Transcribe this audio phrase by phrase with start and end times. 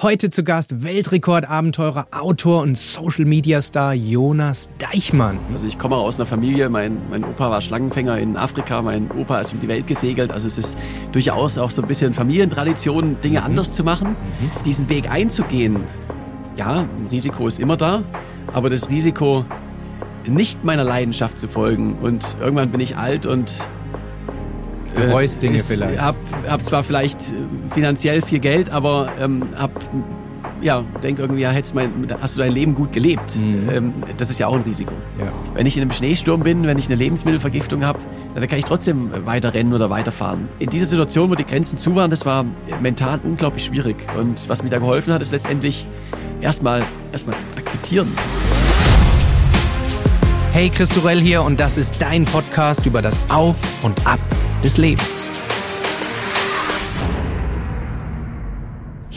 [0.00, 5.40] Heute zu Gast Weltrekordabenteurer, Autor und Social Media Star Jonas Deichmann.
[5.52, 9.40] Also ich komme aus einer Familie, mein, mein Opa war Schlangenfänger in Afrika, mein Opa
[9.40, 10.30] ist um die Welt gesegelt.
[10.30, 10.78] Also es ist
[11.10, 13.46] durchaus auch so ein bisschen Familientradition, Dinge mhm.
[13.46, 14.10] anders zu machen.
[14.10, 14.62] Mhm.
[14.64, 15.78] Diesen Weg einzugehen,
[16.54, 18.04] ja, ein Risiko ist immer da,
[18.52, 19.46] aber das Risiko,
[20.28, 23.68] nicht meiner Leidenschaft zu folgen und irgendwann bin ich alt und
[24.94, 26.00] Bereust Dinge vielleicht.
[26.00, 26.16] Hab,
[26.48, 27.32] hab zwar vielleicht
[27.74, 29.70] finanziell viel Geld, aber ähm, hab
[30.60, 31.90] ja, denk irgendwie, ja, hättest mein,
[32.20, 33.36] hast du dein Leben gut gelebt.
[33.36, 33.68] Mhm.
[33.70, 34.92] Ähm, das ist ja auch ein Risiko.
[35.18, 35.26] Ja.
[35.54, 38.00] Wenn ich in einem Schneesturm bin, wenn ich eine Lebensmittelvergiftung habe,
[38.34, 40.48] dann kann ich trotzdem weiter rennen oder weiterfahren.
[40.58, 42.44] In dieser Situation, wo die Grenzen zu waren, das war
[42.80, 43.96] mental unglaublich schwierig.
[44.16, 45.86] Und was mir da geholfen hat, ist letztendlich
[46.40, 48.12] erstmal erstmal akzeptieren.
[50.52, 54.18] Hey, Chris Sorell hier und das ist dein Podcast über das Auf und Ab
[54.62, 55.28] des Lebens.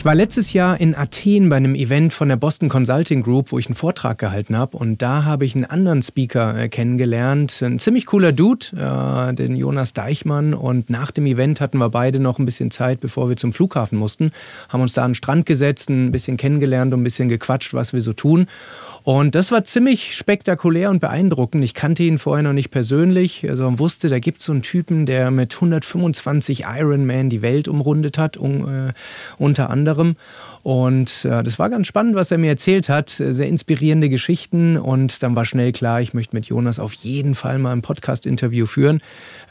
[0.02, 3.60] Ich war letztes Jahr in Athen bei einem Event von der Boston Consulting Group, wo
[3.60, 4.76] ich einen Vortrag gehalten habe.
[4.76, 7.62] Und da habe ich einen anderen Speaker äh, kennengelernt.
[7.62, 10.54] Ein ziemlich cooler Dude, äh, den Jonas Deichmann.
[10.54, 13.96] Und nach dem Event hatten wir beide noch ein bisschen Zeit, bevor wir zum Flughafen
[13.96, 14.32] mussten.
[14.68, 17.92] Haben uns da an den Strand gesetzt, ein bisschen kennengelernt und ein bisschen gequatscht, was
[17.92, 18.48] wir so tun.
[19.04, 21.64] Und das war ziemlich spektakulär und beeindruckend.
[21.64, 25.06] Ich kannte ihn vorher noch nicht persönlich, also wusste, da gibt es so einen Typen,
[25.06, 28.92] der mit 125 Ironman die Welt umrundet hat, um, äh,
[29.38, 30.16] unter anderem.
[30.62, 33.10] Und äh, das war ganz spannend, was er mir erzählt hat.
[33.10, 34.76] Sehr inspirierende Geschichten.
[34.76, 38.66] Und dann war schnell klar, ich möchte mit Jonas auf jeden Fall mal ein Podcast-Interview
[38.66, 39.00] führen.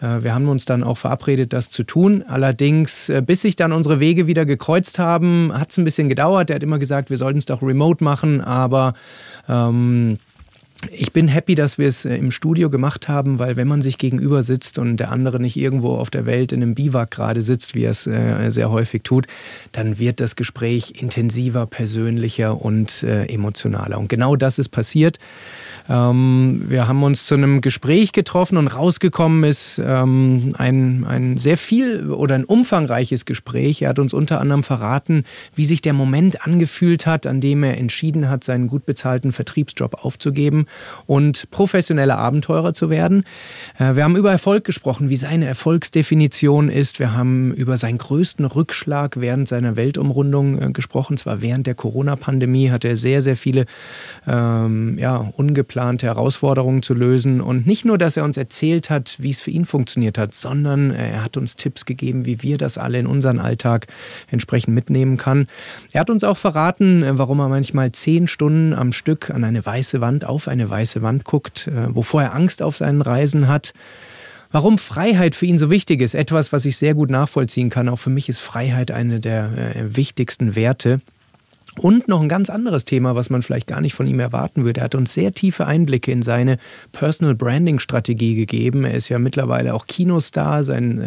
[0.02, 2.24] Äh, wir haben uns dann auch verabredet, das zu tun.
[2.28, 6.50] Allerdings, äh, bis sich dann unsere Wege wieder gekreuzt haben, hat es ein bisschen gedauert.
[6.50, 8.94] Er hat immer gesagt, wir sollten es doch remote machen, aber
[9.50, 10.18] ähm,
[10.90, 13.98] ich bin happy, dass wir es äh, im Studio gemacht haben, weil wenn man sich
[13.98, 17.76] gegenüber sitzt und der andere nicht irgendwo auf der Welt in einem Biwak gerade sitzt,
[17.76, 19.28] wie er es äh, sehr häufig tut,
[19.72, 24.00] dann wird das Gespräch intensiver, persönlicher und äh, emotionaler.
[24.00, 25.20] Und genau das ist passiert.
[25.92, 31.58] Ähm, wir haben uns zu einem Gespräch getroffen und rausgekommen ist ähm, ein, ein sehr
[31.58, 33.82] viel oder ein umfangreiches Gespräch.
[33.82, 37.78] Er hat uns unter anderem verraten, wie sich der Moment angefühlt hat, an dem er
[37.78, 40.66] entschieden hat, seinen gut bezahlten Vertriebsjob aufzugeben
[41.08, 43.26] und professioneller Abenteurer zu werden.
[43.78, 47.00] Äh, wir haben über Erfolg gesprochen, wie seine Erfolgsdefinition ist.
[47.00, 51.18] Wir haben über seinen größten Rückschlag während seiner Weltumrundung äh, gesprochen.
[51.18, 53.66] Zwar während der Corona-Pandemie hat er sehr, sehr viele
[54.26, 57.42] ähm, ja, ungeplant geplante Herausforderungen zu lösen.
[57.42, 60.92] Und nicht nur, dass er uns erzählt hat, wie es für ihn funktioniert hat, sondern
[60.92, 63.88] er hat uns Tipps gegeben, wie wir das alle in unseren Alltag
[64.30, 65.48] entsprechend mitnehmen kann.
[65.92, 70.02] Er hat uns auch verraten, warum er manchmal zehn Stunden am Stück an eine weiße
[70.02, 73.74] Wand, auf eine weiße Wand guckt, äh, wovor er Angst auf seinen Reisen hat.
[74.52, 77.90] Warum Freiheit für ihn so wichtig ist, etwas, was ich sehr gut nachvollziehen kann.
[77.90, 81.02] Auch für mich ist Freiheit eine der äh, wichtigsten Werte.
[81.78, 84.82] Und noch ein ganz anderes Thema, was man vielleicht gar nicht von ihm erwarten würde.
[84.82, 86.58] Er hat uns sehr tiefe Einblicke in seine
[86.92, 88.84] Personal Branding Strategie gegeben.
[88.84, 90.66] Er ist ja mittlerweile auch Kinostar.
[90.66, 91.00] Sein,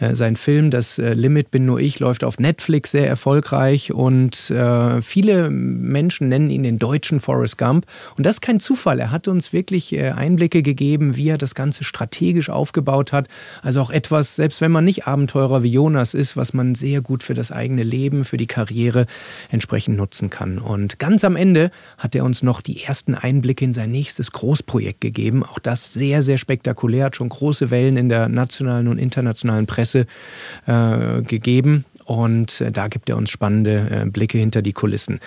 [0.00, 3.92] äh, äh, sein Film Das äh, Limit bin nur ich läuft auf Netflix sehr erfolgreich
[3.92, 7.86] und äh, viele Menschen nennen ihn den deutschen Forrest Gump.
[8.16, 8.98] Und das ist kein Zufall.
[8.98, 13.28] Er hat uns wirklich äh, Einblicke gegeben, wie er das Ganze strategisch aufgebaut hat.
[13.62, 17.22] Also auch etwas, selbst wenn man nicht Abenteurer wie Jonas ist, was man sehr gut
[17.22, 19.06] für das eigene Leben, für die Karriere
[19.48, 20.58] entsprechend Bereichen nutzen kann.
[20.58, 25.00] Und ganz am Ende hat er uns noch die ersten Einblicke in sein nächstes Großprojekt
[25.00, 25.44] gegeben.
[25.44, 30.06] Auch das sehr, sehr spektakulär, hat schon große Wellen in der nationalen und internationalen Presse
[30.66, 31.84] äh, gegeben.
[32.04, 35.20] Und äh, da gibt er uns spannende äh, Blicke hinter die Kulissen.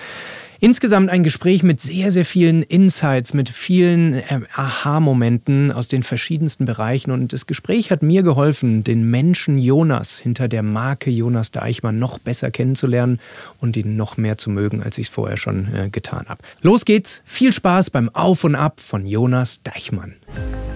[0.65, 6.65] Insgesamt ein Gespräch mit sehr, sehr vielen Insights, mit vielen äh, Aha-Momenten aus den verschiedensten
[6.65, 7.11] Bereichen.
[7.11, 12.17] Und das Gespräch hat mir geholfen, den Menschen Jonas hinter der Marke Jonas Deichmann noch
[12.17, 13.19] besser kennenzulernen
[13.61, 16.41] und ihn noch mehr zu mögen, als ich es vorher schon äh, getan habe.
[16.63, 17.21] Los geht's.
[17.25, 20.15] Viel Spaß beim Auf und Ab von Jonas Deichmann.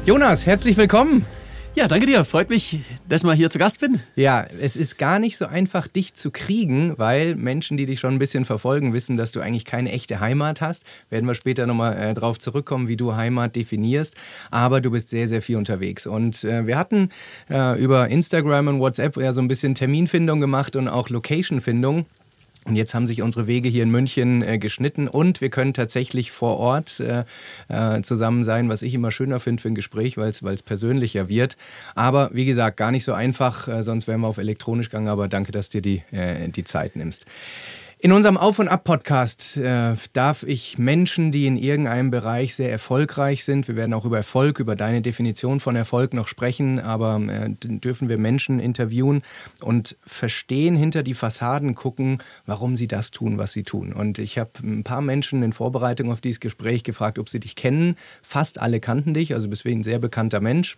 [0.06, 1.25] Jonas, herzlich willkommen.
[1.75, 2.25] Ja, danke dir.
[2.25, 4.02] Freut mich, dass mal hier zu Gast bin.
[4.16, 8.16] Ja, es ist gar nicht so einfach, dich zu kriegen, weil Menschen, die dich schon
[8.16, 10.83] ein bisschen verfolgen, wissen, dass du eigentlich keine echte Heimat hast.
[11.10, 14.16] Werden wir später nochmal äh, drauf zurückkommen, wie du Heimat definierst.
[14.51, 16.07] Aber du bist sehr, sehr viel unterwegs.
[16.07, 17.10] Und äh, wir hatten
[17.50, 22.06] äh, über Instagram und WhatsApp ja so ein bisschen Terminfindung gemacht und auch Locationfindung.
[22.65, 26.31] Und jetzt haben sich unsere Wege hier in München äh, geschnitten und wir können tatsächlich
[26.31, 27.23] vor Ort äh,
[27.69, 31.57] äh zusammen sein, was ich immer schöner finde für ein Gespräch, weil es persönlicher wird.
[31.95, 35.27] Aber wie gesagt, gar nicht so einfach, äh, sonst wären wir auf elektronisch gegangen, aber
[35.27, 37.25] danke, dass du dir die, äh, die Zeit nimmst.
[38.01, 43.44] In unserem Auf- und Ab-Podcast äh, darf ich Menschen, die in irgendeinem Bereich sehr erfolgreich
[43.44, 47.50] sind, wir werden auch über Erfolg, über deine Definition von Erfolg noch sprechen, aber äh,
[47.60, 49.22] dürfen wir Menschen interviewen
[49.62, 53.92] und verstehen, hinter die Fassaden gucken, warum sie das tun, was sie tun.
[53.92, 57.57] Und ich habe ein paar Menschen in Vorbereitung auf dieses Gespräch gefragt, ob sie dich
[57.57, 57.98] kennen.
[58.22, 60.78] Fast alle kannten dich, also bist du ein sehr bekannter Mensch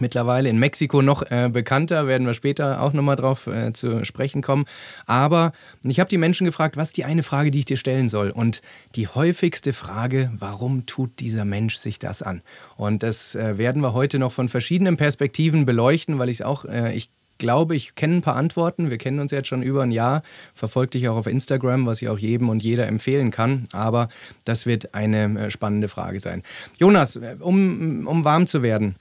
[0.00, 4.42] mittlerweile in Mexiko noch äh, bekannter, werden wir später auch nochmal drauf äh, zu sprechen
[4.42, 4.64] kommen.
[5.06, 5.52] Aber
[5.82, 8.30] ich habe die Menschen gefragt, was die eine Frage, die ich dir stellen soll?
[8.30, 8.62] Und
[8.94, 12.42] die häufigste Frage, warum tut dieser Mensch sich das an?
[12.76, 16.64] Und das äh, werden wir heute noch von verschiedenen Perspektiven beleuchten, weil ich es auch,
[16.64, 18.90] äh, ich glaube, ich kenne ein paar Antworten.
[18.90, 20.22] Wir kennen uns jetzt schon über ein Jahr,
[20.52, 23.68] verfolge dich auch auf Instagram, was ich auch jedem und jeder empfehlen kann.
[23.72, 24.08] Aber
[24.44, 26.42] das wird eine äh, spannende Frage sein.
[26.78, 28.96] Jonas, äh, um, um warm zu werden,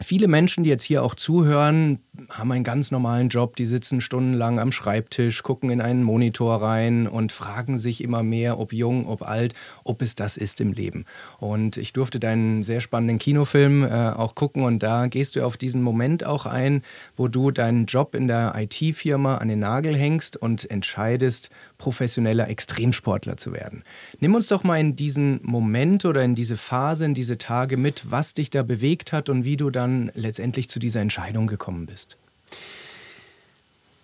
[0.00, 2.00] Viele Menschen, die jetzt hier auch zuhören,
[2.30, 7.06] haben einen ganz normalen Job, die sitzen stundenlang am Schreibtisch, gucken in einen Monitor rein
[7.06, 9.54] und fragen sich immer mehr, ob jung, ob alt,
[9.84, 11.04] ob es das ist im Leben.
[11.38, 15.56] Und ich durfte deinen sehr spannenden Kinofilm äh, auch gucken und da gehst du auf
[15.56, 16.82] diesen Moment auch ein,
[17.16, 23.36] wo du deinen Job in der IT-Firma an den Nagel hängst und entscheidest, professioneller Extremsportler
[23.36, 23.84] zu werden.
[24.20, 28.10] Nimm uns doch mal in diesen Moment oder in diese Phase, in diese Tage mit,
[28.10, 32.07] was dich da bewegt hat und wie du dann letztendlich zu dieser Entscheidung gekommen bist.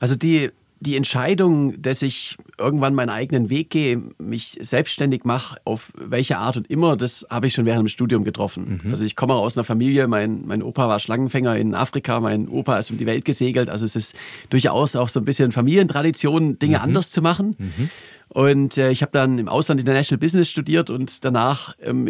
[0.00, 0.50] Also die,
[0.81, 6.56] die Entscheidung, dass ich irgendwann meinen eigenen Weg gehe, mich selbstständig mache, auf welche Art
[6.56, 8.81] und immer, das habe ich schon während dem Studium getroffen.
[8.85, 8.91] Mhm.
[8.91, 12.79] Also ich komme aus einer Familie, mein, mein Opa war Schlangenfänger in Afrika, mein Opa
[12.79, 13.70] ist um die Welt gesegelt.
[13.70, 14.14] Also es ist
[14.50, 16.85] durchaus auch so ein bisschen Familientradition, Dinge mhm.
[16.85, 17.56] anders zu machen.
[17.58, 17.90] Mhm.
[18.35, 22.09] Und äh, ich habe dann im Ausland International Business studiert und danach, ähm,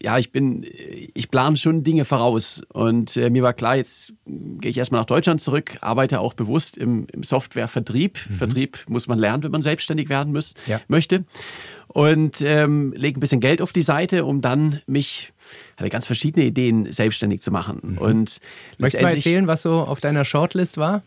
[0.00, 0.64] ja, ich bin,
[1.14, 2.62] ich plane schon Dinge voraus.
[2.72, 6.78] Und äh, mir war klar, jetzt gehe ich erstmal nach Deutschland zurück, arbeite auch bewusst
[6.78, 8.20] im, im Softwarevertrieb.
[8.28, 8.34] Mhm.
[8.36, 10.80] Vertrieb muss man lernen, wenn man selbstständig werden muss, ja.
[10.86, 11.24] möchte.
[11.88, 15.32] Und ähm, lege ein bisschen Geld auf die Seite, um dann mich
[15.76, 17.80] hatte ganz verschiedene Ideen, selbstständig zu machen.
[17.82, 17.98] Mhm.
[17.98, 18.40] Und
[18.78, 21.02] Möchtest du mal erzählen, was so auf deiner Shortlist war?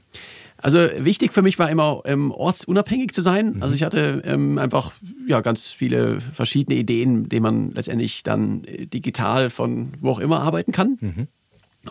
[0.61, 3.55] Also wichtig für mich war immer, ähm, ortsunabhängig zu sein.
[3.55, 3.63] Mhm.
[3.63, 4.93] Also ich hatte ähm, einfach
[5.27, 10.41] ja, ganz viele verschiedene Ideen, denen man letztendlich dann äh, digital von wo auch immer
[10.41, 10.97] arbeiten kann.
[10.99, 11.27] Mhm.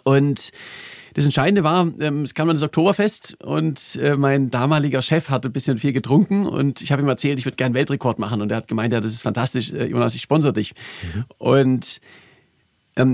[0.04, 0.52] Und
[1.14, 5.48] das Entscheidende war, ähm, es kam dann das Oktoberfest und äh, mein damaliger Chef hatte
[5.48, 8.50] ein bisschen viel getrunken und ich habe ihm erzählt, ich würde gerne Weltrekord machen und
[8.50, 10.72] er hat gemeint, ja, das ist fantastisch, äh, Jonas, ich sponsor dich.
[11.02, 11.24] Mhm.
[11.38, 12.00] Und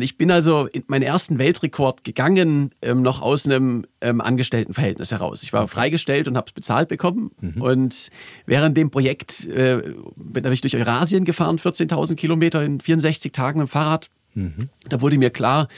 [0.01, 5.43] ich bin also in meinen ersten Weltrekord gegangen, ähm, noch aus einem ähm, Angestelltenverhältnis heraus.
[5.43, 7.31] Ich war freigestellt und habe es bezahlt bekommen.
[7.41, 7.63] Mhm.
[7.63, 8.09] Und
[8.47, 9.83] während dem Projekt äh,
[10.17, 14.09] bin ich durch Eurasien gefahren, 14.000 Kilometer in 64 Tagen mit dem Fahrrad.
[14.35, 14.71] Mhm.
[14.89, 15.69] Da wurde mir klar,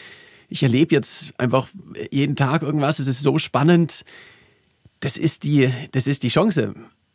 [0.49, 1.69] ich erlebe jetzt einfach
[2.11, 2.99] jeden Tag irgendwas.
[2.99, 4.05] Es ist so spannend.
[5.01, 6.75] Das ist die, das ist die Chance.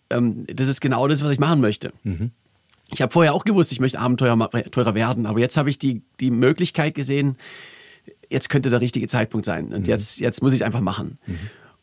[0.10, 1.92] Ähm, das ist genau das, was ich machen möchte.
[2.04, 2.32] Mhm.
[2.94, 6.32] Ich habe vorher auch gewusst, ich möchte Abenteurer werden, aber jetzt habe ich die, die
[6.32, 7.38] Möglichkeit gesehen,
[8.30, 9.86] jetzt könnte der richtige Zeitpunkt sein und mhm.
[9.86, 11.18] jetzt, jetzt muss ich es einfach machen.
[11.26, 11.40] Mhm.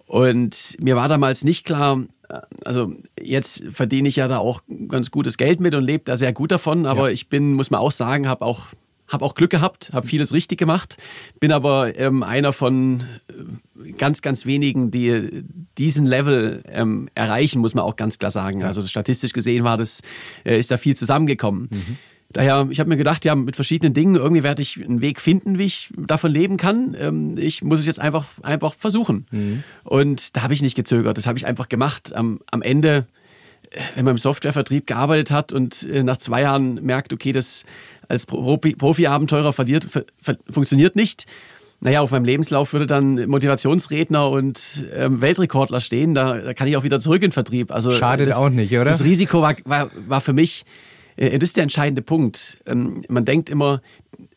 [0.06, 5.10] Und mir war damals nicht klar, äh, also jetzt verdiene ich ja da auch ganz
[5.10, 7.14] gutes Geld mit und lebe da sehr gut davon, aber ja.
[7.14, 8.66] ich bin, muss man auch sagen, habe auch
[9.10, 10.96] habe auch Glück gehabt, habe vieles richtig gemacht,
[11.40, 15.44] bin aber ähm, einer von äh, ganz, ganz wenigen, die
[15.76, 18.62] diesen Level ähm, erreichen, muss man auch ganz klar sagen.
[18.62, 20.00] Also statistisch gesehen war das,
[20.44, 21.68] äh, ist da viel zusammengekommen.
[21.70, 21.96] Mhm.
[22.32, 25.58] Daher, ich habe mir gedacht, ja, mit verschiedenen Dingen, irgendwie werde ich einen Weg finden,
[25.58, 26.96] wie ich davon leben kann.
[26.98, 29.26] Ähm, ich muss es jetzt einfach, einfach versuchen.
[29.32, 29.64] Mhm.
[29.82, 32.14] Und da habe ich nicht gezögert, das habe ich einfach gemacht.
[32.14, 33.06] Am, am Ende,
[33.70, 37.64] äh, wenn man im Softwarevertrieb gearbeitet hat und äh, nach zwei Jahren merkt, okay, das
[38.10, 39.86] als Profi-Abenteurer verliert,
[40.48, 41.26] funktioniert nicht.
[41.82, 46.14] Naja, auf meinem Lebenslauf würde dann Motivationsredner und ähm, Weltrekordler stehen.
[46.14, 47.72] Da, da, kann ich auch wieder zurück in den Vertrieb.
[47.72, 48.84] Also, Schadet das, auch nicht, oder?
[48.84, 50.66] Das Risiko war, war, war für mich,
[51.16, 52.58] äh, das ist der entscheidende Punkt.
[52.66, 53.80] Ähm, man denkt immer,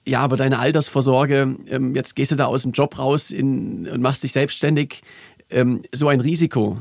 [0.08, 4.02] ja, aber deine Altersvorsorge, ähm, jetzt gehst du da aus dem Job raus in, und
[4.02, 5.02] machst dich selbstständig.
[5.50, 6.78] Ähm, so ein Risiko.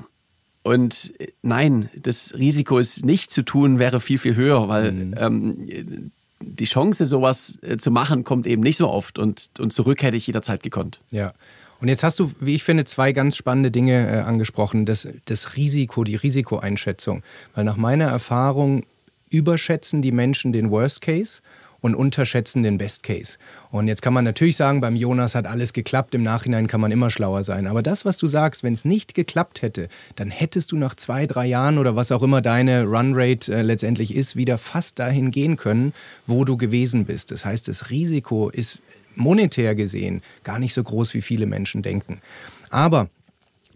[0.62, 5.14] Und äh, nein, das Risiko, es nicht zu tun, wäre viel, viel höher, weil mhm.
[5.18, 10.02] ähm, die Chance, sowas äh, zu machen, kommt eben nicht so oft und, und zurück
[10.02, 11.00] hätte ich jederzeit gekonnt.
[11.11, 11.32] Ja.
[11.80, 14.87] Und jetzt hast du, wie ich finde, zwei ganz spannende Dinge äh, angesprochen.
[14.87, 17.25] Das, das Risiko, die Risikoeinschätzung.
[17.54, 18.84] Weil nach meiner Erfahrung
[19.30, 21.40] überschätzen die Menschen den Worst Case
[21.82, 23.36] und unterschätzen den Best Case.
[23.70, 26.92] Und jetzt kann man natürlich sagen, beim Jonas hat alles geklappt, im Nachhinein kann man
[26.92, 27.66] immer schlauer sein.
[27.66, 31.26] Aber das, was du sagst, wenn es nicht geklappt hätte, dann hättest du nach zwei,
[31.26, 35.56] drei Jahren oder was auch immer deine Runrate äh, letztendlich ist, wieder fast dahin gehen
[35.56, 35.92] können,
[36.26, 37.32] wo du gewesen bist.
[37.32, 38.78] Das heißt, das Risiko ist
[39.16, 42.22] monetär gesehen gar nicht so groß, wie viele Menschen denken.
[42.70, 43.08] Aber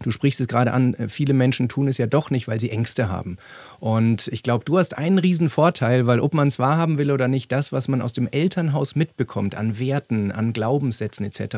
[0.03, 2.69] Du sprichst es gerade an, äh, viele Menschen tun es ja doch nicht, weil sie
[2.69, 3.37] Ängste haben.
[3.79, 7.27] Und ich glaube, du hast einen riesen Vorteil, weil ob man es wahrhaben will oder
[7.27, 11.57] nicht, das, was man aus dem Elternhaus mitbekommt, an Werten, an Glaubenssätzen etc.,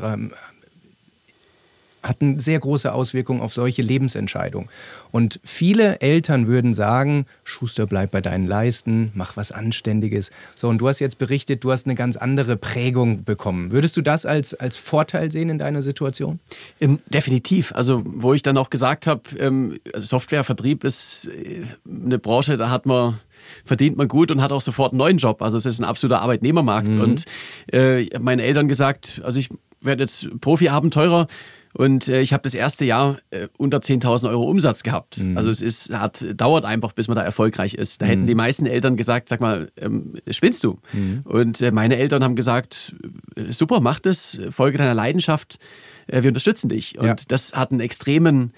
[2.03, 4.69] hat eine sehr große Auswirkung auf solche Lebensentscheidungen.
[5.11, 10.31] Und viele Eltern würden sagen, Schuster, bleib bei deinen Leisten, mach was Anständiges.
[10.55, 13.71] So, und du hast jetzt berichtet, du hast eine ganz andere Prägung bekommen.
[13.71, 16.39] Würdest du das als, als Vorteil sehen in deiner Situation?
[16.79, 17.73] Ähm, definitiv.
[17.73, 22.85] Also, wo ich dann auch gesagt habe, ähm, Softwarevertrieb ist äh, eine Branche, da hat
[22.85, 23.19] man
[23.65, 25.41] verdient man gut und hat auch sofort einen neuen Job.
[25.41, 26.87] Also es ist ein absoluter Arbeitnehmermarkt.
[26.87, 27.01] Mhm.
[27.01, 27.25] Und
[27.71, 29.49] äh, meine Eltern gesagt, also ich
[29.81, 31.27] werde jetzt Profi-Abenteurer
[31.73, 35.23] und äh, ich habe das erste Jahr äh, unter 10.000 Euro Umsatz gehabt.
[35.23, 35.37] Mhm.
[35.37, 38.01] Also es ist, hat, dauert einfach, bis man da erfolgreich ist.
[38.01, 38.09] Da mhm.
[38.09, 40.79] hätten die meisten Eltern gesagt, sag mal, ähm, spinnst du?
[40.93, 41.21] Mhm.
[41.25, 42.95] Und äh, meine Eltern haben gesagt,
[43.35, 45.59] äh, super, mach das, folge deiner Leidenschaft,
[46.07, 46.97] äh, wir unterstützen dich.
[46.97, 47.15] Und ja.
[47.27, 48.51] das hat einen extremen,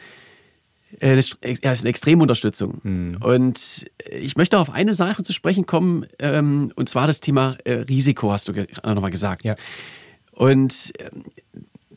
[1.02, 2.80] äh, das ist eine extreme Unterstützung.
[2.84, 3.18] Mhm.
[3.20, 8.32] Und ich möchte auf eine Sache zu sprechen kommen, ähm, und zwar das Thema Risiko,
[8.32, 8.54] hast du
[8.86, 9.44] nochmal gesagt.
[9.44, 9.56] Ja.
[10.32, 11.26] Und ähm,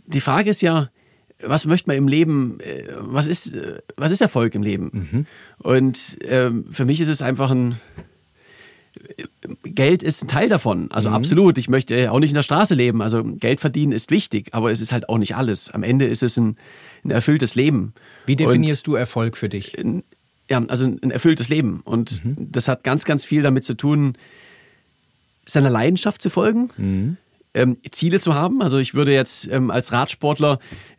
[0.06, 0.90] die Frage ist ja,
[1.46, 5.08] was möchte man im Leben, äh, was ist, äh, was ist Erfolg im Leben?
[5.10, 5.26] Mhm.
[5.58, 7.80] Und ähm, für mich ist es einfach ein,
[9.64, 10.90] Geld ist ein Teil davon.
[10.90, 11.16] Also mhm.
[11.16, 11.58] absolut.
[11.58, 13.02] Ich möchte auch nicht in der Straße leben.
[13.02, 15.70] Also Geld verdienen ist wichtig, aber es ist halt auch nicht alles.
[15.70, 16.56] Am Ende ist es ein,
[17.04, 17.92] ein erfülltes Leben.
[18.26, 19.76] Wie definierst Und, du Erfolg für dich?
[20.48, 21.80] Ja, also ein erfülltes Leben.
[21.84, 22.36] Und mhm.
[22.38, 24.16] das hat ganz, ganz viel damit zu tun,
[25.46, 26.70] seiner Leidenschaft zu folgen.
[26.76, 27.16] Mhm
[27.54, 28.62] ähm, Ziele zu haben.
[28.62, 30.58] Also ich würde jetzt ähm, als Radsportler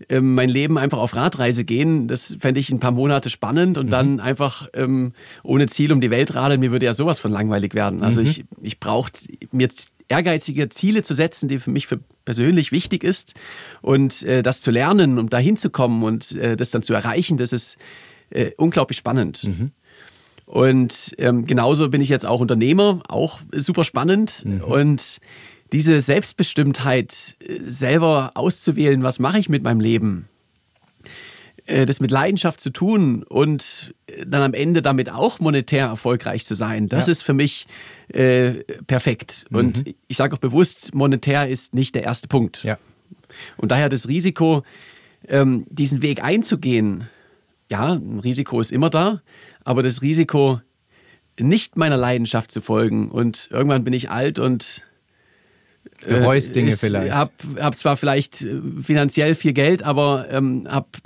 [0.10, 2.08] ähm, mein Leben einfach auf Radreise gehen.
[2.08, 3.92] Das fände ich ein paar Monate spannend und mhm.
[3.92, 6.60] dann einfach ähm, ohne Ziel um die Welt radeln.
[6.60, 8.02] Mir würde ja sowas von langweilig werden.
[8.02, 8.28] Also mhm.
[8.28, 9.12] ich, ich brauche
[9.52, 9.68] mir
[10.08, 13.34] ehrgeizige Ziele zu setzen, die für mich für persönlich wichtig ist
[13.82, 17.54] und äh, das zu lernen, um da hinzukommen und äh, das dann zu erreichen, das
[17.54, 17.78] ist
[18.30, 19.44] äh, unglaublich spannend.
[19.44, 19.72] Mhm.
[20.46, 24.44] Und ähm, genauso bin ich jetzt auch Unternehmer, auch super spannend.
[24.46, 24.62] Mhm.
[24.62, 25.20] Und
[25.76, 30.30] diese Selbstbestimmtheit, äh, selber auszuwählen, was mache ich mit meinem Leben,
[31.66, 36.46] äh, das mit Leidenschaft zu tun und äh, dann am Ende damit auch monetär erfolgreich
[36.46, 37.12] zu sein, das ja.
[37.12, 37.68] ist für mich
[38.08, 39.48] äh, perfekt.
[39.50, 39.58] Mhm.
[39.58, 42.64] Und ich sage auch bewusst, monetär ist nicht der erste Punkt.
[42.64, 42.78] Ja.
[43.58, 44.64] Und daher das Risiko,
[45.28, 47.10] ähm, diesen Weg einzugehen,
[47.70, 49.22] ja, ein Risiko ist immer da,
[49.66, 50.62] aber das Risiko,
[51.38, 54.84] nicht meiner Leidenschaft zu folgen und irgendwann bin ich alt und
[56.08, 57.14] Bereust Dinge äh, vielleicht.
[57.14, 60.98] Hab, hab zwar vielleicht äh, finanziell viel Geld, aber ähm, hab,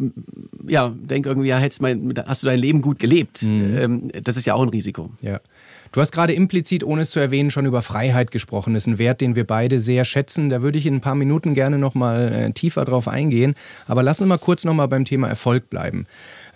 [0.67, 3.43] ja, denk irgendwie, ja, hättest mein, hast du dein Leben gut gelebt.
[3.43, 3.77] Mhm.
[3.77, 5.11] Ähm, das ist ja auch ein Risiko.
[5.21, 5.39] Ja.
[5.91, 8.75] Du hast gerade implizit, ohne es zu erwähnen, schon über Freiheit gesprochen.
[8.75, 10.49] Das ist ein Wert, den wir beide sehr schätzen.
[10.49, 13.55] Da würde ich in ein paar Minuten gerne noch mal äh, tiefer drauf eingehen.
[13.87, 16.05] Aber lass uns mal kurz noch mal beim Thema Erfolg bleiben.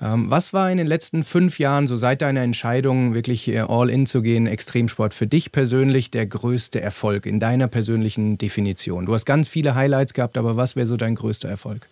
[0.03, 3.89] Ähm, was war in den letzten fünf Jahren, so seit deiner Entscheidung, wirklich äh, all
[3.89, 9.05] in zu gehen, Extremsport, für dich persönlich der größte Erfolg in deiner persönlichen Definition?
[9.05, 11.88] Du hast ganz viele Highlights gehabt, aber was wäre so dein größter Erfolg?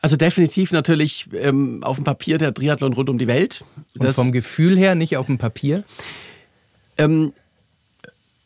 [0.00, 3.64] Also definitiv natürlich ähm, auf dem Papier der Triathlon rund um die Welt.
[3.96, 5.84] Und vom Gefühl her nicht auf dem Papier?
[6.98, 7.32] Ähm,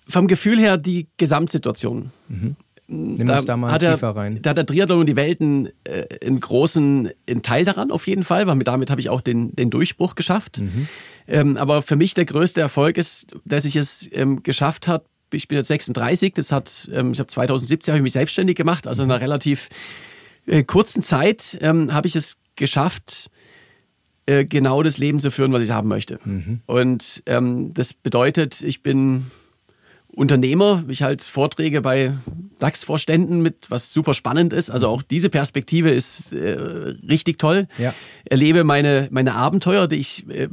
[0.07, 2.11] vom Gefühl her die Gesamtsituation.
[2.29, 2.57] Mhm.
[2.91, 4.41] Nimm da, da mal tiefer er, rein.
[4.41, 8.25] Da hat der Triathlon und die Welten äh, einen großen einen Teil daran auf jeden
[8.25, 10.61] Fall, weil damit habe ich auch den, den Durchbruch geschafft.
[10.61, 10.89] Mhm.
[11.27, 15.49] Ähm, aber für mich der größte Erfolg ist, dass ich es ähm, geschafft habe, ich
[15.49, 19.03] bin jetzt 36, das hat, ähm, ich habe 2017 habe ich mich selbstständig gemacht, also
[19.03, 19.69] in einer relativ
[20.47, 23.31] äh, kurzen Zeit ähm, habe ich es geschafft,
[24.25, 26.19] äh, genau das Leben zu führen, was ich haben möchte.
[26.25, 26.61] Mhm.
[26.65, 29.27] Und ähm, das bedeutet, ich bin
[30.15, 30.85] Unternehmer.
[30.89, 32.13] Ich halte Vorträge bei
[32.59, 34.71] DAX-Vorständen mit, was super spannend ist.
[34.71, 36.59] Also auch diese Perspektive ist äh,
[37.09, 37.69] richtig toll.
[37.79, 37.95] Ja.
[38.25, 40.49] Erlebe meine, meine Abenteuer, die ich äh,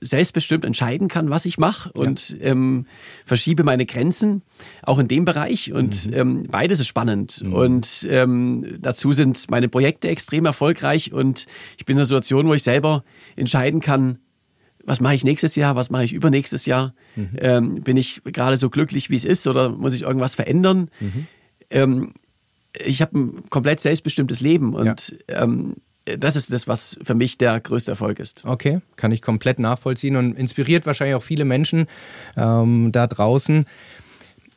[0.00, 2.46] selbstbestimmt entscheiden kann, was ich mache und ja.
[2.46, 2.86] ähm,
[3.26, 4.42] verschiebe meine Grenzen
[4.82, 5.72] auch in dem Bereich.
[5.72, 6.14] Und mhm.
[6.14, 7.42] ähm, beides ist spannend.
[7.42, 7.52] Mhm.
[7.52, 12.54] Und ähm, dazu sind meine Projekte extrem erfolgreich und ich bin in einer Situation, wo
[12.54, 13.04] ich selber
[13.36, 14.18] entscheiden kann,
[14.84, 16.94] was mache ich nächstes Jahr, was mache ich übernächstes Jahr?
[17.16, 17.30] Mhm.
[17.38, 20.90] Ähm, bin ich gerade so glücklich, wie es ist, oder muss ich irgendwas verändern?
[21.00, 21.26] Mhm.
[21.70, 22.12] Ähm,
[22.78, 25.42] ich habe ein komplett selbstbestimmtes Leben und ja.
[25.42, 28.44] ähm, das ist das, was für mich der größte Erfolg ist.
[28.44, 31.86] Okay, kann ich komplett nachvollziehen und inspiriert wahrscheinlich auch viele Menschen
[32.36, 33.66] ähm, da draußen.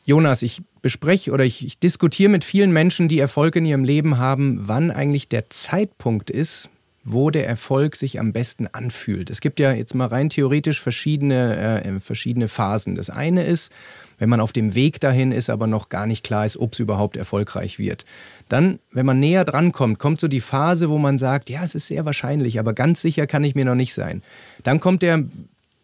[0.06, 4.18] Jonas, ich bespreche oder ich, ich diskutiere mit vielen Menschen, die Erfolg in ihrem Leben
[4.18, 6.70] haben, wann eigentlich der Zeitpunkt ist,
[7.04, 9.30] wo der Erfolg sich am besten anfühlt.
[9.30, 12.96] Es gibt ja jetzt mal rein theoretisch verschiedene, äh, verschiedene Phasen.
[12.96, 13.72] Das eine ist,
[14.20, 16.80] wenn man auf dem Weg dahin ist, aber noch gar nicht klar ist, ob es
[16.80, 18.06] überhaupt erfolgreich wird.
[18.48, 21.76] Dann, wenn man näher dran kommt, kommt so die Phase, wo man sagt, ja, es
[21.76, 24.22] ist sehr wahrscheinlich, aber ganz sicher kann ich mir noch nicht sein.
[24.64, 25.26] Dann kommt der,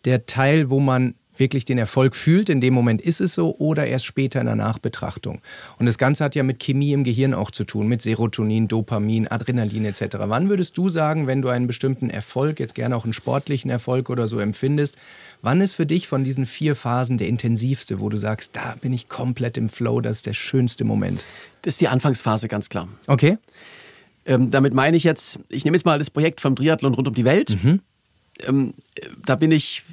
[0.06, 3.88] der Teil, wo man wirklich den Erfolg fühlt, in dem Moment ist es so, oder
[3.88, 5.42] erst später in der Nachbetrachtung.
[5.78, 9.28] Und das Ganze hat ja mit Chemie im Gehirn auch zu tun, mit Serotonin, Dopamin,
[9.28, 10.18] Adrenalin etc.
[10.26, 14.10] Wann würdest du sagen, wenn du einen bestimmten Erfolg, jetzt gerne auch einen sportlichen Erfolg
[14.10, 14.98] oder so empfindest,
[15.42, 18.94] wann ist für dich von diesen vier Phasen der intensivste, wo du sagst, da bin
[18.94, 21.24] ich komplett im Flow, das ist der schönste Moment?
[21.62, 22.88] Das ist die Anfangsphase, ganz klar.
[23.08, 23.38] Okay.
[24.26, 27.14] Ähm, damit meine ich jetzt, ich nehme jetzt mal das Projekt vom Triathlon rund um
[27.14, 27.58] die Welt.
[27.64, 27.80] Mhm.
[28.48, 28.74] Ähm,
[29.26, 29.84] da bin ich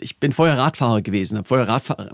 [0.00, 2.08] ich bin vorher Radfahrer gewesen, habe vorher Radfahr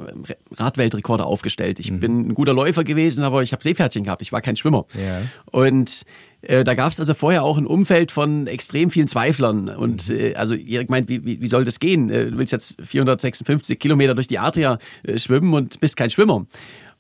[0.57, 1.79] Radweltrekorde aufgestellt.
[1.79, 2.01] Ich mhm.
[2.01, 4.23] bin ein guter Läufer gewesen, aber ich habe Seepferdchen gehabt.
[4.23, 4.87] Ich war kein Schwimmer.
[4.95, 5.23] Ja.
[5.51, 6.05] Und
[6.43, 9.69] äh, da gab es also vorher auch ein Umfeld von extrem vielen Zweiflern.
[9.69, 10.19] Und mhm.
[10.19, 12.11] äh, also Erik meint, wie, wie, wie soll das gehen?
[12.11, 16.47] Äh, du willst jetzt 456 Kilometer durch die Adria äh, schwimmen und bist kein Schwimmer.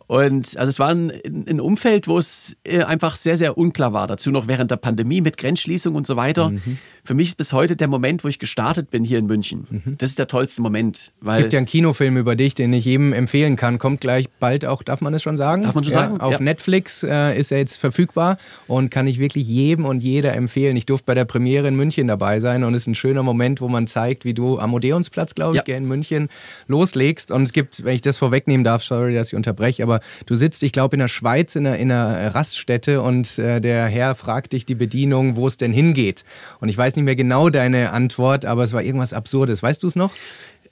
[0.09, 1.13] Und also es war ein,
[1.47, 4.07] ein Umfeld, wo es äh, einfach sehr, sehr unklar war.
[4.07, 6.49] Dazu noch während der Pandemie mit Grenzschließung und so weiter.
[6.49, 6.79] Mhm.
[7.05, 9.67] Für mich ist bis heute der Moment, wo ich gestartet bin hier in München.
[9.69, 9.97] Mhm.
[9.99, 11.13] Das ist der tollste Moment.
[11.25, 13.79] es gibt ja einen Kinofilm über dich, den ich jedem empfehlen kann.
[13.79, 15.63] Kommt gleich bald auch, darf man es schon sagen?
[15.63, 16.21] Darf man schon ja, sagen?
[16.21, 16.41] Auf ja.
[16.41, 20.75] Netflix äh, ist er jetzt verfügbar und kann ich wirklich jedem und jeder empfehlen.
[20.77, 23.61] Ich durfte bei der Premiere in München dabei sein und es ist ein schöner Moment,
[23.61, 25.77] wo man zeigt, wie du am Odeonsplatz, glaube ich, ja.
[25.77, 26.31] in München
[26.67, 27.31] loslegst.
[27.31, 30.63] Und es gibt, wenn ich das vorwegnehmen darf, sorry, dass ich unterbreche, aber du sitzt,
[30.63, 34.53] ich glaube, in der Schweiz in einer, in einer Raststätte und äh, der Herr fragt
[34.53, 36.25] dich die Bedienung, wo es denn hingeht.
[36.61, 39.63] Und ich weiß nicht mehr genau deine Antwort, aber es war irgendwas Absurdes.
[39.63, 40.13] Weißt du es noch?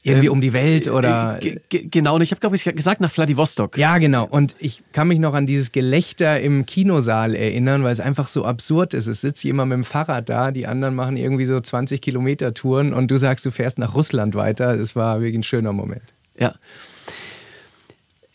[0.07, 1.41] Irgendwie ähm, um die Welt oder.
[1.69, 3.77] Genau, ich habe, glaube ich, gesagt nach Vladivostok.
[3.77, 4.25] Ja, genau.
[4.25, 8.45] Und ich kann mich noch an dieses Gelächter im Kinosaal erinnern, weil es einfach so
[8.45, 9.09] absurd ist.
[9.09, 12.95] Es sitzt jemand mit dem Fahrrad da, die anderen machen irgendwie so 20 Kilometer Touren
[12.95, 14.77] und du sagst, du fährst nach Russland weiter.
[14.77, 16.05] Das war wirklich ein schöner Moment.
[16.39, 16.55] Ja.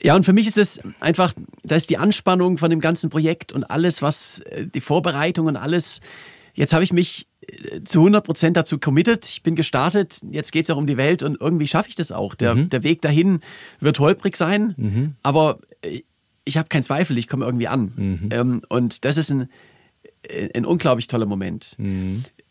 [0.04, 3.52] Ja, und für mich ist es einfach, da ist die Anspannung von dem ganzen Projekt
[3.52, 6.02] und alles, was äh, die Vorbereitung und alles.
[6.54, 9.26] Jetzt habe ich mich äh, zu 100 Prozent dazu committed.
[9.26, 10.22] Ich bin gestartet.
[10.32, 12.36] Jetzt geht es auch um die Welt und irgendwie schaffe ich das auch.
[12.36, 12.70] Der, mhm.
[12.70, 13.42] der Weg dahin
[13.80, 15.16] wird holprig sein, mhm.
[15.22, 16.02] aber äh,
[16.44, 17.94] ich habe keinen Zweifel, ich komme irgendwie an.
[17.96, 18.30] Mhm.
[18.32, 19.48] Ähm, und das ist ein,
[20.56, 21.76] ein unglaublich toller Moment.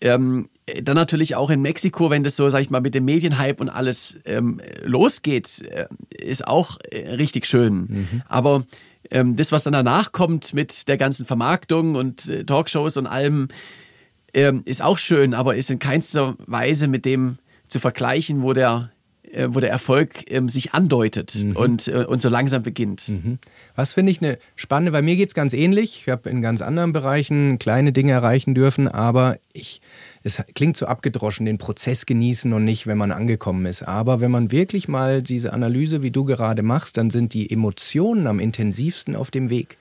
[0.01, 0.49] Ähm,
[0.83, 3.69] dann natürlich auch in Mexiko, wenn das so, sag ich mal, mit dem Medienhype und
[3.69, 7.75] alles ähm, losgeht, äh, ist auch äh, richtig schön.
[7.75, 8.23] Mhm.
[8.29, 8.65] Aber
[9.11, 13.49] ähm, das, was dann danach kommt mit der ganzen Vermarktung und äh, Talkshows und allem,
[14.33, 18.91] ähm, ist auch schön, aber ist in keinster Weise mit dem zu vergleichen, wo der
[19.33, 21.57] äh, wo der Erfolg ähm, sich andeutet mhm.
[21.57, 23.09] und, äh, und so langsam beginnt.
[23.09, 23.39] Mhm.
[23.77, 26.03] Was finde ich eine spannende, weil mir geht es ganz ähnlich.
[26.03, 29.81] Ich habe in ganz anderen Bereichen kleine Dinge erreichen dürfen, aber ich,
[30.23, 33.83] es klingt so abgedroschen, den Prozess genießen und nicht, wenn man angekommen ist.
[33.83, 38.27] Aber wenn man wirklich mal diese Analyse, wie du gerade machst, dann sind die Emotionen
[38.27, 39.77] am intensivsten auf dem Weg.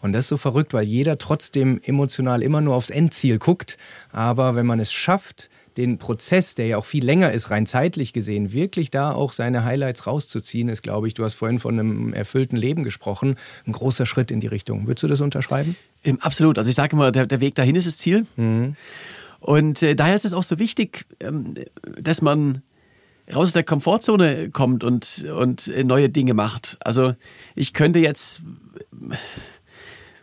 [0.00, 3.76] Und das ist so verrückt, weil jeder trotzdem emotional immer nur aufs Endziel guckt.
[4.12, 8.12] Aber wenn man es schafft, den Prozess, der ja auch viel länger ist, rein zeitlich
[8.12, 12.12] gesehen, wirklich da auch seine Highlights rauszuziehen, ist, glaube ich, du hast vorhin von einem
[12.12, 13.36] erfüllten Leben gesprochen,
[13.66, 14.86] ein großer Schritt in die Richtung.
[14.86, 15.76] Würdest du das unterschreiben?
[16.04, 16.58] Ähm, absolut.
[16.58, 18.26] Also ich sage immer, der, der, Weg dahin ist das Ziel.
[18.36, 18.76] Mhm.
[19.40, 21.54] Und äh, daher ist es auch so wichtig, ähm,
[22.00, 22.62] dass man
[23.34, 26.78] raus aus der Komfortzone kommt und, und äh, neue Dinge macht.
[26.80, 27.14] Also
[27.54, 28.40] ich könnte jetzt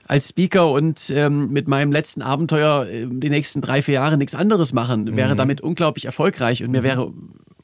[0.07, 4.35] als Speaker und ähm, mit meinem letzten Abenteuer äh, die nächsten drei, vier Jahre nichts
[4.35, 5.15] anderes machen, mhm.
[5.15, 6.85] wäre damit unglaublich erfolgreich und mir mhm.
[6.85, 7.13] wäre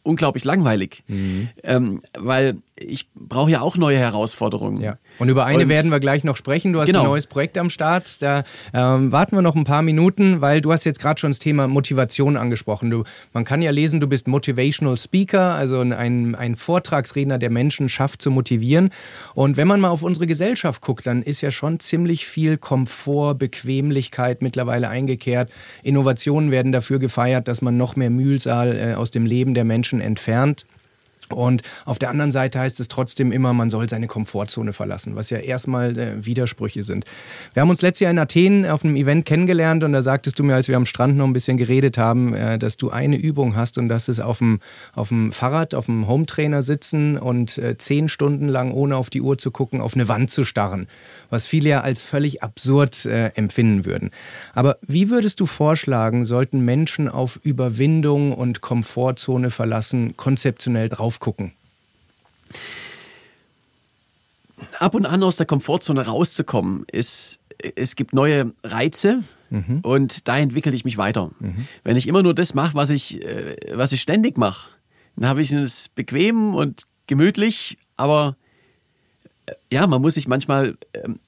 [0.03, 1.03] unglaublich langweilig.
[1.07, 1.49] Mhm.
[1.63, 4.81] Ähm, weil ich brauche ja auch neue Herausforderungen.
[4.81, 4.97] Ja.
[5.17, 6.73] Und über eine und, werden wir gleich noch sprechen.
[6.73, 7.01] Du hast genau.
[7.01, 8.21] ein neues Projekt am Start.
[8.21, 11.39] Da ähm, warten wir noch ein paar Minuten, weil du hast jetzt gerade schon das
[11.39, 12.89] Thema Motivation angesprochen.
[12.89, 17.89] Du, man kann ja lesen, du bist Motivational Speaker, also ein, ein Vortragsredner, der Menschen
[17.89, 18.91] schafft zu motivieren.
[19.33, 23.35] Und wenn man mal auf unsere Gesellschaft guckt, dann ist ja schon ziemlich viel Komfort,
[23.35, 25.51] Bequemlichkeit mittlerweile eingekehrt.
[25.83, 30.01] Innovationen werden dafür gefeiert, dass man noch mehr Mühlsal äh, aus dem Leben der Menschen
[30.01, 30.65] entfernt.
[31.33, 35.29] Und auf der anderen Seite heißt es trotzdem immer, man soll seine Komfortzone verlassen, was
[35.29, 37.05] ja erstmal äh, Widersprüche sind.
[37.53, 40.43] Wir haben uns letztes Jahr in Athen auf einem Event kennengelernt und da sagtest du
[40.43, 43.55] mir, als wir am Strand noch ein bisschen geredet haben, äh, dass du eine Übung
[43.55, 44.59] hast und das ist auf dem,
[44.93, 49.21] auf dem Fahrrad, auf dem Hometrainer sitzen und äh, zehn Stunden lang, ohne auf die
[49.21, 50.87] Uhr zu gucken, auf eine Wand zu starren
[51.29, 54.11] was viele ja als völlig absurd äh, empfinden würden.
[54.53, 61.53] Aber wie würdest du vorschlagen, sollten Menschen auf Überwindung und Komfortzone verlassen konzeptionell drauf gucken?
[64.79, 67.39] Ab und an aus der Komfortzone rauszukommen, ist,
[67.75, 69.79] es gibt neue Reize, Mhm.
[69.81, 71.31] Und da entwickle ich mich weiter.
[71.39, 71.67] Mhm.
[71.83, 74.71] Wenn ich immer nur das mache, was ich, äh, was ich ständig mache,
[75.15, 78.35] dann habe ich es bequem und gemütlich, aber
[79.71, 81.19] ja, man muss sich manchmal ähm,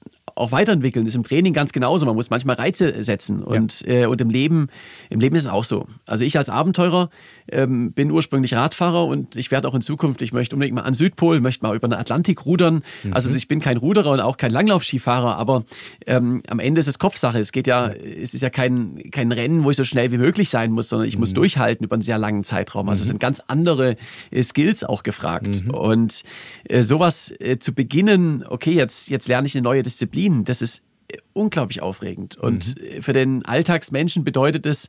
[0.42, 1.04] auch weiterentwickeln.
[1.04, 2.06] Das ist im Training ganz genauso.
[2.06, 3.42] Man muss manchmal Reize setzen.
[3.42, 4.02] Und, ja.
[4.02, 4.68] äh, und im Leben,
[5.10, 5.86] im Leben ist es auch so.
[6.06, 7.08] Also ich als Abenteurer
[7.50, 10.94] ähm, bin ursprünglich Radfahrer und ich werde auch in Zukunft, ich möchte unbedingt mal an
[10.94, 12.82] Südpol, möchte mal über den Atlantik rudern.
[13.02, 13.12] Mhm.
[13.12, 15.64] Also ich bin kein Ruderer und auch kein Langlaufskifahrer, aber
[16.06, 17.38] ähm, am Ende ist es Kopfsache.
[17.38, 20.48] Es geht ja, es ist ja kein, kein Rennen, wo ich so schnell wie möglich
[20.48, 21.20] sein muss, sondern ich mhm.
[21.20, 22.88] muss durchhalten über einen sehr langen Zeitraum.
[22.88, 23.02] Also mhm.
[23.02, 23.96] es sind ganz andere
[24.30, 25.64] äh, Skills auch gefragt.
[25.64, 25.70] Mhm.
[25.70, 26.22] Und
[26.64, 30.82] äh, sowas äh, zu beginnen, okay, jetzt, jetzt lerne ich eine neue Disziplin, das ist
[31.08, 32.36] äh, unglaublich aufregend.
[32.36, 33.02] Und mhm.
[33.02, 34.88] für den Alltagsmenschen bedeutet es,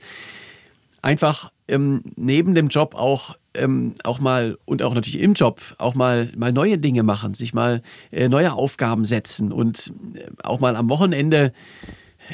[1.04, 5.94] einfach ähm, neben dem Job auch ähm, auch mal und auch natürlich im Job auch
[5.94, 10.76] mal mal neue Dinge machen, sich mal äh, neue Aufgaben setzen und äh, auch mal
[10.76, 11.54] am Wochenende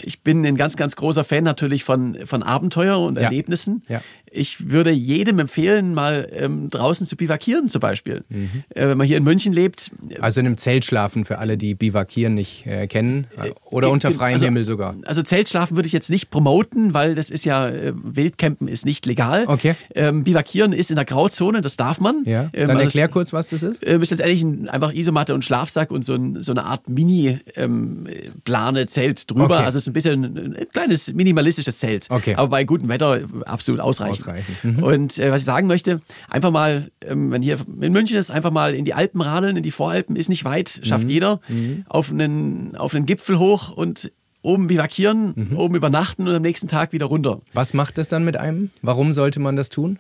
[0.04, 3.84] ich bin ein ganz, ganz großer Fan natürlich von, von Abenteuer und Erlebnissen.
[3.88, 4.02] Ja.
[4.32, 8.24] Ich würde jedem empfehlen, mal ähm, draußen zu bivakieren zum Beispiel.
[8.30, 8.64] Mhm.
[8.70, 9.92] Äh, wenn man hier in München lebt.
[10.22, 13.28] Also in einem Zelt schlafen für alle, die bivakieren nicht äh, kennen.
[13.66, 14.96] Oder äh, unter freiem also, Himmel sogar.
[15.06, 19.06] Also Zeltschlafen würde ich jetzt nicht promoten, weil das ist ja, äh, Wildcampen ist nicht
[19.06, 19.46] legal.
[19.48, 19.76] Okay.
[19.96, 22.24] Ähm, bivakieren ist in der Grauzone, das darf man.
[22.26, 22.50] Ja.
[22.54, 23.84] Ähm, Dann also erklär kurz, was das ist.
[23.86, 29.20] Äh, ist letztendlich ein, einfach Isomatte und Schlafsack und so, ein, so eine Art Mini-Plane-Zelt
[29.20, 29.56] ähm, drüber.
[29.56, 29.66] Okay.
[29.66, 32.08] Also es ist ein bisschen ein, ein kleines minimalistisches Zelt.
[32.10, 32.36] Okay.
[32.36, 34.64] Aber bei gutem Wetter absolut ausreichend ausreichend.
[34.64, 34.84] Mhm.
[34.84, 38.52] Und äh, was ich sagen möchte, einfach mal, ähm, wenn hier in München ist, einfach
[38.52, 41.10] mal in die Alpen radeln, in die Voralpen, ist nicht weit, schafft mhm.
[41.10, 41.86] jeder, mhm.
[41.88, 45.58] Auf, einen, auf einen Gipfel hoch und oben bivakieren, mhm.
[45.58, 47.42] oben übernachten und am nächsten Tag wieder runter.
[47.54, 48.72] Was macht das dann mit einem?
[48.82, 50.00] Warum sollte man das tun?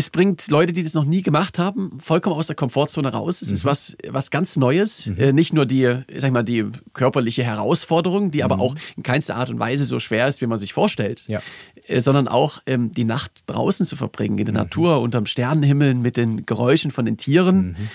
[0.00, 3.42] Es bringt Leute, die das noch nie gemacht haben, vollkommen aus der Komfortzone raus.
[3.42, 3.54] Es mhm.
[3.54, 5.06] ist was, was ganz Neues.
[5.06, 5.18] Mhm.
[5.18, 8.44] Äh, nicht nur die, sag ich mal, die körperliche Herausforderung, die mhm.
[8.44, 11.42] aber auch in keinster Art und Weise so schwer ist, wie man sich vorstellt, ja.
[11.86, 14.60] äh, sondern auch ähm, die Nacht draußen zu verbringen, in der mhm.
[14.60, 17.76] Natur, unterm Sternenhimmel, mit den Geräuschen von den Tieren.
[17.78, 17.88] Mhm.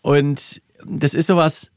[0.00, 1.70] Und das ist sowas,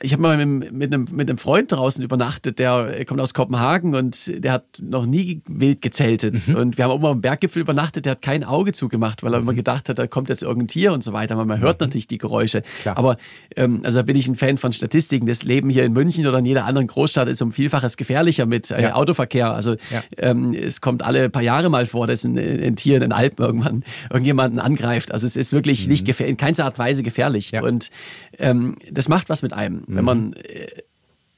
[0.00, 3.94] ich habe mal mit, mit, einem, mit einem Freund draußen übernachtet, der kommt aus Kopenhagen
[3.94, 6.48] und der hat noch nie wild gezeltet.
[6.48, 6.56] Mhm.
[6.56, 9.40] Und wir haben auch mal am Berggipfel übernachtet, der hat kein Auge zugemacht, weil er
[9.40, 9.44] mhm.
[9.44, 11.36] immer gedacht hat, da kommt jetzt irgendein Tier und so weiter.
[11.36, 11.86] Man hört mhm.
[11.86, 12.62] natürlich die Geräusche.
[12.82, 12.96] Klar.
[12.96, 13.16] Aber
[13.56, 15.26] ähm, also da bin ich ein Fan von Statistiken.
[15.26, 18.70] Das Leben hier in München oder in jeder anderen Großstadt ist um Vielfaches gefährlicher mit
[18.70, 18.94] äh, ja.
[18.94, 19.52] Autoverkehr.
[19.52, 20.02] Also ja.
[20.18, 23.44] ähm, es kommt alle paar Jahre mal vor, dass ein, ein, Tier in den Alpen
[23.44, 25.12] irgendwann irgendjemanden angreift.
[25.12, 25.92] Also es ist wirklich mhm.
[25.92, 27.50] nicht in keinster Art und Weise gefährlich.
[27.52, 27.62] Ja.
[27.62, 27.90] Und
[28.38, 29.84] ähm, das macht was mit einem, mhm.
[29.88, 30.66] wenn man äh,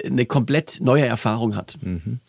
[0.05, 1.79] eine komplett neue Erfahrung hat.
[1.81, 2.21] Mhm.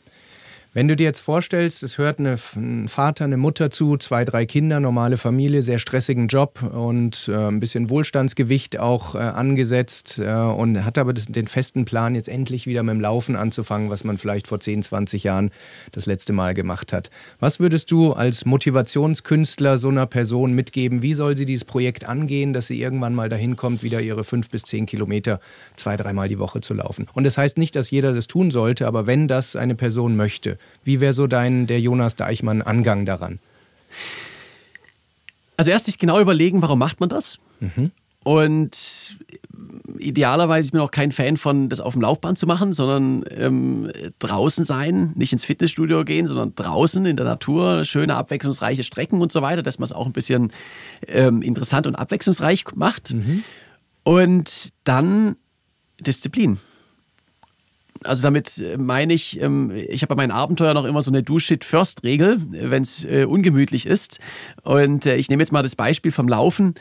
[0.76, 4.46] Wenn du dir jetzt vorstellst, es hört eine, ein Vater, eine Mutter zu, zwei, drei
[4.46, 10.34] Kinder, normale Familie, sehr stressigen Job und äh, ein bisschen Wohlstandsgewicht auch äh, angesetzt äh,
[10.34, 14.04] und hat aber das, den festen Plan, jetzt endlich wieder mit dem Laufen anzufangen, was
[14.04, 15.50] man vielleicht vor 10, 20 Jahren
[15.94, 17.10] das letzte Mal gemacht hat.
[17.40, 21.02] Was würdest du als Motivationskünstler so einer Person mitgeben?
[21.02, 24.50] Wie soll sie dieses Projekt angehen, dass sie irgendwann mal dahin kommt, wieder ihre fünf
[24.50, 25.40] bis zehn Kilometer
[25.78, 27.06] zwei, dreimal die Woche zu laufen?
[27.14, 30.58] Und das heißt nicht, dass jeder das tun sollte, aber wenn das eine Person möchte,
[30.84, 33.40] wie wäre so dein, der Jonas Deichmann, Angang daran?
[35.58, 37.40] Also erst sich genau überlegen, warum macht man das?
[37.60, 37.92] Mhm.
[38.24, 39.18] Und
[40.00, 43.92] idealerweise, ich bin auch kein Fan von, das auf dem Laufband zu machen, sondern ähm,
[44.20, 49.32] draußen sein, nicht ins Fitnessstudio gehen, sondern draußen in der Natur, schöne, abwechslungsreiche Strecken und
[49.32, 50.52] so weiter, dass man es auch ein bisschen
[51.08, 53.14] ähm, interessant und abwechslungsreich macht.
[53.14, 53.44] Mhm.
[54.04, 55.36] Und dann
[56.00, 56.60] Disziplin
[58.06, 61.24] also damit äh, meine ich, ähm, ich habe bei meinen Abenteuern noch immer so eine
[61.24, 64.20] Do-Shit-First-Regel, wenn es äh, ungemütlich ist.
[64.64, 66.76] Und äh, ich nehme jetzt mal das Beispiel vom Laufen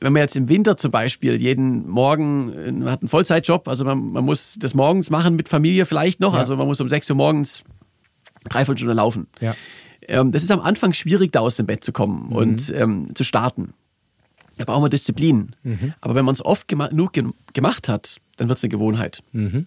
[0.00, 4.12] wenn man jetzt im Winter zum Beispiel jeden Morgen, man hat einen Vollzeitjob, also man,
[4.12, 6.38] man muss das morgens machen mit Familie vielleicht noch, ja.
[6.38, 7.62] also man muss um 6 Uhr morgens
[8.48, 9.26] dreiviertel Stunde laufen.
[9.40, 9.54] Ja.
[10.08, 12.36] Ähm, das ist am Anfang schwierig, da aus dem Bett zu kommen mhm.
[12.36, 13.74] und ähm, zu starten.
[14.56, 15.54] Da brauchen wir Disziplin.
[15.62, 15.92] Mhm.
[16.00, 17.12] Aber wenn man es oft gema genug
[17.52, 19.22] gemacht hat, dann wird es eine Gewohnheit.
[19.32, 19.66] Mhm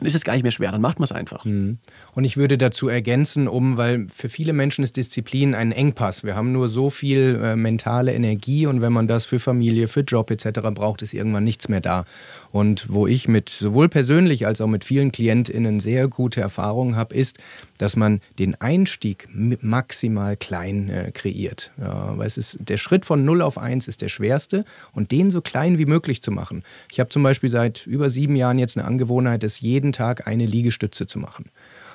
[0.00, 1.44] dann ist es gar nicht mehr schwer, dann macht man es einfach.
[1.44, 1.78] Mhm.
[2.20, 6.22] Und ich würde dazu ergänzen, um, weil für viele Menschen ist Disziplin ein Engpass.
[6.22, 10.00] Wir haben nur so viel äh, mentale Energie und wenn man das für Familie, für
[10.00, 10.60] Job etc.
[10.74, 12.04] braucht, ist irgendwann nichts mehr da.
[12.52, 17.14] Und wo ich mit sowohl persönlich als auch mit vielen KlientInnen sehr gute Erfahrungen habe,
[17.14, 17.38] ist,
[17.78, 21.72] dass man den Einstieg maximal klein äh, kreiert.
[21.80, 25.30] Ja, weil es ist, der Schritt von 0 auf 1 ist der schwerste und den
[25.30, 26.64] so klein wie möglich zu machen.
[26.92, 30.44] Ich habe zum Beispiel seit über sieben Jahren jetzt eine Angewohnheit, es jeden Tag eine
[30.44, 31.46] Liegestütze zu machen.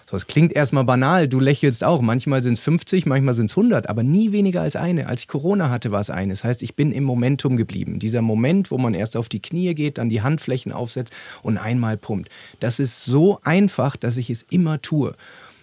[0.07, 1.99] So, es klingt erstmal banal, du lächelst auch.
[1.99, 5.07] Manchmal sind es 50, manchmal sind es 100, aber nie weniger als eine.
[5.07, 6.33] Als ich Corona hatte, war es eine.
[6.33, 7.97] Das heißt, ich bin im Momentum geblieben.
[7.97, 11.97] Dieser Moment, wo man erst auf die Knie geht, dann die Handflächen aufsetzt und einmal
[11.97, 12.29] pumpt.
[12.59, 15.15] Das ist so einfach, dass ich es immer tue.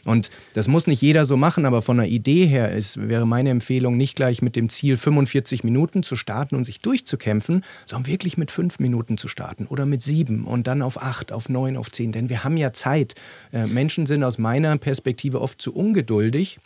[0.05, 3.51] Und das muss nicht jeder so machen, aber von der Idee her ist, wäre meine
[3.51, 8.37] Empfehlung, nicht gleich mit dem Ziel 45 Minuten zu starten und sich durchzukämpfen, sondern wirklich
[8.37, 11.91] mit fünf Minuten zu starten oder mit sieben und dann auf acht, auf neun, auf
[11.91, 12.13] zehn.
[12.13, 13.15] Denn wir haben ja Zeit.
[13.53, 16.59] Äh, Menschen sind aus meiner Perspektive oft zu ungeduldig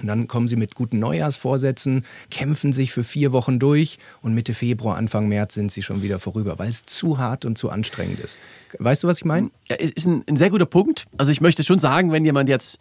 [0.00, 4.54] und dann kommen sie mit guten Neujahrsvorsätzen, kämpfen sich für vier Wochen durch und Mitte
[4.54, 8.20] Februar, Anfang März sind sie schon wieder vorüber, weil es zu hart und zu anstrengend
[8.20, 8.38] ist.
[8.78, 9.50] Weißt du, was ich meine?
[9.68, 11.06] Ja, ist ein, ein, sehr guter Punkt.
[11.16, 12.78] Also ich möchte schon sagen, wenn jemand jetzt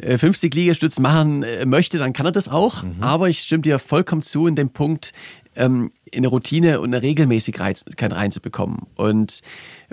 [0.00, 2.82] 50 äh, Liegestützen machen äh, möchte, dann kann er das auch.
[2.82, 2.96] Mhm.
[3.00, 5.12] Aber ich stimme dir vollkommen zu in dem Punkt,
[5.54, 8.78] ähm, in eine Routine und eine Regelmäßigkeit reinzubekommen.
[8.94, 9.42] Und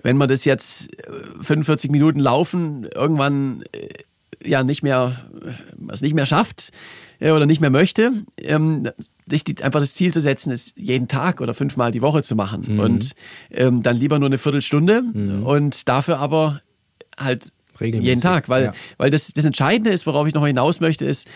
[0.02, 0.90] wenn man das jetzt
[1.42, 3.64] 45 äh, Minuten laufen, irgendwann
[4.46, 5.16] ja nicht mehr,
[5.90, 6.72] es nicht mehr schafft
[7.20, 8.90] äh, oder nicht mehr möchte, ähm,
[9.28, 12.36] sich die, einfach das Ziel zu setzen, ist jeden Tag oder fünfmal die Woche zu
[12.36, 12.80] machen mhm.
[12.80, 13.12] und
[13.52, 15.44] ähm, dann lieber nur eine Viertelstunde mhm.
[15.44, 16.62] und dafür aber
[17.18, 18.74] halt jeden Tag, weil, ja.
[18.98, 21.28] weil das, das Entscheidende ist, worauf ich noch hinaus möchte, ist,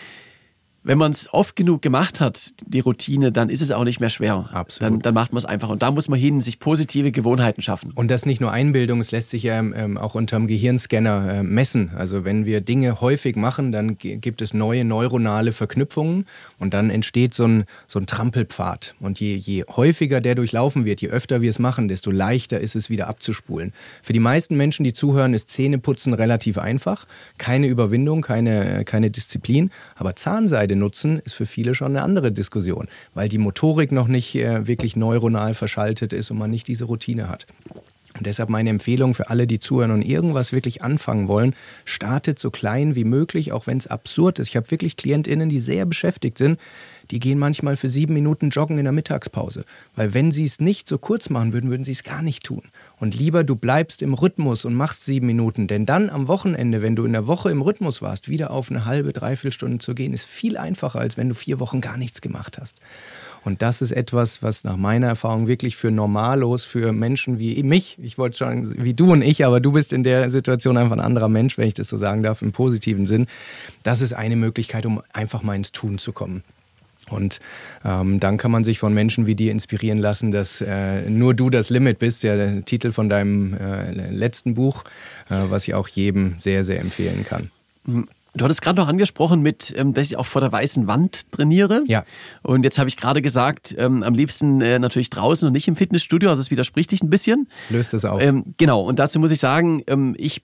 [0.84, 4.10] wenn man es oft genug gemacht hat, die Routine, dann ist es auch nicht mehr
[4.10, 4.48] schwer.
[4.52, 4.92] Absolut.
[4.94, 5.68] Dann, dann macht man es einfach.
[5.68, 7.92] Und da muss man hin, sich positive Gewohnheiten schaffen.
[7.94, 11.90] Und das nicht nur Einbildung, es lässt sich ja ähm, auch unterm Gehirnscanner äh, messen.
[11.96, 16.26] Also wenn wir Dinge häufig machen, dann gibt es neue neuronale Verknüpfungen
[16.58, 18.94] und dann entsteht so ein, so ein Trampelpfad.
[19.00, 22.76] Und je, je häufiger der durchlaufen wird, je öfter wir es machen, desto leichter ist
[22.76, 23.72] es wieder abzuspulen.
[24.02, 27.06] Für die meisten Menschen, die zuhören, ist Zähneputzen relativ einfach.
[27.36, 29.70] Keine Überwindung, keine, keine Disziplin.
[29.96, 34.34] Aber Zahnseide nutzen, ist für viele schon eine andere Diskussion, weil die Motorik noch nicht
[34.34, 37.46] äh, wirklich neuronal verschaltet ist und man nicht diese Routine hat.
[38.16, 41.54] Und deshalb meine Empfehlung für alle, die zuhören und irgendwas wirklich anfangen wollen,
[41.84, 44.48] startet so klein wie möglich, auch wenn es absurd ist.
[44.48, 46.58] Ich habe wirklich KlientInnen, die sehr beschäftigt sind,
[47.10, 49.64] die gehen manchmal für sieben Minuten joggen in der Mittagspause.
[49.96, 52.62] Weil wenn sie es nicht so kurz machen würden, würden sie es gar nicht tun.
[52.98, 56.96] Und lieber du bleibst im Rhythmus und machst sieben Minuten, denn dann am Wochenende, wenn
[56.96, 60.12] du in der Woche im Rhythmus warst, wieder auf eine halbe, dreiviertel Stunde zu gehen,
[60.12, 62.80] ist viel einfacher, als wenn du vier Wochen gar nichts gemacht hast.
[63.44, 67.96] Und das ist etwas, was nach meiner Erfahrung wirklich für Normalos, für Menschen wie mich,
[68.02, 71.00] ich wollte sagen, wie du und ich, aber du bist in der Situation einfach ein
[71.00, 73.26] anderer Mensch, wenn ich das so sagen darf, im positiven Sinn.
[73.82, 76.42] Das ist eine Möglichkeit, um einfach mal ins Tun zu kommen.
[77.10, 77.40] Und
[77.84, 81.50] ähm, dann kann man sich von Menschen wie dir inspirieren lassen, dass äh, nur du
[81.50, 84.84] das Limit bist, ja der Titel von deinem äh, letzten Buch,
[85.30, 87.50] äh, was ich auch jedem sehr, sehr empfehlen kann.
[88.34, 91.82] Du hattest gerade noch angesprochen, mit, ähm, dass ich auch vor der weißen Wand trainiere.
[91.86, 92.04] Ja.
[92.42, 95.76] Und jetzt habe ich gerade gesagt, ähm, am liebsten äh, natürlich draußen und nicht im
[95.76, 96.30] Fitnessstudio.
[96.30, 97.48] Also es widerspricht dich ein bisschen.
[97.70, 98.22] Löst es auf.
[98.22, 98.82] Ähm, genau.
[98.82, 100.42] Und dazu muss ich sagen, ähm, ich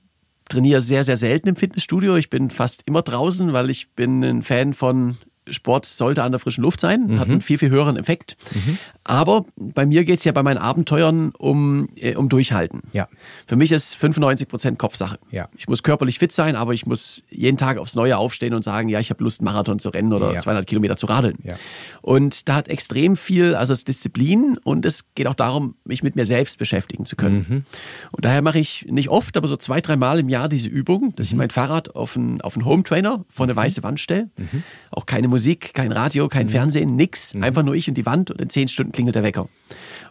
[0.48, 2.16] trainiere sehr, sehr selten im Fitnessstudio.
[2.16, 5.16] Ich bin fast immer draußen, weil ich bin ein Fan von
[5.50, 7.20] Sport sollte an der frischen Luft sein, mhm.
[7.20, 8.37] hat einen viel, viel höheren Effekt.
[8.54, 8.78] Mhm.
[9.05, 12.83] Aber bei mir geht es ja bei meinen Abenteuern um, äh, um Durchhalten.
[12.93, 13.07] Ja.
[13.47, 15.19] Für mich ist 95 Prozent Kopfsache.
[15.31, 15.49] Ja.
[15.57, 18.88] Ich muss körperlich fit sein, aber ich muss jeden Tag aufs Neue aufstehen und sagen,
[18.88, 20.40] ja, ich habe Lust, Marathon zu rennen oder ja.
[20.40, 21.37] 200 Kilometer zu radeln.
[21.43, 21.57] Ja.
[22.01, 26.17] Und da hat extrem viel, also es Disziplin und es geht auch darum, mich mit
[26.17, 27.47] mir selbst beschäftigen zu können.
[27.49, 27.64] Mhm.
[28.12, 31.14] Und daher mache ich nicht oft, aber so zwei, drei Mal im Jahr diese Übung,
[31.17, 31.38] dass ich mhm.
[31.38, 33.59] mein Fahrrad auf einen, auf einen Home Trainer vor eine mhm.
[33.59, 34.31] weiße Wand stelle.
[34.38, 34.62] Mhm.
[34.90, 37.35] Auch keine Musik, kein Radio, kein Fernsehen, nix.
[37.35, 39.50] Einfach nur ich und die Wand und in zehn Stunden klingelt der Wecker.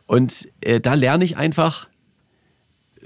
[0.06, 1.88] Und äh, da lerne ich einfach,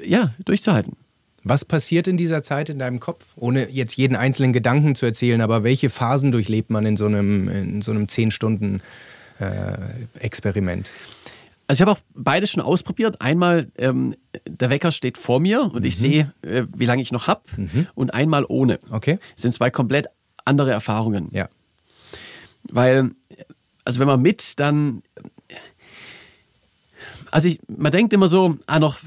[0.04, 0.98] ja, durchzuhalten.
[1.44, 3.28] Was passiert in dieser Zeit in deinem Kopf?
[3.38, 7.48] Ohne jetzt jeden einzelnen Gedanken zu erzählen, aber welche Phasen durchlebt man in so einem,
[7.48, 10.88] in so einem 10-Stunden-Experiment?
[10.88, 10.92] Äh,
[11.68, 13.22] also ich habe auch beides schon ausprobiert.
[13.22, 15.86] Einmal, ähm, der Wecker steht vor mir und mhm.
[15.86, 17.42] ich sehe, äh, wie lange ich noch habe.
[17.56, 17.88] Mhm.
[17.94, 18.80] Und einmal ohne.
[18.90, 19.20] Okay.
[19.36, 20.08] Das sind zwei komplett
[20.44, 21.30] andere Erfahrungen.
[21.32, 21.48] Ja.
[22.64, 23.12] Weil,
[23.86, 25.04] also wenn man mit, dann
[27.32, 29.00] also ich, man denkt immer so, ah, noch,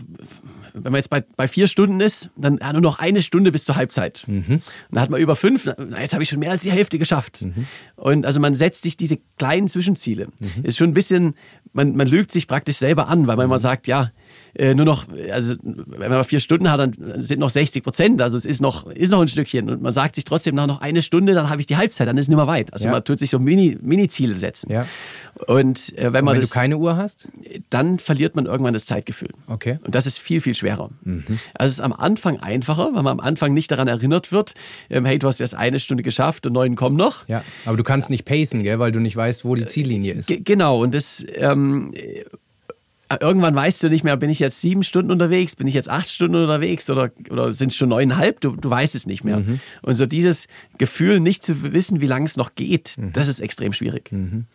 [0.72, 3.64] wenn man jetzt bei, bei vier Stunden ist, dann ah, nur noch eine Stunde bis
[3.64, 4.24] zur Halbzeit.
[4.26, 4.62] Mhm.
[4.90, 7.42] Dann hat man über fünf, na, jetzt habe ich schon mehr als die Hälfte geschafft.
[7.42, 7.66] Mhm.
[7.96, 10.28] Und also man setzt sich diese kleinen Zwischenziele.
[10.38, 10.64] Mhm.
[10.64, 11.34] Ist schon ein bisschen,
[11.72, 14.10] man, man lügt sich praktisch selber an, weil man immer sagt, ja,
[14.54, 18.20] äh, nur noch, also wenn man vier Stunden hat, dann sind noch 60 Prozent.
[18.20, 19.68] Also es ist noch, ist noch ein Stückchen.
[19.70, 22.16] Und man sagt sich trotzdem, nach noch eine Stunde, dann habe ich die Halbzeit, dann
[22.16, 22.72] ist es nicht mehr weit.
[22.72, 22.92] Also ja.
[22.92, 24.72] man tut sich so Mini-Ziele Mini setzen.
[24.72, 24.86] Ja.
[25.46, 27.28] Und äh, wenn man wenn das, du keine Uhr hast?
[27.70, 29.30] Dann verliert man irgendwann das Zeitgefühl.
[29.46, 29.78] Okay.
[29.84, 30.90] Und das ist viel, viel schwerer.
[31.02, 31.24] Mhm.
[31.54, 34.54] Also es ist am Anfang einfacher, weil man am Anfang nicht daran erinnert wird,
[34.90, 37.26] ähm, hey, du hast erst eine Stunde geschafft und neun kommen noch.
[37.28, 40.26] Ja, aber du kannst nicht pacen, gell, weil du nicht weißt, wo die Ziellinie ist.
[40.26, 41.92] G genau, und das ähm,
[43.20, 46.08] irgendwann weißt du nicht mehr, bin ich jetzt sieben Stunden unterwegs, bin ich jetzt acht
[46.10, 48.40] Stunden unterwegs oder, oder sind es schon neuneinhalb?
[48.40, 49.38] Du, du weißt es nicht mehr.
[49.40, 49.60] Mhm.
[49.82, 50.46] Und so dieses
[50.78, 53.12] Gefühl, nicht zu wissen, wie lange es noch geht, mhm.
[53.12, 54.12] das ist extrem schwierig.
[54.12, 54.46] Mhm.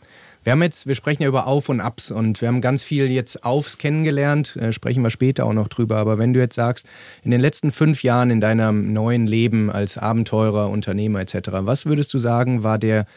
[0.46, 3.10] Wir haben jetzt, wir sprechen ja über Auf und Abs und wir haben ganz viel
[3.10, 5.98] jetzt Aufs kennengelernt, äh, sprechen wir später auch noch drüber.
[5.98, 6.86] Aber wenn du jetzt sagst,
[7.24, 12.14] in den letzten fünf Jahren in deinem neuen Leben als Abenteurer, Unternehmer etc., was würdest
[12.14, 13.08] du sagen, war der,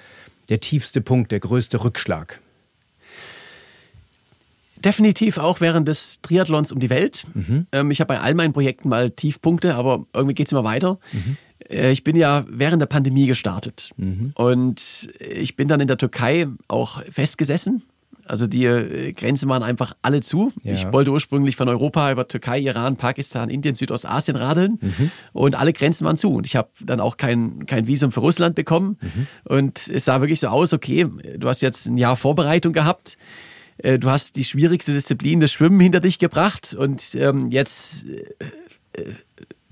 [0.49, 2.41] der tiefste Punkt, der größte Rückschlag?
[4.85, 7.25] Definitiv auch während des Triathlons um die Welt.
[7.35, 7.67] Mhm.
[7.73, 10.99] Ähm, ich habe bei all meinen Projekten mal Tiefpunkte, aber irgendwie geht es immer weiter.
[11.13, 11.37] Mhm.
[11.69, 14.33] Äh, ich bin ja während der Pandemie gestartet mhm.
[14.35, 17.83] und ich bin dann in der Türkei auch festgesessen.
[18.29, 20.53] Also die äh, Grenzen waren einfach alle zu.
[20.63, 20.75] Ja.
[20.75, 25.11] Ich wollte ursprünglich von Europa über Türkei, Iran, Pakistan, Indien, Südostasien radeln mhm.
[25.33, 26.35] und alle Grenzen waren zu.
[26.35, 28.99] Und ich habe dann auch kein, kein Visum für Russland bekommen.
[29.01, 29.27] Mhm.
[29.45, 31.07] Und es sah wirklich so aus, okay,
[31.39, 33.17] du hast jetzt ein Jahr Vorbereitung gehabt.
[33.79, 38.05] Äh, du hast die schwierigste Disziplin, das Schwimmen, hinter dich gebracht und ähm, jetzt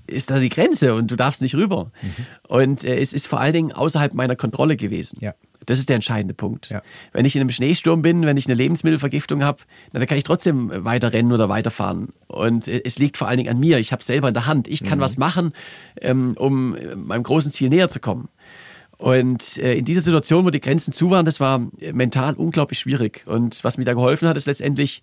[0.07, 1.91] ist da die Grenze und du darfst nicht rüber.
[2.01, 2.15] Mhm.
[2.47, 5.17] Und äh, es ist vor allen Dingen außerhalb meiner Kontrolle gewesen.
[5.21, 5.33] Ja.
[5.65, 6.69] Das ist der entscheidende Punkt.
[6.69, 6.81] Ja.
[7.11, 9.59] Wenn ich in einem Schneesturm bin, wenn ich eine Lebensmittelvergiftung habe,
[9.91, 12.13] dann kann ich trotzdem weiter rennen oder weiterfahren.
[12.27, 13.77] Und äh, es liegt vor allen Dingen an mir.
[13.77, 14.67] Ich habe selber in der Hand.
[14.69, 15.03] Ich kann mhm.
[15.03, 15.51] was machen,
[16.01, 18.29] ähm, um äh, meinem großen Ziel näher zu kommen.
[18.97, 23.23] Und äh, in dieser Situation, wo die Grenzen zu waren, das war mental unglaublich schwierig.
[23.27, 25.01] Und was mir da geholfen hat, ist letztendlich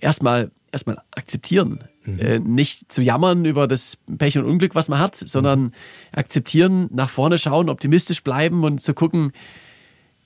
[0.00, 1.84] erstmal erstmal akzeptieren.
[2.04, 2.18] Mhm.
[2.18, 5.72] Äh, nicht zu jammern über das Pech und Unglück, was man hat, sondern mhm.
[6.12, 9.32] akzeptieren, nach vorne schauen, optimistisch bleiben und zu gucken,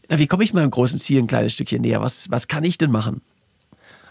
[0.08, 2.00] na, wie komme ich meinem großen Ziel ein kleines Stückchen näher?
[2.00, 3.22] Was, was kann ich denn machen?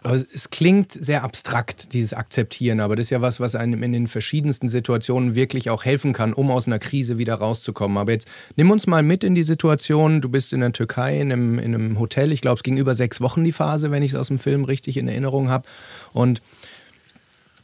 [0.06, 4.06] Es klingt sehr abstrakt, dieses Akzeptieren, aber das ist ja was, was einem in den
[4.08, 7.98] verschiedensten Situationen wirklich auch helfen kann, um aus einer Krise wieder rauszukommen.
[7.98, 11.32] Aber jetzt nimm uns mal mit in die Situation, du bist in der Türkei in
[11.32, 14.12] einem, in einem Hotel, ich glaube, es ging über sechs Wochen die Phase, wenn ich
[14.12, 15.68] es aus dem Film richtig in Erinnerung habe.
[16.14, 16.40] Und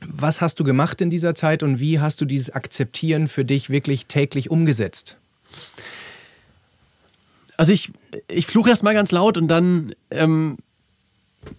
[0.04, 3.70] was hast du gemacht in dieser Zeit und wie hast du dieses Akzeptieren für dich
[3.70, 5.16] wirklich täglich umgesetzt?
[7.56, 7.92] Also ich,
[8.28, 10.58] ich fluche erst mal ganz laut und dann ähm,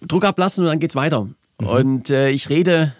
[0.06, 1.28] Druck ablassen und dann geht's weiter.
[1.60, 1.66] Mhm.
[1.66, 2.94] Und äh, ich rede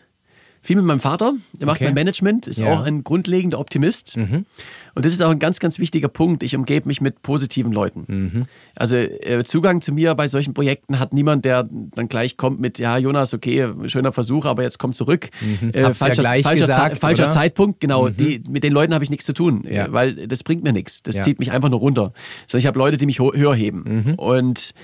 [0.65, 1.87] viel mit meinem Vater, der macht okay.
[1.87, 2.73] mein Management, ist ja.
[2.73, 4.17] auch ein grundlegender Optimist.
[4.17, 4.47] Mhm.
[4.95, 6.45] Und das ist auch ein ganz, ganz wichtiger Punkt.
[6.45, 8.05] Ich umgebe mich mit positiven Leuten.
[8.07, 8.47] Mhm.
[8.77, 12.79] Also äh, Zugang zu mir bei solchen Projekten hat niemand, der dann gleich kommt mit,
[12.79, 15.31] ja, Jonas, okay, schöner Versuch, aber jetzt komm zurück.
[15.41, 15.71] Mhm.
[15.71, 18.09] Äh, falscher, ja falscher, gesagt, falscher Zeitpunkt, genau.
[18.09, 18.17] Mhm.
[18.17, 19.93] Die, mit den Leuten habe ich nichts zu tun, ja.
[19.93, 21.03] weil das bringt mir nichts.
[21.03, 22.13] Das zieht mich einfach nur runter.
[22.47, 24.05] Sondern ich habe Leute, die mich höher heben.
[24.05, 24.15] Mhm.
[24.15, 24.75] Und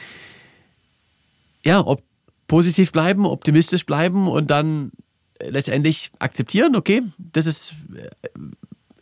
[1.68, 2.02] ja, ob
[2.46, 4.90] positiv bleiben, optimistisch bleiben und dann
[5.38, 8.38] letztendlich akzeptieren, okay, das ist, äh,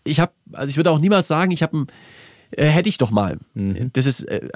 [0.03, 1.87] ich habe, also ich würde auch niemals sagen, ich habe ein,
[2.51, 3.39] äh, hätte ich doch mal.
[3.55, 3.91] Mhm.
[3.93, 4.49] Das ist, äh,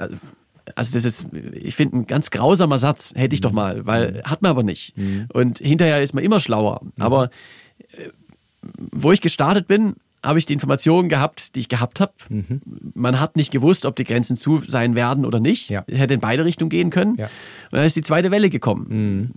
[0.75, 3.43] also das ist, ich finde, ein ganz grausamer Satz, hätte ich mhm.
[3.43, 4.23] doch mal, weil mhm.
[4.23, 4.97] hat man aber nicht.
[4.97, 5.27] Mhm.
[5.31, 6.81] Und hinterher ist man immer schlauer.
[6.83, 6.91] Mhm.
[7.01, 7.29] Aber
[7.93, 8.09] äh,
[8.91, 12.13] wo ich gestartet bin, habe ich die Informationen gehabt, die ich gehabt habe.
[12.29, 12.61] Mhm.
[12.93, 15.69] Man hat nicht gewusst, ob die Grenzen zu sein werden oder nicht.
[15.69, 15.83] Ja.
[15.89, 17.15] Hätte in beide Richtungen gehen können.
[17.17, 17.25] Ja.
[17.25, 18.85] Und dann ist die zweite Welle gekommen.
[18.89, 19.31] Mhm.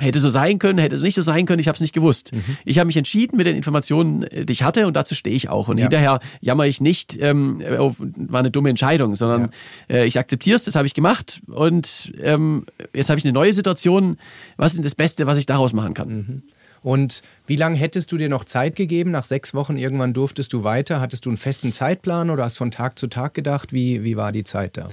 [0.00, 2.32] Hätte so sein können, hätte es nicht so sein können, ich habe es nicht gewusst.
[2.32, 2.44] Mhm.
[2.64, 5.48] Ich habe mich entschieden mit den Informationen, äh, die ich hatte und dazu stehe ich
[5.48, 5.68] auch.
[5.68, 5.84] Und ja.
[5.84, 9.50] hinterher jammer ich nicht, ähm, oh, war eine dumme Entscheidung, sondern
[9.88, 13.54] äh, ich akzeptiere es, das habe ich gemacht und ähm, jetzt habe ich eine neue
[13.54, 14.18] Situation.
[14.56, 16.08] Was ist denn das Beste, was ich daraus machen kann?
[16.08, 16.42] Mhm.
[16.82, 19.10] Und wie lange hättest du dir noch Zeit gegeben?
[19.10, 21.00] Nach sechs Wochen irgendwann durftest du weiter.
[21.00, 23.72] Hattest du einen festen Zeitplan oder hast von Tag zu Tag gedacht?
[23.72, 24.88] Wie, wie war die Zeit da?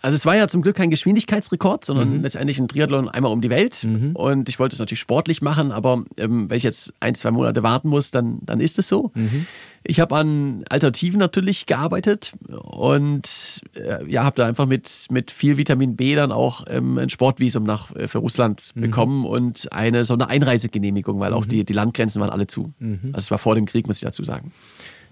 [0.00, 2.22] Also es war ja zum Glück kein Geschwindigkeitsrekord, sondern mhm.
[2.22, 3.82] letztendlich ein Triathlon einmal um die Welt.
[3.82, 4.14] Mhm.
[4.14, 7.62] Und ich wollte es natürlich sportlich machen, aber ähm, wenn ich jetzt ein, zwei Monate
[7.62, 9.10] warten muss, dann, dann ist es so.
[9.14, 9.46] Mhm.
[9.82, 15.56] Ich habe an Alternativen natürlich gearbeitet und äh, ja, habe da einfach mit, mit viel
[15.56, 18.80] Vitamin B dann auch ähm, ein Sportvisum nach, äh, für Russland mhm.
[18.82, 21.48] bekommen und eine so eine Einreisegenehmigung, weil auch mhm.
[21.48, 22.72] die, die Landgrenzen waren alle zu.
[22.78, 23.00] Mhm.
[23.12, 24.52] Also es war vor dem Krieg, muss ich dazu sagen.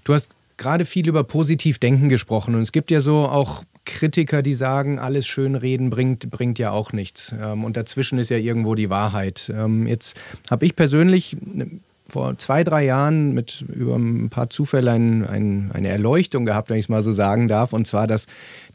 [0.04, 4.54] Du hast gerade viel über Positivdenken gesprochen und es gibt ja so auch Kritiker, die
[4.54, 7.34] sagen, alles schön reden bringt, bringt ja auch nichts.
[7.40, 9.50] Ähm, und dazwischen ist ja irgendwo die Wahrheit.
[9.54, 10.16] Ähm, jetzt
[10.50, 11.70] habe ich persönlich ne,
[12.08, 16.76] vor zwei, drei Jahren mit über ein paar Zufälle ein, ein, eine Erleuchtung gehabt, wenn
[16.76, 17.72] ich es mal so sagen darf.
[17.72, 18.26] Und zwar, dass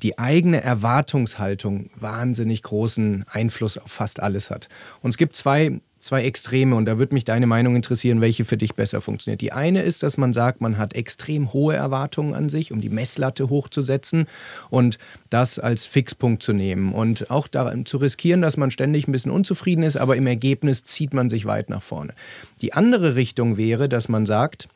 [0.01, 4.67] die eigene Erwartungshaltung wahnsinnig großen Einfluss auf fast alles hat.
[5.01, 8.57] Und es gibt zwei zwei Extreme und da würde mich deine Meinung interessieren, welche für
[8.57, 9.41] dich besser funktioniert.
[9.41, 12.89] Die eine ist, dass man sagt, man hat extrem hohe Erwartungen an sich, um die
[12.89, 14.25] Messlatte hochzusetzen
[14.69, 14.97] und
[15.29, 19.31] das als Fixpunkt zu nehmen und auch daran zu riskieren, dass man ständig ein bisschen
[19.31, 22.13] unzufrieden ist, aber im Ergebnis zieht man sich weit nach vorne.
[22.61, 24.67] Die andere Richtung wäre, dass man sagt,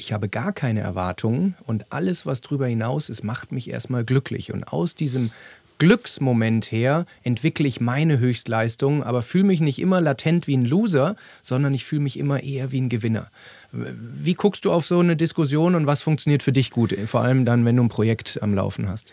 [0.00, 4.52] ich habe gar keine Erwartungen und alles, was darüber hinaus ist, macht mich erstmal glücklich.
[4.52, 5.32] Und aus diesem
[5.78, 11.16] Glücksmoment her entwickle ich meine Höchstleistung, aber fühle mich nicht immer latent wie ein Loser,
[11.42, 13.30] sondern ich fühle mich immer eher wie ein Gewinner.
[13.72, 17.44] Wie guckst du auf so eine Diskussion und was funktioniert für dich gut, vor allem
[17.44, 19.12] dann, wenn du ein Projekt am Laufen hast?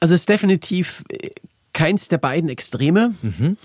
[0.00, 1.30] Also es ist definitiv äh,
[1.72, 3.56] keins der beiden Extreme, mhm.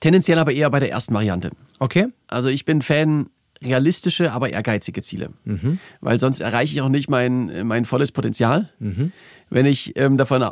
[0.00, 1.50] tendenziell aber eher bei der ersten Variante.
[1.78, 2.08] Okay.
[2.28, 3.28] Also ich bin Fan
[3.62, 5.30] realistische, aber ehrgeizige Ziele.
[5.44, 5.78] Mhm.
[6.00, 8.70] Weil sonst erreiche ich auch nicht mein, mein volles Potenzial.
[8.78, 9.12] Mhm.
[9.50, 10.50] Wenn ich ähm, davon äh,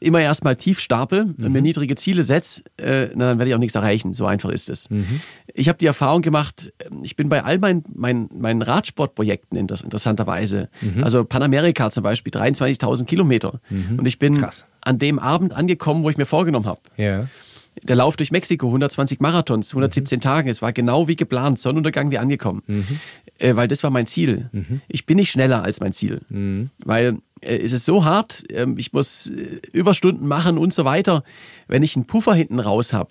[0.00, 1.62] immer erstmal tief stapel und mir mhm.
[1.62, 4.14] niedrige Ziele setze, äh, dann werde ich auch nichts erreichen.
[4.14, 4.88] So einfach ist es.
[4.88, 5.20] Mhm.
[5.54, 10.70] Ich habe die Erfahrung gemacht, ähm, ich bin bei all meinen, meinen, meinen Radsportprojekten interessanterweise,
[10.80, 11.04] mhm.
[11.04, 13.60] also Panamerika zum Beispiel, 23.000 Kilometer.
[13.70, 14.64] Und ich bin Krass.
[14.80, 16.80] an dem Abend angekommen, wo ich mir vorgenommen habe.
[16.96, 17.26] Ja
[17.82, 20.20] der Lauf durch Mexiko, 120 Marathons, 117 mhm.
[20.20, 20.50] Tage.
[20.50, 22.62] Es war genau wie geplant, Sonnenuntergang wie angekommen.
[22.66, 22.86] Mhm.
[23.38, 24.48] Äh, weil das war mein Ziel.
[24.52, 24.80] Mhm.
[24.88, 26.20] Ich bin nicht schneller als mein Ziel.
[26.28, 26.70] Mhm.
[26.84, 31.24] Weil äh, es ist so hart, äh, ich muss äh, Überstunden machen und so weiter.
[31.66, 33.10] Wenn ich einen Puffer hinten raus habe,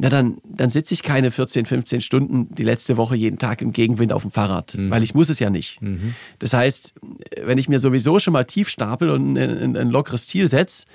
[0.00, 3.72] na dann, dann sitze ich keine 14, 15 Stunden die letzte Woche jeden Tag im
[3.72, 4.90] Gegenwind auf dem Fahrrad, mhm.
[4.90, 5.82] weil ich muss es ja nicht.
[5.82, 6.14] Mhm.
[6.38, 6.94] Das heißt,
[7.42, 10.86] wenn ich mir sowieso schon mal tief stapel und ein, ein, lockeres Ziel setze,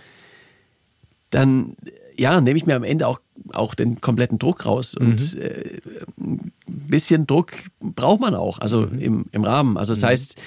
[1.32, 1.76] dann
[2.16, 3.20] ja, nehme ich mir am Ende auch,
[3.54, 4.96] auch den kompletten Druck raus.
[4.96, 5.42] Und mhm.
[5.42, 5.82] äh,
[6.18, 7.52] ein bisschen Druck
[7.82, 9.00] braucht man auch, also mhm.
[9.00, 9.78] im, im Rahmen.
[9.78, 10.08] Also das mhm.
[10.08, 10.42] heißt, äh,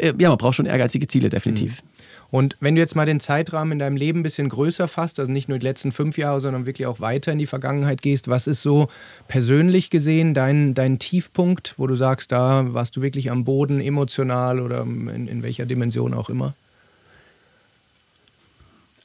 [0.00, 1.82] ja, man braucht schon ehrgeizige Ziele, definitiv.
[1.82, 1.88] Mhm.
[2.30, 5.30] Und wenn du jetzt mal den Zeitrahmen in deinem Leben ein bisschen größer fasst, also
[5.30, 8.48] nicht nur die letzten fünf Jahre, sondern wirklich auch weiter in die Vergangenheit gehst, was
[8.48, 8.88] ist so
[9.28, 14.58] persönlich gesehen dein, dein Tiefpunkt, wo du sagst, da warst du wirklich am Boden emotional
[14.58, 16.54] oder in, in welcher Dimension auch immer?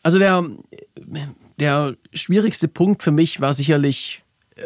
[0.02, 0.44] Also der,
[1.60, 4.24] der schwierigste Punkt für mich war sicherlich
[4.56, 4.66] äh,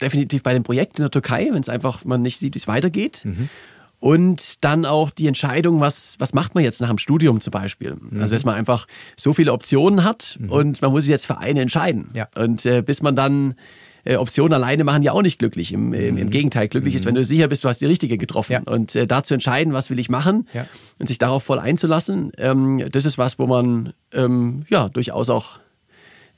[0.00, 2.68] definitiv bei dem Projekt in der Türkei, wenn es einfach man nicht sieht, wie es
[2.68, 3.22] weitergeht.
[3.24, 3.48] Mhm.
[4.00, 7.96] Und dann auch die Entscheidung, was, was macht man jetzt nach dem Studium zum Beispiel?
[7.96, 8.20] Mhm.
[8.20, 8.86] Also, dass man einfach
[9.16, 10.50] so viele Optionen hat mhm.
[10.50, 12.10] und man muss sich jetzt für eine entscheiden.
[12.14, 12.28] Ja.
[12.34, 13.54] Und äh, bis man dann
[14.04, 15.72] äh, Optionen alleine machen ja auch nicht glücklich.
[15.72, 16.30] Im, im, im mhm.
[16.30, 16.96] Gegenteil, glücklich mhm.
[16.96, 18.52] ist, wenn du sicher bist, du hast die richtige getroffen.
[18.52, 18.62] Ja.
[18.64, 20.66] Und äh, da zu entscheiden, was will ich machen ja.
[20.98, 25.58] und sich darauf voll einzulassen, ähm, das ist was, wo man ähm, ja durchaus auch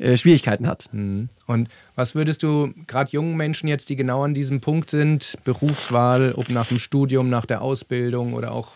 [0.03, 0.89] äh, Schwierigkeiten hat.
[0.93, 1.29] Mhm.
[1.47, 6.33] Und was würdest du gerade jungen Menschen jetzt, die genau an diesem Punkt sind, Berufswahl,
[6.37, 8.73] ob nach dem Studium, nach der Ausbildung oder auch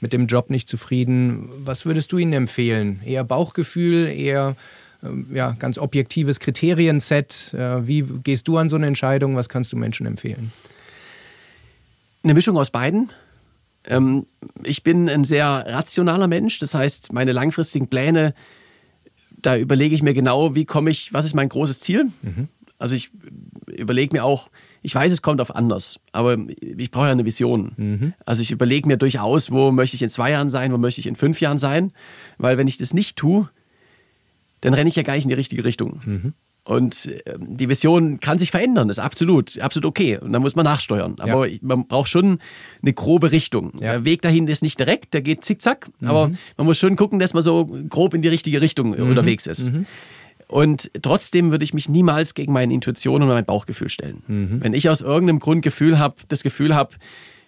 [0.00, 3.00] mit dem Job nicht zufrieden, was würdest du ihnen empfehlen?
[3.04, 4.56] Eher Bauchgefühl, eher
[5.02, 7.52] ähm, ja, ganz objektives Kriterienset.
[7.54, 9.36] Äh, wie gehst du an so eine Entscheidung?
[9.36, 10.52] Was kannst du Menschen empfehlen?
[12.24, 13.10] Eine Mischung aus beiden.
[13.86, 14.26] Ähm,
[14.62, 18.34] ich bin ein sehr rationaler Mensch, das heißt, meine langfristigen Pläne,
[19.42, 22.06] da überlege ich mir genau, wie komme ich, was ist mein großes Ziel?
[22.22, 22.48] Mhm.
[22.78, 23.10] Also ich
[23.66, 24.48] überlege mir auch,
[24.82, 27.72] ich weiß, es kommt auf anders, aber ich brauche ja eine Vision.
[27.76, 28.14] Mhm.
[28.26, 31.06] Also ich überlege mir durchaus, wo möchte ich in zwei Jahren sein, wo möchte ich
[31.06, 31.92] in fünf Jahren sein,
[32.38, 33.48] weil wenn ich das nicht tue,
[34.60, 36.00] dann renne ich ja gar nicht in die richtige Richtung.
[36.04, 36.32] Mhm.
[36.64, 40.18] Und äh, die Vision kann sich verändern, das ist absolut, absolut okay.
[40.18, 41.16] Und da muss man nachsteuern.
[41.18, 41.58] Aber ja.
[41.60, 42.38] man braucht schon
[42.82, 43.72] eine grobe Richtung.
[43.74, 43.92] Ja.
[43.92, 45.88] Der Weg dahin ist nicht direkt, der geht zickzack.
[45.98, 46.08] Mhm.
[46.08, 49.08] Aber man muss schon gucken, dass man so grob in die richtige Richtung mhm.
[49.08, 49.72] unterwegs ist.
[49.72, 49.86] Mhm.
[50.46, 54.22] Und trotzdem würde ich mich niemals gegen meine Intuition und mein Bauchgefühl stellen.
[54.28, 54.58] Mhm.
[54.62, 56.94] Wenn ich aus irgendeinem Grund Gefühl hab, das Gefühl habe,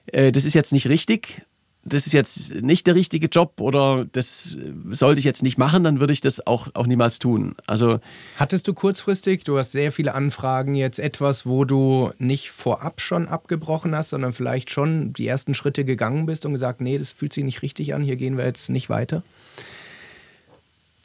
[0.06, 1.42] äh, das ist jetzt nicht richtig,
[1.84, 4.56] das ist jetzt nicht der richtige Job oder das
[4.90, 7.54] sollte ich jetzt nicht machen, dann würde ich das auch, auch niemals tun.
[7.66, 8.00] Also
[8.36, 13.28] Hattest du kurzfristig, du hast sehr viele Anfragen, jetzt etwas, wo du nicht vorab schon
[13.28, 17.32] abgebrochen hast, sondern vielleicht schon die ersten Schritte gegangen bist und gesagt, nee, das fühlt
[17.32, 19.22] sich nicht richtig an, hier gehen wir jetzt nicht weiter?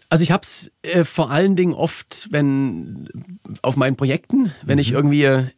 [0.09, 3.09] Also ich habe es äh, vor allen Dingen oft, wenn
[3.61, 4.81] auf meinen Projekten, wenn mhm.
[4.81, 5.49] ich irgendwie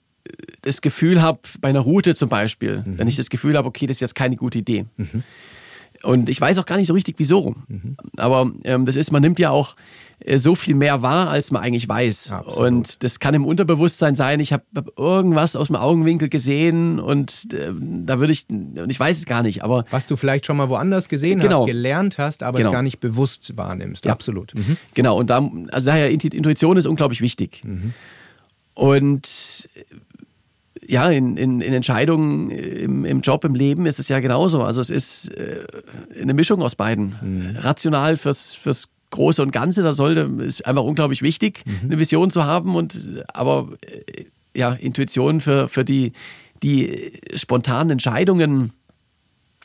[0.61, 2.97] das Gefühl habe, bei einer Route zum Beispiel, mhm.
[2.97, 4.85] wenn ich das Gefühl habe, okay, das ist jetzt keine gute Idee.
[4.97, 5.23] Mhm.
[6.03, 7.55] Und ich weiß auch gar nicht so richtig, wieso.
[7.67, 7.95] Mhm.
[8.17, 9.75] Aber ähm, das ist, man nimmt ja auch
[10.19, 12.33] äh, so viel mehr wahr, als man eigentlich weiß.
[12.33, 12.67] Absolut.
[12.67, 14.63] Und das kann im Unterbewusstsein sein, ich habe
[14.97, 19.43] irgendwas aus dem Augenwinkel gesehen und äh, da würde ich, und ich weiß es gar
[19.43, 19.85] nicht, aber.
[19.91, 21.61] Was du vielleicht schon mal woanders gesehen genau.
[21.61, 22.71] hast, gelernt hast, aber genau.
[22.71, 24.05] es gar nicht bewusst wahrnimmst.
[24.05, 24.11] Ja.
[24.11, 24.55] Absolut.
[24.55, 24.77] Mhm.
[24.93, 27.61] Genau, und da, also daher Intuition ist unglaublich wichtig.
[27.63, 27.93] Mhm.
[28.73, 29.69] Und
[30.91, 34.61] ja, in, in, in Entscheidungen im, im, Job, im Leben ist es ja genauso.
[34.61, 35.65] Also es ist äh,
[36.21, 37.15] eine Mischung aus beiden.
[37.21, 37.55] Mhm.
[37.59, 41.79] Rational fürs, fürs Große und Ganze, da sollte, ist einfach unglaublich wichtig, mhm.
[41.83, 46.11] eine Vision zu haben und aber äh, ja, Intuition für, für die,
[46.61, 48.73] die spontanen Entscheidungen,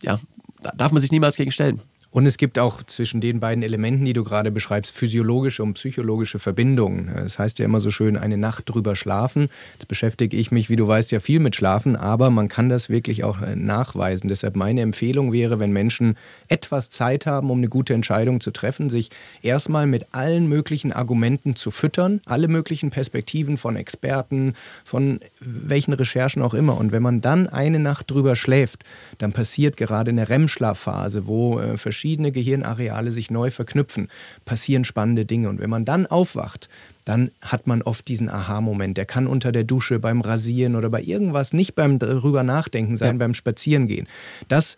[0.03, 0.20] ja,
[0.62, 1.81] da darf man sich niemals gegen stellen.
[2.17, 6.39] Und es gibt auch zwischen den beiden Elementen, die du gerade beschreibst, physiologische und psychologische
[6.39, 7.11] Verbindungen.
[7.14, 9.51] Das heißt ja immer so schön, eine Nacht drüber schlafen.
[9.75, 12.89] Jetzt beschäftige ich mich, wie du weißt, ja viel mit Schlafen, aber man kann das
[12.89, 14.29] wirklich auch äh, nachweisen.
[14.29, 16.17] Deshalb meine Empfehlung wäre, wenn Menschen
[16.49, 19.11] etwas Zeit haben, um eine gute Entscheidung zu treffen, sich
[19.43, 24.55] erstmal mit allen möglichen Argumenten zu füttern, alle möglichen Perspektiven von Experten,
[24.87, 26.79] von welchen Recherchen auch immer.
[26.79, 28.85] Und wenn man dann eine Nacht drüber schläft,
[29.19, 34.09] dann passiert gerade in der REM-Schlafphase, wo äh, verschiedene verschiedene Gehirnareale sich neu verknüpfen,
[34.45, 35.49] passieren spannende Dinge.
[35.49, 36.69] Und wenn man dann aufwacht,
[37.05, 38.97] dann hat man oft diesen Aha-Moment.
[38.97, 43.17] Der kann unter der Dusche, beim Rasieren oder bei irgendwas nicht beim drüber nachdenken sein,
[43.17, 43.19] ja.
[43.19, 44.07] beim Spazierengehen.
[44.47, 44.77] Das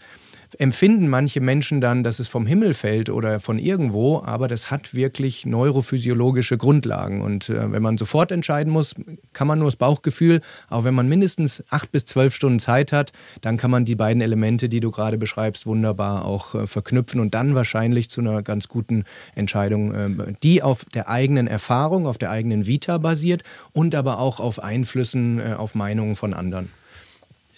[0.58, 4.94] empfinden manche Menschen dann, dass es vom Himmel fällt oder von irgendwo, aber das hat
[4.94, 7.20] wirklich neurophysiologische Grundlagen.
[7.20, 8.94] Und äh, wenn man sofort entscheiden muss,
[9.32, 10.40] kann man nur das Bauchgefühl,
[10.70, 14.22] auch wenn man mindestens acht bis zwölf Stunden Zeit hat, dann kann man die beiden
[14.22, 18.68] Elemente, die du gerade beschreibst, wunderbar auch äh, verknüpfen und dann wahrscheinlich zu einer ganz
[18.68, 23.42] guten Entscheidung, äh, die auf der eigenen Erfahrung, auf der eigenen Vita basiert
[23.72, 26.70] und aber auch auf Einflüssen, äh, auf Meinungen von anderen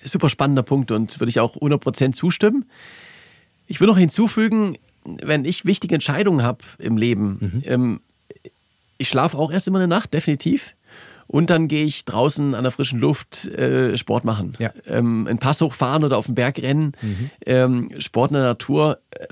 [0.04, 2.66] super spannender Punkt und würde ich auch 100% zustimmen.
[3.66, 7.62] Ich will noch hinzufügen, wenn ich wichtige Entscheidungen habe im Leben, mhm.
[7.66, 8.00] ähm,
[8.98, 10.74] ich schlafe auch erst immer eine Nacht, definitiv.
[11.30, 14.54] Und dann gehe ich draußen an der frischen Luft äh, Sport machen.
[14.58, 14.72] Ja.
[14.88, 16.90] Ähm, einen Pass hochfahren oder auf den Berg rennen.
[17.00, 17.30] Mhm.
[17.46, 19.26] Ähm, Sport in der Natur, äh,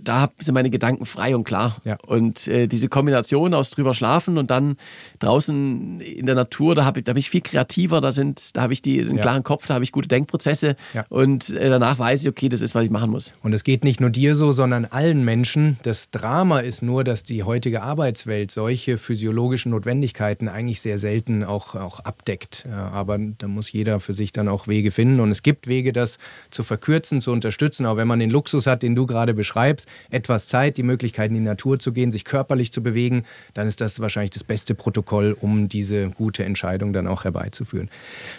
[0.00, 1.76] da sind meine Gedanken frei und klar.
[1.84, 1.96] Ja.
[2.08, 4.74] Und äh, diese Kombination aus drüber schlafen und dann
[5.20, 8.62] draußen in der Natur, da, hab ich, da bin ich viel kreativer, da, sind, da
[8.62, 9.22] habe ich die, einen ja.
[9.22, 10.74] klaren Kopf, da habe ich gute Denkprozesse
[11.08, 13.32] und äh, danach weiß ich, okay, das ist, was ich machen muss.
[13.44, 15.78] Und es geht nicht nur dir so, sondern allen Menschen.
[15.84, 21.74] Das Drama ist nur, dass die heutige Arbeitswelt solche physiologischen Notwendigkeiten eigentlich sehr selten auch,
[21.74, 22.66] auch abdeckt.
[22.70, 25.20] Aber da muss jeder für sich dann auch Wege finden.
[25.20, 26.18] Und es gibt Wege, das
[26.50, 27.86] zu verkürzen, zu unterstützen.
[27.86, 31.34] Auch wenn man den Luxus hat, den du gerade beschreibst, etwas Zeit, die Möglichkeit in
[31.34, 33.22] die Natur zu gehen, sich körperlich zu bewegen,
[33.54, 37.90] dann ist das wahrscheinlich das beste Protokoll, um diese gute Entscheidung dann auch herbeizuführen.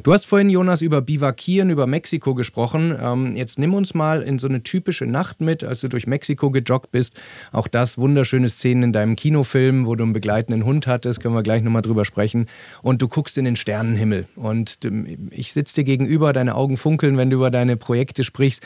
[0.04, 2.96] Du hast vorhin, Jonas, über Bivakieren, über Mexiko gesprochen.
[3.00, 6.52] Ähm, jetzt nimm uns mal in so eine typische Nacht mit, als du durch Mexiko
[6.52, 7.20] gejoggt bist.
[7.52, 11.44] Auch das wunderschöne Szenen in deinem Kinofilm, wo du einen begleitenden Hund hattest, können wir
[11.44, 12.48] gleich nochmal drüber sprechen.
[12.82, 14.26] Und und du guckst in den Sternenhimmel.
[14.38, 18.64] Und ähm, ich sitze dir gegenüber, deine Augen funkeln, wenn du über deine Projekte sprichst.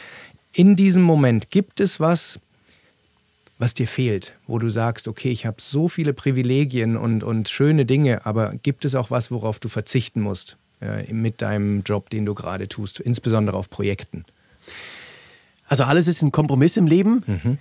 [0.53, 2.39] In diesem Moment gibt es was,
[3.57, 7.87] was dir fehlt, wo du sagst, okay, ich habe so viele Privilegien und, und schöne
[7.87, 12.27] Dinge, aber gibt es auch was, worauf du verzichten musst äh, mit deinem Job, den
[12.27, 14.25] du gerade tust, insbesondere auf Projekten?
[15.65, 17.23] Also alles ist ein Kompromiss im Leben.
[17.25, 17.57] Mhm.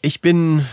[0.00, 0.64] Ich bin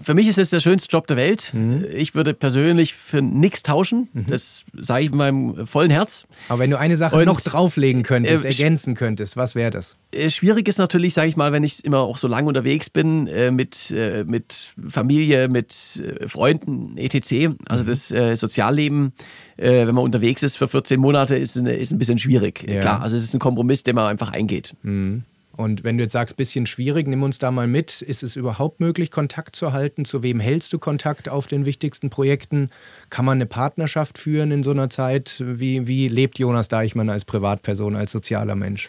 [0.00, 1.50] für mich ist es der schönste Job der Welt.
[1.52, 1.84] Mhm.
[1.94, 4.08] Ich würde persönlich für nichts tauschen.
[4.12, 4.26] Mhm.
[4.28, 6.26] Das sage ich mit meinem vollen Herz.
[6.48, 9.96] Aber wenn du eine Sache Und, noch drauflegen könntest, äh, ergänzen könntest, was wäre das?
[10.12, 13.26] Äh, schwierig ist natürlich, sage ich mal, wenn ich immer auch so lange unterwegs bin
[13.26, 17.56] äh, mit, äh, mit Familie, mit äh, Freunden, etc.
[17.68, 17.88] Also mhm.
[17.88, 19.12] das äh, Sozialleben,
[19.60, 22.64] wenn man unterwegs ist für 14 Monate, ist, eine, ist ein bisschen schwierig.
[22.68, 22.80] Ja.
[22.80, 24.74] Klar, also es ist ein Kompromiss, den man einfach eingeht.
[24.82, 25.24] Mhm.
[25.58, 28.00] Und wenn du jetzt sagst, bisschen schwierig, nimm uns da mal mit.
[28.00, 30.04] Ist es überhaupt möglich, Kontakt zu halten?
[30.04, 32.70] Zu wem hältst du Kontakt auf den wichtigsten Projekten?
[33.10, 35.42] Kann man eine Partnerschaft führen in so einer Zeit?
[35.44, 38.88] Wie, wie lebt Jonas Deichmann als Privatperson, als sozialer Mensch?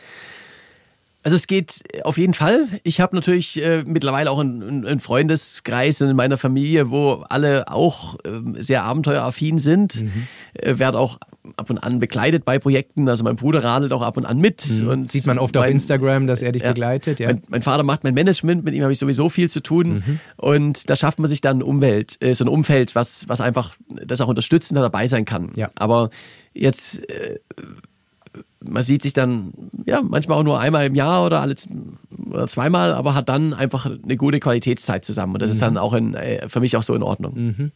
[1.23, 2.67] Also es geht auf jeden Fall.
[2.83, 8.15] Ich habe natürlich äh, mittlerweile auch einen, einen, Freundeskreis in meiner Familie, wo alle auch
[8.25, 10.03] äh, sehr abenteueraffin sind.
[10.03, 10.27] Mhm.
[10.53, 11.17] Äh, werde auch
[11.57, 13.07] ab und an begleitet bei Projekten.
[13.07, 14.65] Also mein Bruder radelt auch ab und an mit.
[14.69, 14.87] Mhm.
[14.87, 17.19] Und Sieht man oft mein, auf Instagram, dass er dich ja, begleitet.
[17.19, 17.27] Ja.
[17.27, 20.03] Mein, mein, Vater macht mein Management, mit ihm habe ich sowieso viel zu tun.
[20.05, 20.19] Mhm.
[20.37, 24.21] Und da schafft man sich dann Umwelt, äh, so ein Umfeld, was, was einfach das
[24.21, 25.51] auch unterstützend dabei sein kann.
[25.55, 25.69] Ja.
[25.75, 26.09] Aber
[26.53, 27.39] jetzt äh,
[28.63, 29.53] man sieht sich dann
[29.85, 31.55] ja manchmal auch nur einmal im Jahr oder alle
[32.29, 35.33] oder zweimal, aber hat dann einfach eine gute Qualitätszeit zusammen.
[35.33, 35.53] Und das mhm.
[35.53, 37.71] ist dann auch in, äh, für mich auch so in Ordnung.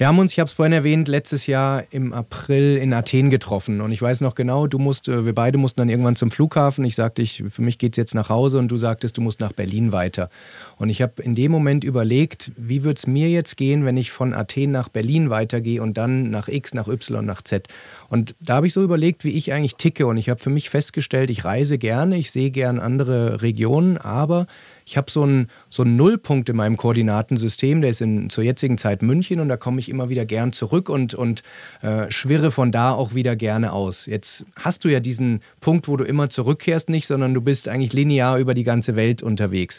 [0.00, 3.82] Wir haben uns, ich habe es vorhin erwähnt, letztes Jahr im April in Athen getroffen.
[3.82, 6.86] Und ich weiß noch genau, du musst, äh, wir beide mussten dann irgendwann zum Flughafen.
[6.86, 9.40] Ich sagte, ich, für mich geht es jetzt nach Hause und du sagtest, du musst
[9.40, 10.30] nach Berlin weiter.
[10.78, 14.10] Und ich habe in dem Moment überlegt, wie wird es mir jetzt gehen, wenn ich
[14.10, 17.68] von Athen nach Berlin weitergehe und dann nach X, nach Y, nach Z.
[18.08, 20.06] Und da habe ich so überlegt, wie ich eigentlich ticke.
[20.06, 24.46] Und ich habe für mich festgestellt, ich reise gerne, ich sehe gern andere Regionen, aber
[24.90, 29.02] ich habe so einen, so Nullpunkt in meinem Koordinatensystem, der ist in, zur jetzigen Zeit
[29.02, 31.44] München und da komme ich immer wieder gern zurück und, und
[31.82, 34.06] äh, schwirre von da auch wieder gerne aus.
[34.06, 37.92] Jetzt hast du ja diesen Punkt, wo du immer zurückkehrst nicht, sondern du bist eigentlich
[37.92, 39.78] linear über die ganze Welt unterwegs.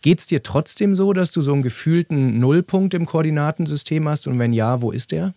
[0.00, 4.38] Geht es dir trotzdem so, dass du so einen gefühlten Nullpunkt im Koordinatensystem hast und
[4.38, 5.34] wenn ja, wo ist der?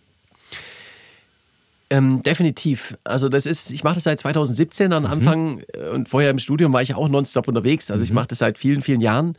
[1.88, 2.96] Ähm, definitiv.
[3.04, 5.08] Also das ist, ich mache das seit 2017 am mhm.
[5.08, 7.90] Anfang äh, und vorher im Studium war ich auch nonstop unterwegs.
[7.90, 8.04] Also mhm.
[8.04, 9.34] ich mache das seit vielen, vielen Jahren.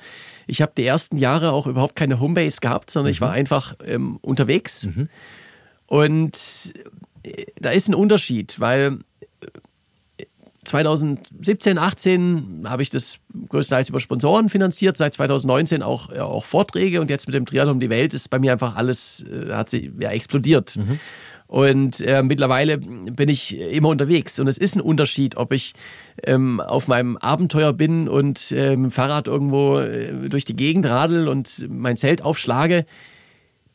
[0.46, 3.14] Ich habe die ersten Jahre auch überhaupt keine Homebase gehabt, sondern mhm.
[3.14, 4.86] ich war einfach ähm, unterwegs.
[4.86, 5.10] Mhm.
[5.88, 6.74] Und
[7.24, 9.00] äh, da ist ein Unterschied, weil
[10.64, 13.20] 2017, 18 habe ich das
[13.50, 17.80] größtenteils über Sponsoren finanziert, seit 2019 auch, auch Vorträge und jetzt mit dem Triathlon um
[17.80, 20.78] die Welt ist bei mir einfach alles, äh, hat sich ja, explodiert.
[21.48, 24.38] Und äh, mittlerweile bin ich immer unterwegs.
[24.40, 25.74] Und es ist ein Unterschied, ob ich
[26.26, 30.86] ähm, auf meinem Abenteuer bin und äh, mit dem Fahrrad irgendwo äh, durch die Gegend
[30.86, 32.86] radel und mein Zelt aufschlage.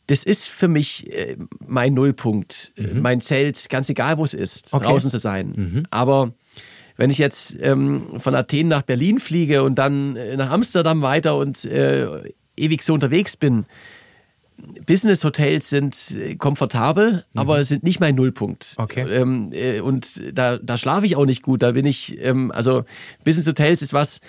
[0.07, 2.73] Das ist für mich äh, mein Nullpunkt.
[2.77, 3.01] Mhm.
[3.01, 4.85] Mein Zelt, ganz egal wo es ist, okay.
[4.85, 5.53] draußen zu sein.
[5.55, 5.83] Mhm.
[5.89, 6.33] Aber
[6.97, 11.37] wenn ich jetzt ähm, von Athen nach Berlin fliege und dann äh, nach Amsterdam weiter
[11.37, 12.07] und äh,
[12.55, 13.65] ewig so unterwegs bin,
[14.85, 17.39] Business-Hotels sind äh, komfortabel, mhm.
[17.39, 18.75] aber sind nicht mein Nullpunkt.
[18.77, 19.05] Okay.
[19.09, 21.61] Ähm, äh, und da, da schlafe ich auch nicht gut.
[21.61, 22.85] Da bin ich, ähm, also
[23.23, 24.19] Business-Hotels ist was,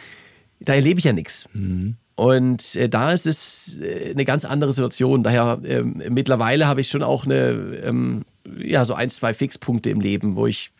[0.60, 1.46] da erlebe ich ja nichts.
[1.52, 1.96] Mhm.
[2.16, 5.22] Und äh, da ist es äh, eine ganz andere Situation.
[5.22, 7.50] Daher ähm, mittlerweile habe ich schon auch eine,
[7.84, 8.24] ähm,
[8.58, 10.70] ja, so ein, zwei Fixpunkte im Leben, wo ich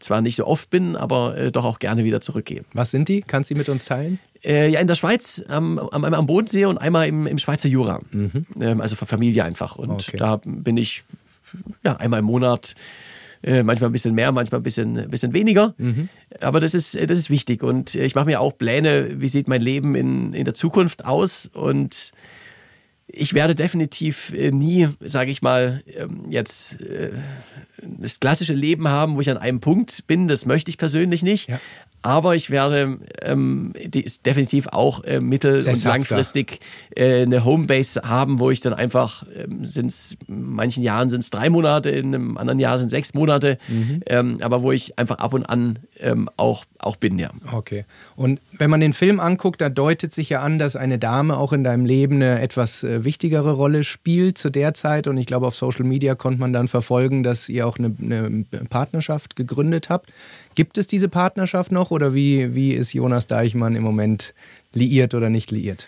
[0.00, 2.64] zwar nicht so oft bin, aber äh, doch auch gerne wieder zurückgehe.
[2.74, 3.22] Was sind die?
[3.22, 4.18] Kannst du die mit uns teilen?
[4.44, 8.00] Äh, ja, in der Schweiz, ähm, einmal am Bodensee und einmal im, im Schweizer Jura.
[8.10, 8.46] Mhm.
[8.60, 9.76] Ähm, also für Familie einfach.
[9.76, 10.16] Und okay.
[10.18, 11.04] da bin ich
[11.84, 12.74] ja, einmal im Monat
[13.42, 15.74] äh, manchmal ein bisschen mehr, manchmal ein bisschen, bisschen weniger.
[15.78, 16.08] Mhm.
[16.40, 17.62] Aber das ist, das ist wichtig.
[17.62, 21.50] Und ich mache mir auch Pläne, wie sieht mein Leben in, in der Zukunft aus.
[21.52, 22.12] Und
[23.06, 27.10] ich werde definitiv äh, nie, sage ich mal, ähm, jetzt äh,
[27.82, 30.28] das klassische Leben haben, wo ich an einem Punkt bin.
[30.28, 31.48] Das möchte ich persönlich nicht.
[31.48, 31.60] Ja.
[32.02, 33.72] Aber ich werde ähm,
[34.26, 36.60] definitiv auch äh, mittel- und langfristig
[36.96, 39.92] äh, eine Homebase haben, wo ich dann einfach, ähm, sind
[40.26, 43.58] in manchen Jahren sind es drei Monate, in einem anderen Jahr sind es sechs Monate,
[43.68, 44.02] mhm.
[44.06, 47.30] ähm, aber wo ich einfach ab und an ähm, auch, auch bin, ja.
[47.52, 47.84] Okay.
[48.16, 51.52] Und wenn man den Film anguckt, da deutet sich ja an, dass eine Dame auch
[51.52, 55.06] in deinem Leben eine etwas äh, wichtigere Rolle spielt zu der Zeit.
[55.06, 58.44] Und ich glaube, auf Social Media konnte man dann verfolgen, dass ihr auch eine, eine
[58.68, 60.10] Partnerschaft gegründet habt.
[60.54, 64.34] Gibt es diese Partnerschaft noch oder wie, wie ist Jonas Deichmann im Moment
[64.72, 65.86] liiert oder nicht liiert?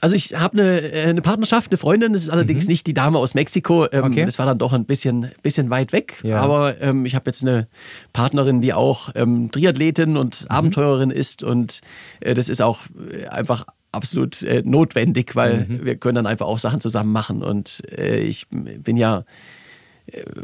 [0.00, 2.70] Also ich habe eine, äh, eine Partnerschaft, eine Freundin, das ist allerdings mhm.
[2.70, 3.86] nicht die Dame aus Mexiko.
[3.90, 4.24] Ähm, okay.
[4.24, 6.20] Das war dann doch ein bisschen, bisschen weit weg.
[6.22, 6.40] Ja.
[6.40, 7.66] Aber ähm, ich habe jetzt eine
[8.12, 10.48] Partnerin, die auch ähm, Triathletin und mhm.
[10.48, 11.42] Abenteurerin ist.
[11.42, 11.80] Und
[12.20, 15.84] äh, das ist auch äh, einfach absolut äh, notwendig, weil mhm.
[15.84, 17.42] wir können dann einfach auch Sachen zusammen machen.
[17.42, 19.24] Und äh, ich bin ja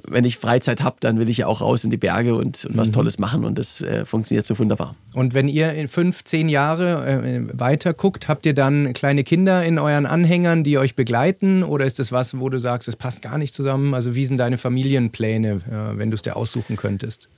[0.09, 2.77] wenn ich Freizeit habe, dann will ich ja auch raus in die Berge und, und
[2.77, 2.95] was mhm.
[2.95, 4.97] Tolles machen und das äh, funktioniert so wunderbar.
[5.15, 9.65] Und wenn ihr in fünf, zehn Jahre äh, weiter guckt, habt ihr dann kleine Kinder
[9.65, 13.23] in euren Anhängern, die euch begleiten oder ist das was, wo du sagst, es passt
[13.23, 13.95] gar nicht zusammen?
[13.95, 17.29] Also wie sind deine Familienpläne, äh, wenn du es dir aussuchen könntest?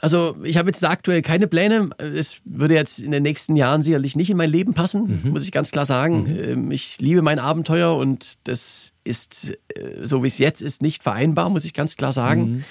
[0.00, 1.90] Also ich habe jetzt aktuell keine Pläne.
[1.98, 5.32] Es würde jetzt in den nächsten Jahren sicherlich nicht in mein Leben passen, mhm.
[5.32, 6.24] muss ich ganz klar sagen.
[6.24, 6.44] Mhm.
[6.44, 11.02] Ähm, ich liebe mein Abenteuer und das ist, äh, so wie es jetzt ist, nicht
[11.02, 12.40] vereinbar, muss ich ganz klar sagen.
[12.40, 12.64] Mhm.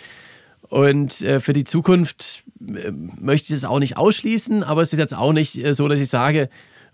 [0.69, 4.99] Und äh, für die Zukunft äh, möchte ich es auch nicht ausschließen, aber es ist
[4.99, 6.49] jetzt auch nicht so, dass ich sage,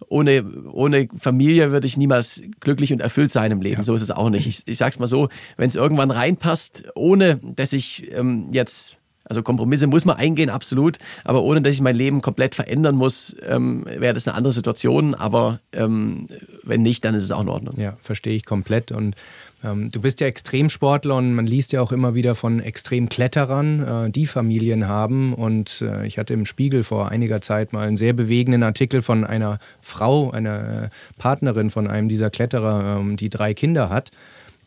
[0.08, 3.78] ohne, ohne Familie würde ich niemals glücklich und erfüllt sein im Leben.
[3.78, 3.84] Ja.
[3.84, 4.48] So ist es auch nicht.
[4.48, 8.98] Ich, ich sage es mal so, wenn es irgendwann reinpasst, ohne dass ich ähm, jetzt
[9.28, 10.98] also Kompromisse muss man eingehen, absolut.
[11.24, 15.16] Aber ohne dass ich mein Leben komplett verändern muss, ähm, wäre das eine andere Situation.
[15.16, 16.28] Aber ähm,
[16.64, 17.80] wenn nicht, dann ist es auch in Ordnung.
[17.80, 18.92] Ja, verstehe ich komplett.
[18.92, 19.16] Und
[19.64, 24.12] ähm, du bist ja Extremsportler und man liest ja auch immer wieder von Extremkletterern, äh,
[24.12, 25.34] die Familien haben.
[25.34, 29.24] Und äh, ich hatte im Spiegel vor einiger Zeit mal einen sehr bewegenden Artikel von
[29.24, 34.12] einer Frau, einer äh, Partnerin von einem dieser Kletterer, ähm, die drei Kinder hat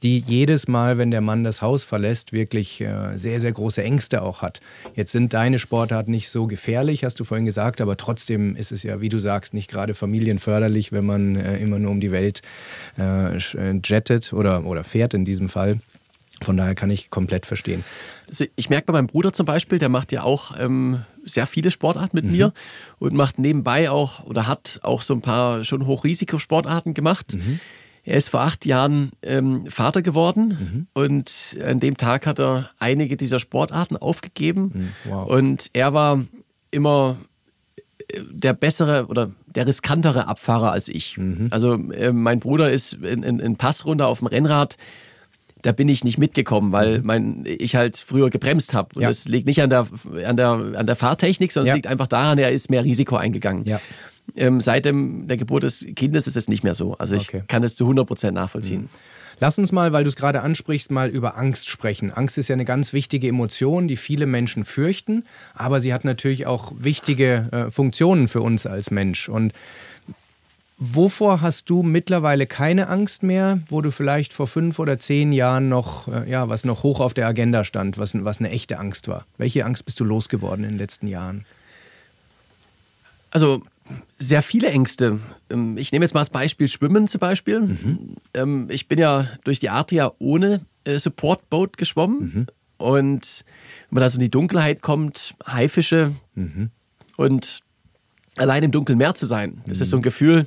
[0.03, 4.22] die jedes Mal, wenn der Mann das Haus verlässt, wirklich äh, sehr, sehr große Ängste
[4.22, 4.61] auch hat.
[4.94, 8.82] Jetzt sind deine Sportarten nicht so gefährlich, hast du vorhin gesagt, aber trotzdem ist es
[8.82, 12.42] ja, wie du sagst, nicht gerade familienförderlich, wenn man äh, immer nur um die Welt
[12.99, 13.38] äh,
[13.84, 15.78] jettet oder, oder fährt in diesem Fall.
[16.42, 17.84] Von daher kann ich komplett verstehen.
[18.28, 21.72] Also ich merke bei meinem Bruder zum Beispiel, der macht ja auch ähm, sehr viele
[21.72, 22.30] Sportarten mit mhm.
[22.30, 22.53] mir
[23.01, 27.34] und macht nebenbei auch oder hat auch so ein paar schon Hochrisikosportarten gemacht.
[27.34, 27.59] Mhm
[28.09, 30.86] er ist vor acht Jahren ähm, Vater geworden mhm.
[30.94, 34.92] und an dem Tag hat er einige dieser Sportarten aufgegeben.
[35.04, 35.11] Mhm.
[35.11, 35.28] Wow.
[35.30, 36.24] Und er war
[36.70, 37.16] immer
[38.12, 41.18] äh, der bessere oder der riskantere Abfahrer als ich.
[41.18, 41.48] Mhm.
[41.50, 44.76] Also äh, mein Bruder ist in, in, in Passrunde auf dem Rennrad
[45.62, 47.06] da bin ich nicht mitgekommen, weil mhm.
[47.06, 48.90] mein, ich halt früher gebremst habe.
[48.94, 49.09] Und ja.
[49.09, 49.88] das liegt nicht an der,
[50.24, 51.72] an, der, an der Fahrtechnik, sondern ja.
[51.72, 53.64] es liegt einfach daran, er ist mehr Risiko eingegangen.
[53.64, 53.80] Ja.
[54.36, 56.96] Ähm, seit dem, der Geburt des Kindes ist es nicht mehr so.
[56.98, 57.42] Also ich okay.
[57.48, 58.82] kann es zu 100 Prozent nachvollziehen.
[58.82, 58.88] Mhm.
[59.40, 62.10] Lass uns mal, weil du es gerade ansprichst, mal über Angst sprechen.
[62.10, 65.24] Angst ist ja eine ganz wichtige Emotion, die viele Menschen fürchten,
[65.54, 69.28] aber sie hat natürlich auch wichtige äh, Funktionen für uns als Mensch.
[69.28, 69.52] Und
[70.80, 75.68] Wovor hast du mittlerweile keine Angst mehr, wo du vielleicht vor fünf oder zehn Jahren
[75.68, 79.08] noch, äh, ja, was noch hoch auf der Agenda stand, was, was eine echte Angst
[79.08, 79.26] war?
[79.38, 81.46] Welche Angst bist du losgeworden in den letzten Jahren?
[83.32, 83.60] Also
[84.18, 85.18] sehr viele Ängste.
[85.51, 87.61] Ähm, ich nehme jetzt mal das Beispiel Schwimmen zum Beispiel.
[87.61, 88.16] Mhm.
[88.34, 92.47] Ähm, ich bin ja durch die Adria ohne äh, Supportboot geschwommen mhm.
[92.76, 93.45] und
[93.89, 96.70] wenn man da so in die Dunkelheit kommt, Haifische mhm.
[97.16, 97.61] und
[98.36, 100.05] allein im dunklen Meer zu sein, das ist so ein mhm.
[100.05, 100.47] Gefühl,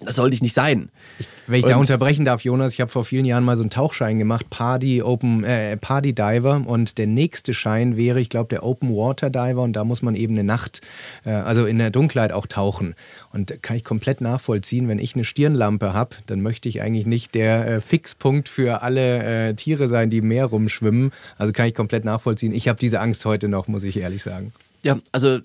[0.00, 0.90] das sollte ich nicht sein.
[1.18, 3.62] Ich, wenn ich und da unterbrechen darf, Jonas, ich habe vor vielen Jahren mal so
[3.62, 8.48] einen Tauchschein gemacht, Party Open äh, Party Diver und der nächste Schein wäre, ich glaube,
[8.48, 10.80] der Open Water Diver und da muss man eben eine Nacht,
[11.24, 12.94] äh, also in der Dunkelheit auch tauchen.
[13.32, 17.34] Und kann ich komplett nachvollziehen, wenn ich eine Stirnlampe habe, dann möchte ich eigentlich nicht
[17.34, 21.12] der äh, Fixpunkt für alle äh, Tiere sein, die im Meer rumschwimmen.
[21.38, 22.52] Also kann ich komplett nachvollziehen.
[22.52, 24.52] Ich habe diese Angst heute noch, muss ich ehrlich sagen.
[24.84, 25.40] Ja, also äh,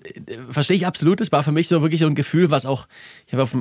[0.50, 1.20] verstehe ich absolut.
[1.20, 2.88] Es war für mich so wirklich so ein Gefühl, was auch,
[3.26, 3.56] ich habe auf,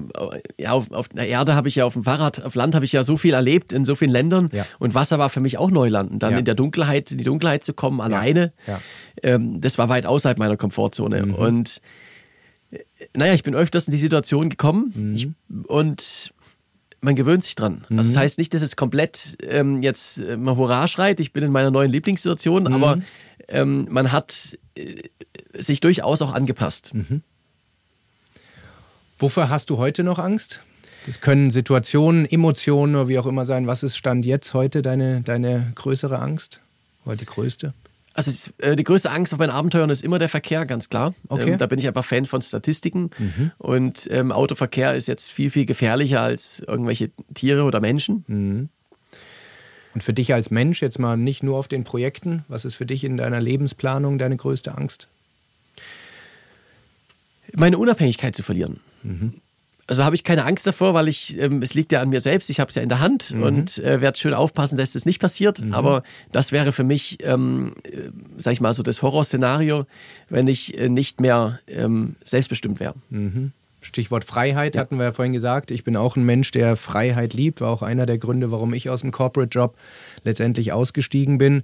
[0.57, 2.91] ja, auf, auf der Erde habe ich ja auf dem Fahrrad, auf Land habe ich
[2.91, 4.65] ja so viel erlebt in so vielen Ländern ja.
[4.79, 6.11] und Wasser war für mich auch Neuland.
[6.11, 6.39] Und dann ja.
[6.39, 8.53] in der Dunkelheit, in die Dunkelheit zu kommen, alleine.
[9.21, 11.27] Ähm, das war weit außerhalb meiner Komfortzone.
[11.27, 11.35] Mhm.
[11.35, 11.81] Und
[12.71, 12.79] äh,
[13.15, 15.15] naja, ich bin öfters in die Situation gekommen mhm.
[15.15, 15.27] ich,
[15.67, 16.33] und
[17.01, 17.85] man gewöhnt sich dran.
[17.89, 17.99] Mhm.
[17.99, 21.43] Also das heißt nicht, dass es komplett ähm, jetzt äh, mal Hurra schreit, ich bin
[21.43, 22.73] in meiner neuen Lieblingssituation, mhm.
[22.73, 22.99] aber
[23.47, 25.03] ähm, man hat äh,
[25.53, 26.93] sich durchaus auch angepasst.
[26.93, 27.21] Mhm.
[29.19, 30.61] Wofür hast du heute noch Angst?
[31.05, 33.65] Das können Situationen, Emotionen oder wie auch immer sein.
[33.65, 36.59] Was ist Stand jetzt heute deine, deine größere Angst?
[37.05, 37.73] Oder die größte?
[38.17, 41.13] Also äh, die größte Angst auf meinen Abenteuern ist immer der Verkehr, ganz klar.
[41.29, 41.51] Okay.
[41.51, 43.11] Ähm, da bin ich einfach Fan von Statistiken.
[43.19, 43.51] Mhm.
[43.59, 48.25] Und ähm, Autoverkehr ist jetzt viel, viel gefährlicher als irgendwelche Tiere oder Menschen.
[48.25, 48.69] Mhm.
[49.93, 52.87] Und für dich als Mensch, jetzt mal nicht nur auf den Projekten, was ist für
[52.87, 55.07] dich in deiner Lebensplanung deine größte Angst?
[57.53, 58.79] Meine Unabhängigkeit zu verlieren.
[59.03, 59.35] Mhm.
[59.87, 62.49] Also habe ich keine Angst davor, weil ich, ähm, es liegt ja an mir selbst,
[62.49, 63.43] ich habe es ja in der Hand mhm.
[63.43, 65.63] und äh, werde schön aufpassen, dass das nicht passiert.
[65.63, 65.73] Mhm.
[65.73, 69.85] Aber das wäre für mich, ähm, äh, sag ich mal, so das Horrorszenario,
[70.29, 72.95] wenn ich äh, nicht mehr ähm, selbstbestimmt wäre.
[73.09, 73.53] Mhm.
[73.79, 74.81] Stichwort Freiheit ja.
[74.81, 75.71] hatten wir ja vorhin gesagt.
[75.71, 77.61] Ich bin auch ein Mensch, der Freiheit liebt.
[77.61, 79.77] War auch einer der Gründe, warum ich aus dem Corporate Job
[80.25, 81.63] letztendlich ausgestiegen bin.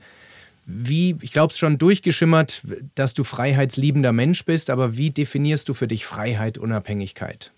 [0.65, 2.61] Wie, ich glaube es schon durchgeschimmert,
[2.95, 7.51] dass du freiheitsliebender Mensch bist, aber wie definierst du für dich Freiheit, Unabhängigkeit?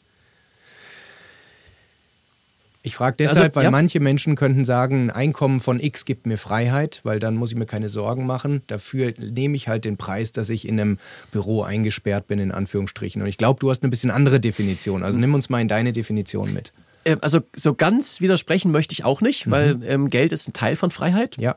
[2.85, 3.71] Ich frage deshalb, also, weil ja.
[3.71, 7.57] manche Menschen könnten sagen, ein Einkommen von X gibt mir Freiheit, weil dann muss ich
[7.57, 8.61] mir keine Sorgen machen.
[8.67, 10.99] Dafür nehme ich halt den Preis, dass ich in einem
[11.31, 13.23] Büro eingesperrt bin, in Anführungsstrichen.
[13.23, 15.01] Und ich glaube, du hast eine bisschen andere Definition.
[15.01, 16.73] Also nimm uns mal in deine Definition mit.
[17.05, 19.83] Ähm, also so ganz widersprechen möchte ich auch nicht, weil mhm.
[19.87, 21.37] ähm, Geld ist ein Teil von Freiheit.
[21.39, 21.55] Ja.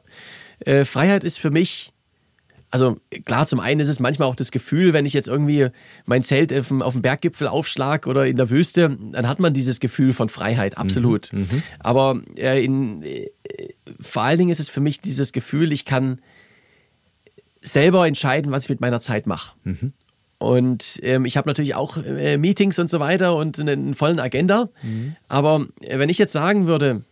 [0.60, 1.92] Äh, Freiheit ist für mich
[2.70, 5.68] also klar, zum einen ist es manchmal auch das Gefühl, wenn ich jetzt irgendwie
[6.04, 9.54] mein Zelt auf dem, auf dem Berggipfel aufschlag oder in der Wüste, dann hat man
[9.54, 11.32] dieses Gefühl von Freiheit, mhm, absolut.
[11.32, 13.30] Mhm, Aber äh, in, äh,
[14.00, 16.20] vor allen Dingen ist es für mich dieses Gefühl, ich kann
[17.62, 19.54] selber entscheiden, was ich mit meiner Zeit mache.
[19.64, 19.92] Mhm.
[20.38, 24.20] Und ähm, ich habe natürlich auch äh, Meetings und so weiter und einen, einen vollen
[24.20, 24.68] Agenda.
[24.82, 25.16] Mhm.
[25.28, 27.02] Aber äh, wenn ich jetzt sagen würde,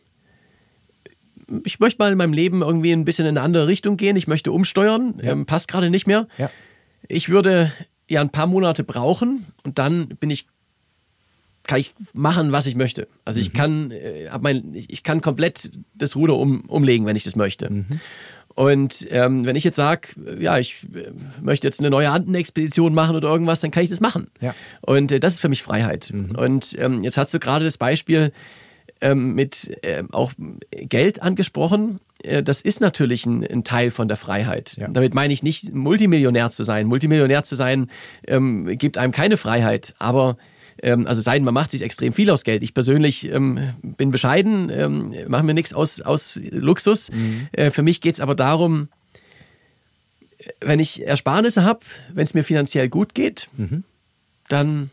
[1.65, 4.27] ich möchte mal in meinem Leben irgendwie ein bisschen in eine andere Richtung gehen, ich
[4.27, 5.33] möchte umsteuern, ja.
[5.33, 6.27] ähm, passt gerade nicht mehr.
[6.39, 6.51] Ja.
[7.09, 7.73] Ich würde
[8.09, 10.47] ja ein paar Monate brauchen und dann bin ich
[11.67, 13.09] kann ich machen, was ich möchte.
[13.25, 13.57] Also ich mhm.
[13.57, 17.71] kann, äh, mein, ich kann komplett das Ruder um, umlegen, wenn ich das möchte.
[17.71, 17.87] Mhm.
[18.55, 21.11] Und ähm, wenn ich jetzt sage, ja, ich äh,
[21.43, 24.29] möchte jetzt eine neue Andenexpedition machen oder irgendwas, dann kann ich das machen.
[24.41, 24.55] Ja.
[24.81, 26.11] Und äh, das ist für mich Freiheit.
[26.13, 26.37] Mhm.
[26.37, 28.33] Und ähm, jetzt hast du gerade das Beispiel,
[29.01, 30.33] ähm, mit äh, auch
[30.71, 32.01] Geld angesprochen.
[32.23, 34.77] Äh, das ist natürlich ein, ein, Teil von der Freiheit.
[34.77, 34.89] Ja.
[34.89, 36.87] Damit meine ich nicht, Multimillionär zu sein.
[36.87, 37.91] Multimillionär zu sein
[38.27, 40.37] ähm, gibt einem keine Freiheit, aber
[40.83, 42.63] ähm, also sei denn, man macht sich extrem viel aus Geld.
[42.63, 47.11] Ich persönlich ähm, bin bescheiden, ähm, mache mir nichts aus, aus Luxus.
[47.11, 47.49] Mhm.
[47.53, 48.89] Äh, für mich geht es aber darum,
[50.61, 51.81] wenn ich Ersparnisse habe,
[52.13, 53.85] wenn es mir finanziell gut geht, mhm.
[54.49, 54.91] dann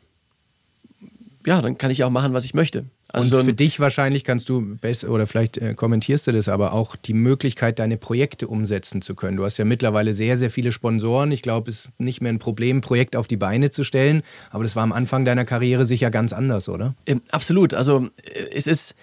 [1.45, 2.85] ja, dann kann ich auch machen, was ich möchte.
[3.13, 6.73] Also und für dich wahrscheinlich kannst du besser, oder vielleicht äh, kommentierst du das, aber
[6.73, 9.37] auch die Möglichkeit, deine Projekte umsetzen zu können.
[9.37, 11.31] Du hast ja mittlerweile sehr, sehr viele Sponsoren.
[11.31, 14.23] Ich glaube, es ist nicht mehr ein Problem, ein Projekt auf die Beine zu stellen.
[14.49, 16.95] Aber das war am Anfang deiner Karriere sicher ganz anders, oder?
[17.05, 17.73] Ähm, absolut.
[17.73, 18.95] Also äh, es ist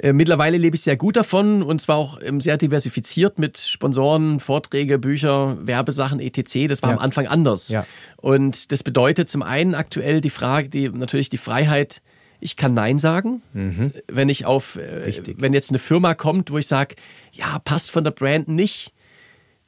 [0.00, 4.38] Äh, mittlerweile lebe ich sehr gut davon und zwar auch ähm, sehr diversifiziert mit Sponsoren,
[4.38, 6.68] Vorträge, Bücher, Werbesachen, etc.
[6.68, 6.96] Das war ja.
[6.96, 7.68] am Anfang anders.
[7.68, 7.84] Ja.
[8.16, 12.00] Und das bedeutet zum einen aktuell die Frage, die natürlich die Freiheit,
[12.40, 13.42] ich kann Nein sagen.
[13.52, 13.92] Mhm.
[14.06, 16.96] Wenn ich auf, äh, wenn jetzt eine Firma kommt, wo ich sage,
[17.32, 18.92] ja, passt von der Brand nicht,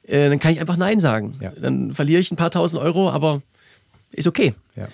[0.04, 1.32] äh, dann kann ich einfach Nein sagen.
[1.40, 1.50] Ja.
[1.50, 3.42] Dann verliere ich ein paar tausend Euro, aber
[4.12, 4.54] ist okay.
[4.76, 4.88] Ja.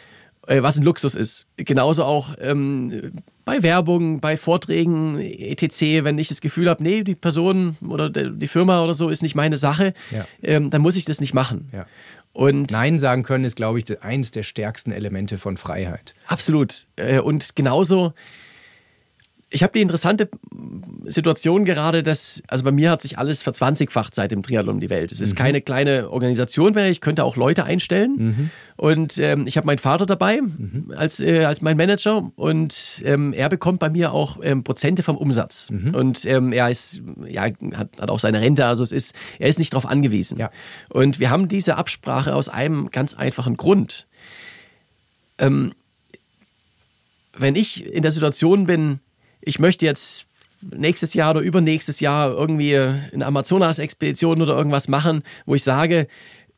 [0.46, 1.46] Äh, was ein Luxus ist.
[1.56, 3.12] Genauso auch ähm,
[3.44, 8.48] bei Werbung, bei Vorträgen, etc., wenn ich das Gefühl habe, nee, die Person oder die
[8.48, 10.26] Firma oder so ist nicht meine Sache, ja.
[10.42, 11.68] ähm, dann muss ich das nicht machen.
[12.36, 16.12] Und Nein sagen können ist, glaube ich, eines der stärksten Elemente von Freiheit.
[16.26, 16.86] Absolut.
[16.96, 18.12] Äh, und genauso
[19.48, 20.28] ich habe die interessante
[21.04, 25.12] Situation gerade, dass, also bei mir hat sich alles verzwanzigfacht seit dem Triathlon die Welt.
[25.12, 25.36] Es ist mhm.
[25.36, 28.16] keine kleine Organisation mehr, ich könnte auch Leute einstellen.
[28.18, 28.50] Mhm.
[28.76, 30.92] Und ähm, ich habe meinen Vater dabei mhm.
[30.96, 35.16] als, äh, als mein Manager und ähm, er bekommt bei mir auch ähm, Prozente vom
[35.16, 35.70] Umsatz.
[35.70, 35.94] Mhm.
[35.94, 39.60] Und ähm, er ist, ja, hat, hat auch seine Rente, also es ist, er ist
[39.60, 40.38] nicht darauf angewiesen.
[40.38, 40.50] Ja.
[40.88, 44.08] Und wir haben diese Absprache aus einem ganz einfachen Grund.
[45.38, 45.72] Ähm,
[47.38, 49.00] wenn ich in der Situation bin,
[49.46, 50.26] ich möchte jetzt
[50.60, 56.08] nächstes Jahr oder übernächstes Jahr irgendwie eine Amazonas-Expedition oder irgendwas machen, wo ich sage,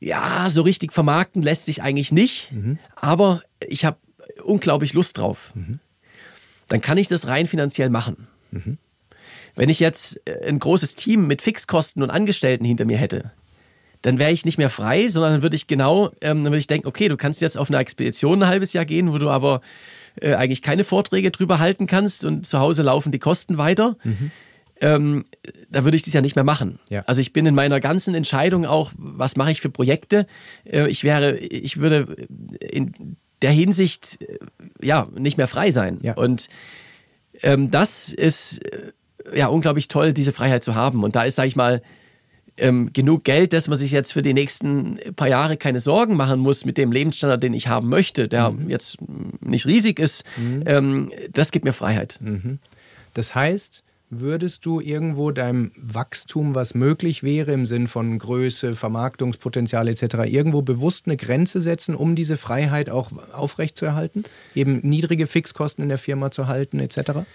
[0.01, 2.79] ja, so richtig vermarkten lässt sich eigentlich nicht, mhm.
[2.97, 3.99] aber ich habe
[4.45, 5.51] unglaublich Lust drauf.
[5.55, 5.81] Mhm.
[6.69, 8.29] Dann kann ich das rein finanziell machen.
[8.51, 8.79] Mhm.
[9.55, 13.33] Wenn ich jetzt äh, ein großes Team mit Fixkosten und Angestellten hinter mir hätte,
[14.03, 16.69] dann wäre ich nicht mehr frei, sondern dann würde ich genau, ähm, dann würde ich
[16.69, 19.61] denken, okay, du kannst jetzt auf eine Expedition ein halbes Jahr gehen, wo du aber
[20.21, 23.97] äh, eigentlich keine Vorträge drüber halten kannst und zu Hause laufen die Kosten weiter.
[24.05, 24.31] Mhm.
[24.81, 25.25] Ähm,
[25.71, 26.79] da würde ich das ja nicht mehr machen.
[26.89, 27.03] Ja.
[27.07, 30.27] Also ich bin in meiner ganzen Entscheidung auch, was mache ich für Projekte.
[30.65, 32.15] Äh, ich wäre, ich würde
[32.61, 34.39] in der Hinsicht äh,
[34.87, 35.99] ja nicht mehr frei sein.
[36.03, 36.15] Ja.
[36.15, 36.49] Und
[37.43, 38.93] ähm, das ist äh,
[39.35, 41.03] ja unglaublich toll, diese Freiheit zu haben.
[41.03, 41.83] Und da ist, sage ich mal,
[42.59, 46.41] ähm, genug Geld, dass man sich jetzt für die nächsten paar Jahre keine Sorgen machen
[46.41, 48.69] muss mit dem Lebensstandard, den ich haben möchte, der mhm.
[48.69, 48.99] jetzt
[49.41, 50.25] nicht riesig ist.
[50.37, 50.63] Mhm.
[50.67, 52.19] Ähm, das gibt mir Freiheit.
[52.21, 52.59] Mhm.
[53.15, 59.89] Das heißt, würdest du irgendwo deinem Wachstum, was möglich wäre im Sinn von Größe, Vermarktungspotenzial
[59.89, 64.25] etc., irgendwo bewusst eine Grenze setzen, um diese Freiheit auch aufrechtzuerhalten?
[64.55, 67.27] Eben niedrige Fixkosten in der Firma zu halten etc.?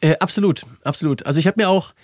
[0.00, 1.24] Äh, absolut, absolut.
[1.26, 1.94] Also ich habe mir auch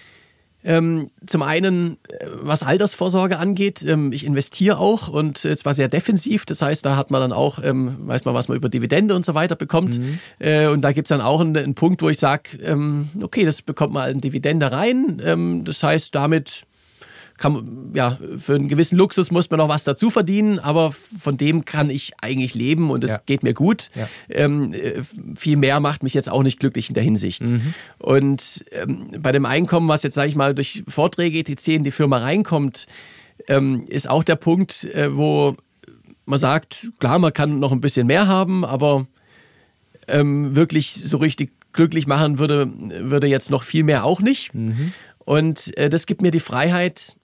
[0.64, 5.88] ähm, zum einen, äh, was Altersvorsorge angeht, ähm, ich investiere auch und äh, zwar sehr
[5.88, 6.46] defensiv.
[6.46, 9.24] Das heißt, da hat man dann auch, ähm, weiß man, was man über Dividende und
[9.24, 9.98] so weiter bekommt.
[9.98, 10.18] Mhm.
[10.40, 13.44] Äh, und da gibt es dann auch einen, einen, Punkt, wo ich sage, ähm, okay,
[13.44, 15.22] das bekommt man in Dividende rein.
[15.24, 16.64] Ähm, das heißt, damit
[17.38, 21.64] kann, ja, für einen gewissen Luxus muss man noch was dazu verdienen, aber von dem
[21.64, 23.20] kann ich eigentlich leben und es ja.
[23.24, 23.90] geht mir gut.
[23.94, 24.08] Ja.
[24.28, 25.02] Ähm, äh,
[25.36, 27.42] viel mehr macht mich jetzt auch nicht glücklich in der Hinsicht.
[27.42, 27.74] Mhm.
[27.98, 31.68] Und ähm, bei dem Einkommen, was jetzt, sage ich mal, durch Vorträge etc.
[31.68, 32.86] in die Firma reinkommt,
[33.46, 35.56] ähm, ist auch der Punkt, äh, wo
[36.26, 39.06] man sagt, klar, man kann noch ein bisschen mehr haben, aber
[40.08, 42.70] ähm, wirklich so richtig glücklich machen würde,
[43.02, 44.54] würde jetzt noch viel mehr auch nicht.
[44.54, 44.92] Mhm.
[45.28, 47.16] Und äh, das gibt mir die Freiheit,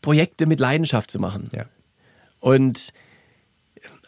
[0.00, 1.50] Projekte mit Leidenschaft zu machen.
[1.54, 1.64] Ja.
[2.40, 2.92] Und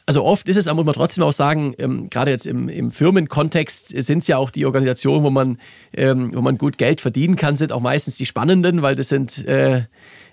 [0.08, 3.88] also oft ist es, muss man trotzdem auch sagen, ähm, gerade jetzt im, im Firmenkontext
[3.88, 5.58] sind es ja auch die Organisationen, wo man,
[5.94, 9.44] ähm, wo man gut Geld verdienen kann, sind auch meistens die spannenden, weil das sind
[9.46, 9.82] äh,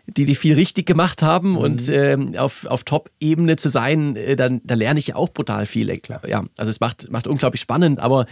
[0.08, 1.58] die, die viel richtig gemacht haben mhm.
[1.58, 5.66] und ähm, auf, auf Top-Ebene zu sein, äh, dann da lerne ich ja auch brutal
[5.66, 5.98] viel.
[5.98, 6.22] Klar.
[6.26, 8.28] Ja, also es macht, macht unglaublich spannend, aber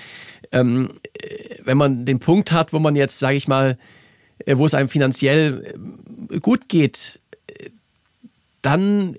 [0.54, 0.92] ähm,
[1.22, 3.78] äh, wenn man den Punkt hat, wo man jetzt, sage ich mal,
[4.48, 5.76] wo es einem finanziell
[6.30, 7.20] äh, gut geht,
[8.62, 9.16] dann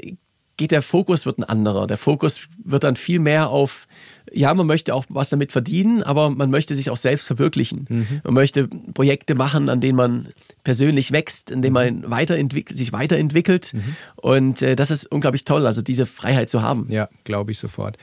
[0.56, 1.86] geht der Fokus wird ein anderer.
[1.86, 3.86] Der Fokus wird dann viel mehr auf,
[4.32, 7.86] ja, man möchte auch was damit verdienen, aber man möchte sich auch selbst verwirklichen.
[7.88, 8.20] Mhm.
[8.24, 10.28] Man möchte Projekte machen, an denen man
[10.62, 12.10] persönlich wächst, in denen man mhm.
[12.10, 13.74] weiterentwickelt, sich weiterentwickelt.
[13.74, 13.96] Mhm.
[14.16, 16.86] Und äh, das ist unglaublich toll, also diese Freiheit zu haben.
[16.88, 17.96] Ja, glaube ich sofort.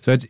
[0.00, 0.28] So, jetzt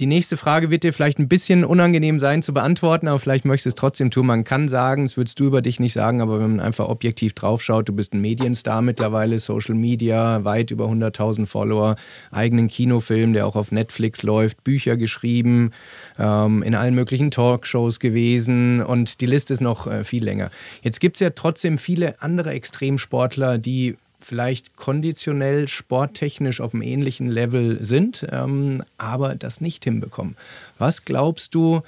[0.00, 3.66] die nächste Frage wird dir vielleicht ein bisschen unangenehm sein zu beantworten, aber vielleicht möchtest
[3.66, 4.26] du es trotzdem tun.
[4.26, 7.32] Man kann sagen, das würdest du über dich nicht sagen, aber wenn man einfach objektiv
[7.34, 11.94] draufschaut, du bist ein Medienstar mittlerweile, Social Media, weit über 100.000 Follower,
[12.32, 15.70] eigenen Kinofilm, der auch auf Netflix läuft, Bücher geschrieben,
[16.18, 20.50] ähm, in allen möglichen Talkshows gewesen und die Liste ist noch äh, viel länger.
[20.82, 27.28] Jetzt gibt es ja trotzdem viele andere Extremsportler, die vielleicht konditionell, sporttechnisch auf einem ähnlichen
[27.28, 30.36] Level sind, ähm, aber das nicht hinbekommen.
[30.78, 31.82] Was glaubst du,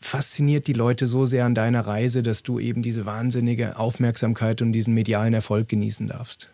[0.00, 4.72] fasziniert die Leute so sehr an deiner Reise, dass du eben diese wahnsinnige Aufmerksamkeit und
[4.72, 6.48] diesen medialen Erfolg genießen darfst?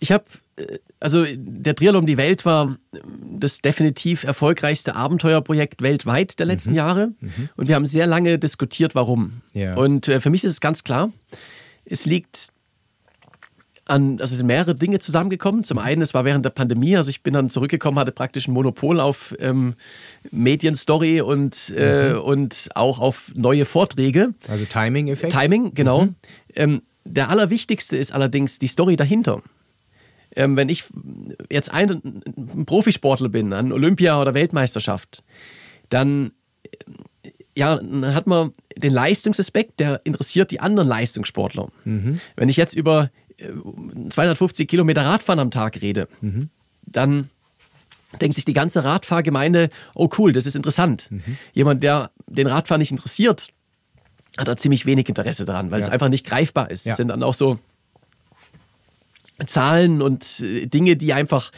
[0.00, 0.24] Ich habe
[0.56, 2.76] äh, also der Triathlon um die Welt war
[3.38, 6.76] das definitiv erfolgreichste Abenteuerprojekt weltweit der letzten mhm.
[6.76, 7.12] Jahre.
[7.20, 7.50] Mhm.
[7.56, 9.42] Und wir haben sehr lange diskutiert, warum.
[9.52, 9.74] Ja.
[9.74, 11.12] Und äh, für mich ist es ganz klar,
[11.84, 12.48] es liegt
[13.86, 15.64] an, also sind mehrere Dinge zusammengekommen.
[15.64, 18.52] Zum einen, es war während der Pandemie, also ich bin dann zurückgekommen, hatte praktisch ein
[18.52, 19.74] Monopol auf ähm,
[20.30, 22.20] Medienstory und, äh, mhm.
[22.20, 24.34] und auch auf neue Vorträge.
[24.48, 25.32] Also Timing-Effekt.
[25.32, 26.06] Timing, genau.
[26.06, 26.14] Mhm.
[26.54, 29.42] Ähm, der allerwichtigste ist allerdings die Story dahinter.
[30.36, 30.84] Ähm, wenn ich
[31.50, 35.22] jetzt ein, ein Profisportler bin, an Olympia oder Weltmeisterschaft,
[35.90, 36.32] dann
[37.56, 41.68] ja, dann hat man den Leistungsaspekt, der interessiert die anderen Leistungssportler.
[41.84, 42.20] Mhm.
[42.36, 46.50] Wenn ich jetzt über 250 Kilometer Radfahren am Tag rede, mhm.
[46.82, 47.30] dann
[48.20, 51.08] denkt sich die ganze Radfahrgemeinde, oh cool, das ist interessant.
[51.10, 51.36] Mhm.
[51.52, 53.48] Jemand, der den Radfahren nicht interessiert,
[54.36, 55.86] hat da ziemlich wenig Interesse daran, weil ja.
[55.86, 56.86] es einfach nicht greifbar ist.
[56.86, 56.90] Ja.
[56.90, 57.58] Das sind dann auch so
[59.46, 61.50] Zahlen und äh, Dinge, die einfach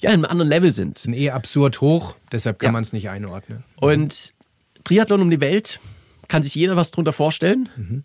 [0.00, 0.98] ja, in einem anderen Level sind.
[0.98, 2.72] Sind eh absurd hoch, deshalb kann ja.
[2.72, 3.64] man es nicht einordnen.
[3.76, 4.32] Und
[4.84, 5.80] Triathlon um die Welt
[6.28, 7.68] kann sich jeder was drunter vorstellen.
[7.76, 8.04] Mhm.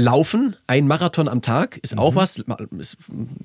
[0.00, 2.00] Laufen, ein Marathon am Tag, ist mhm.
[2.00, 2.42] auch was,
[2.78, 2.96] ist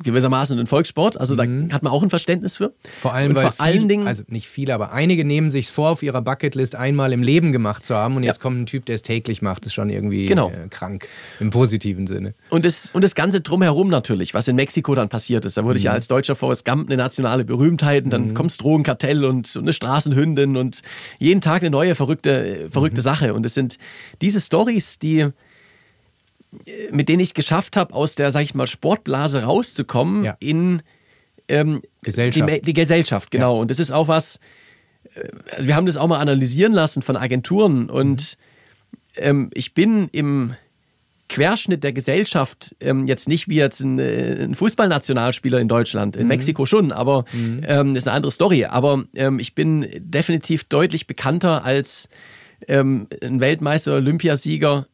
[0.03, 1.69] gewissermaßen ein Volkssport, also mhm.
[1.69, 2.73] da hat man auch ein Verständnis für.
[2.99, 5.69] Vor allem, und weil vor viel, allen Dingen, also nicht viele, aber einige nehmen sich
[5.71, 8.29] vor, auf ihrer Bucketlist einmal im Leben gemacht zu haben und ja.
[8.29, 10.49] jetzt kommt ein Typ, der es täglich macht, ist schon irgendwie genau.
[10.49, 11.07] äh, krank,
[11.39, 12.33] im positiven Sinne.
[12.49, 15.73] Und das, und das Ganze drumherum natürlich, was in Mexiko dann passiert ist, da wurde
[15.73, 15.77] mhm.
[15.77, 18.33] ich ja als deutscher Forrest Gump eine nationale Berühmtheit und dann mhm.
[18.33, 20.81] kommt das Drogenkartell und, und eine Straßenhündin und
[21.19, 23.03] jeden Tag eine neue verrückte, verrückte mhm.
[23.03, 23.77] Sache und es sind
[24.21, 25.29] diese Stories, die
[26.91, 30.37] mit denen ich geschafft habe, aus der, sag ich mal, Sportblase rauszukommen ja.
[30.39, 30.81] in
[31.47, 32.49] ähm, Gesellschaft.
[32.49, 33.55] Die, die, Gesellschaft, genau.
[33.55, 33.61] Ja.
[33.61, 34.39] Und das ist auch was,
[35.15, 38.37] äh, also wir haben das auch mal analysieren lassen von Agenturen und
[39.17, 39.23] mhm.
[39.23, 40.55] ähm, ich bin im
[41.27, 46.23] Querschnitt der Gesellschaft ähm, jetzt nicht wie jetzt ein, äh, ein Fußballnationalspieler in Deutschland, in
[46.23, 46.27] mhm.
[46.29, 47.61] Mexiko schon, aber mhm.
[47.65, 48.65] ähm, ist eine andere Story.
[48.65, 52.09] Aber ähm, ich bin definitiv deutlich bekannter als
[52.67, 54.87] ähm, ein Weltmeister, Olympiasieger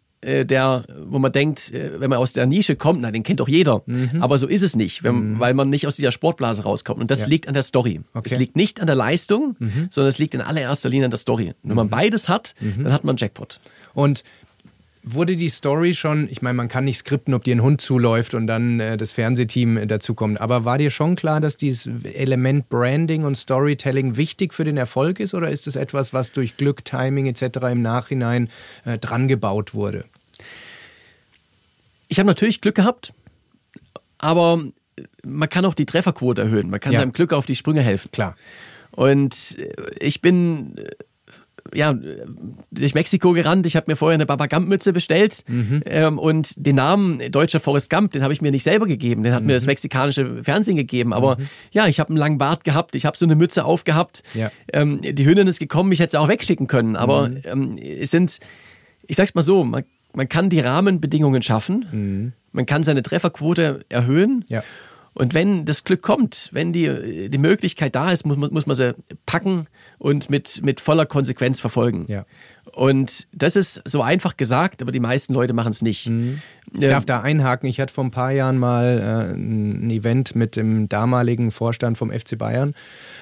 [0.46, 3.48] der, wo man denkt, äh, wenn man aus der Nische kommt, na, den kennt doch
[3.48, 3.82] jeder.
[3.86, 4.22] Mhm.
[4.22, 5.40] Aber so ist es nicht, wenn, mhm.
[5.40, 7.02] weil man nicht aus dieser Sportblase rauskommt.
[7.02, 7.28] Und das ja.
[7.28, 8.02] liegt an der Story.
[8.14, 8.30] Okay.
[8.32, 9.88] Es liegt nicht an der Leistung, mhm.
[9.90, 11.48] sondern es liegt in allererster Linie an der Story.
[11.64, 11.92] Und wenn man mhm.
[11.92, 12.84] beides hat, mhm.
[12.84, 13.60] dann hat man einen Jackpot.
[13.94, 14.24] Und
[15.04, 18.36] Wurde die Story schon, ich meine, man kann nicht skripten, ob dir ein Hund zuläuft
[18.36, 22.70] und dann äh, das Fernsehteam äh, dazukommt, aber war dir schon klar, dass dieses Element
[22.70, 26.86] Branding und Storytelling wichtig für den Erfolg ist oder ist es etwas, was durch Glück,
[26.86, 27.58] Timing etc.
[27.72, 28.50] im Nachhinein
[28.86, 30.06] äh, dran gebaut wurde?
[32.08, 33.12] Ich habe natürlich Glück gehabt,
[34.20, 34.62] aber
[35.24, 36.70] man kann auch die Trefferquote erhöhen.
[36.70, 37.00] Man kann ja.
[37.00, 38.12] seinem Glück auf die Sprünge helfen.
[38.12, 38.36] Klar.
[38.92, 39.58] Und
[40.00, 40.76] ich bin
[41.74, 41.96] ja,
[42.72, 43.66] durch Mexiko gerannt.
[43.66, 45.82] Ich habe mir vorher eine Baba Gump-Mütze bestellt mhm.
[45.86, 49.24] ähm, und den Namen Deutscher Forrest Gump, den habe ich mir nicht selber gegeben.
[49.24, 49.48] Den hat mhm.
[49.48, 51.14] mir das mexikanische Fernsehen gegeben.
[51.14, 51.48] Aber mhm.
[51.72, 54.24] ja, ich habe einen langen Bart gehabt, ich habe so eine Mütze aufgehabt.
[54.34, 54.52] Ja.
[54.74, 56.96] Ähm, die Hündin ist gekommen, ich hätte sie auch wegschicken können.
[56.96, 57.42] Aber mhm.
[57.46, 58.40] ähm, es sind,
[59.08, 59.84] ich sag's mal so, man,
[60.16, 62.34] man kann die Rahmenbedingungen schaffen, mhm.
[62.52, 64.44] man kann seine Trefferquote erhöhen.
[64.48, 64.64] Ja.
[65.14, 68.96] Und wenn das Glück kommt, wenn die, die Möglichkeit da ist, muss, muss man sie
[69.26, 72.06] packen und mit, mit voller Konsequenz verfolgen.
[72.08, 72.26] Ja.
[72.74, 76.08] Und das ist so einfach gesagt, aber die meisten Leute machen es nicht.
[76.08, 76.42] Mhm.
[76.74, 77.68] Ich darf da einhaken.
[77.68, 82.12] Ich hatte vor ein paar Jahren mal äh, ein Event mit dem damaligen Vorstand vom
[82.12, 82.74] FC Bayern.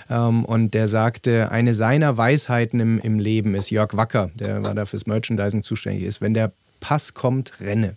[0.10, 4.76] Ähm, und der sagte, eine seiner Weisheiten im, im Leben ist Jörg Wacker, der war
[4.76, 6.22] da fürs Merchandising zuständig ist.
[6.22, 7.96] Wenn der Pass kommt, renne.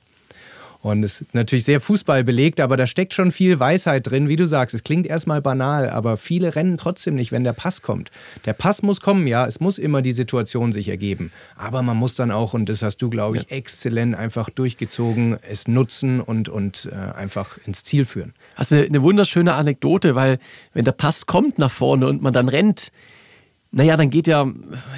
[0.83, 4.35] Und es ist natürlich sehr Fußball belegt, aber da steckt schon viel Weisheit drin, wie
[4.35, 4.75] du sagst.
[4.75, 8.11] Es klingt erstmal banal, aber viele rennen trotzdem nicht, wenn der Pass kommt.
[8.47, 11.31] Der Pass muss kommen, ja, es muss immer die Situation sich ergeben.
[11.57, 13.57] Aber man muss dann auch, und das hast du, glaube ich, ja.
[13.57, 18.35] exzellent einfach durchgezogen, es nutzen und, und äh, einfach ins Ziel führen.
[18.57, 20.39] Hast du eine wunderschöne Anekdote, weil
[20.75, 22.91] wenn der Pass kommt nach vorne und man dann rennt,
[23.75, 24.47] naja, dann geht ja,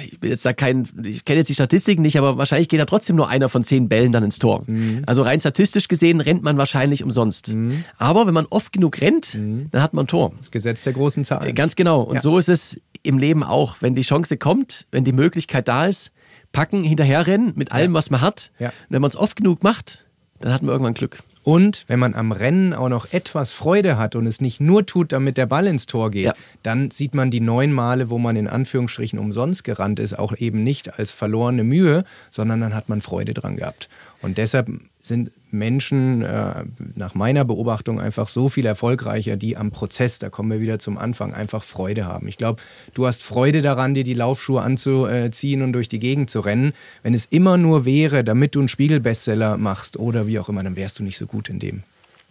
[0.03, 2.85] ich bin jetzt da kein, ich kenne jetzt die Statistiken nicht, aber wahrscheinlich geht ja
[2.85, 4.63] trotzdem nur einer von zehn Bällen dann ins Tor.
[4.67, 5.03] Mhm.
[5.05, 7.55] Also rein statistisch gesehen rennt man wahrscheinlich umsonst.
[7.55, 7.85] Mhm.
[7.97, 9.67] Aber wenn man oft genug rennt, mhm.
[9.71, 10.33] dann hat man ein Tor.
[10.37, 11.53] Das Gesetz der großen Zahl.
[11.53, 12.01] Ganz genau.
[12.01, 12.21] Und ja.
[12.21, 13.77] so ist es im Leben auch.
[13.79, 16.11] Wenn die Chance kommt, wenn die Möglichkeit da ist,
[16.51, 17.97] packen, hinterherrennen mit allem, ja.
[17.97, 18.51] was man hat.
[18.59, 18.69] Ja.
[18.69, 20.05] Und wenn man es oft genug macht,
[20.41, 21.19] dann hat man irgendwann Glück.
[21.45, 25.11] Und wenn man am Rennen auch noch etwas Freude hat und es nicht nur tut,
[25.11, 26.33] damit der Ball ins Tor geht, ja.
[26.63, 30.63] dann sieht man die neun Male, wo man in Anführungsstrichen umsonst gerannt ist, auch eben
[30.63, 33.89] nicht als verlorene Mühe, sondern dann hat man Freude dran gehabt.
[34.23, 34.71] Und deshalb
[35.07, 40.51] sind Menschen äh, nach meiner Beobachtung einfach so viel erfolgreicher, die am Prozess, da kommen
[40.51, 42.27] wir wieder zum Anfang, einfach Freude haben.
[42.27, 42.61] Ich glaube,
[42.93, 46.73] du hast Freude daran, dir die Laufschuhe anzuziehen und durch die Gegend zu rennen.
[47.03, 50.75] Wenn es immer nur wäre, damit du einen Spiegelbestseller machst oder wie auch immer, dann
[50.75, 51.83] wärst du nicht so gut in dem.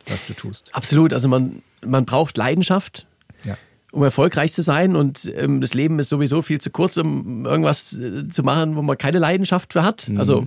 [0.06, 0.70] was du tust.
[0.74, 1.12] Absolut.
[1.12, 3.06] Also man, man braucht Leidenschaft.
[3.44, 3.56] Ja.
[3.90, 7.96] Um erfolgreich zu sein und ähm, das Leben ist sowieso viel zu kurz, um irgendwas
[7.96, 10.08] äh, zu machen, wo man keine Leidenschaft für hat.
[10.08, 10.18] Mhm.
[10.18, 10.46] Also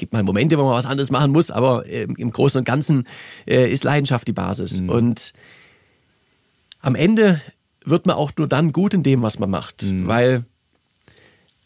[0.00, 3.06] gibt mal Momente, wo man was anderes machen muss, aber äh, im Großen und Ganzen
[3.46, 4.80] äh, ist Leidenschaft die Basis.
[4.80, 4.88] Mhm.
[4.88, 5.32] Und
[6.80, 7.40] am Ende
[7.84, 10.08] wird man auch nur dann gut in dem, was man macht, mhm.
[10.08, 10.44] weil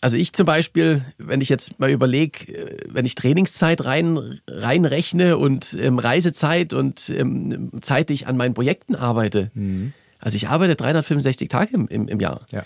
[0.01, 5.39] also ich zum Beispiel, wenn ich jetzt mal überlege, äh, wenn ich Trainingszeit rein, reinrechne
[5.39, 9.95] und ähm, Reisezeit und ähm, Zeit, die ich an meinen Projekten arbeite, mhm.
[10.19, 12.45] also ich arbeite 365 Tage im, im, im Jahr.
[12.53, 12.65] Ja.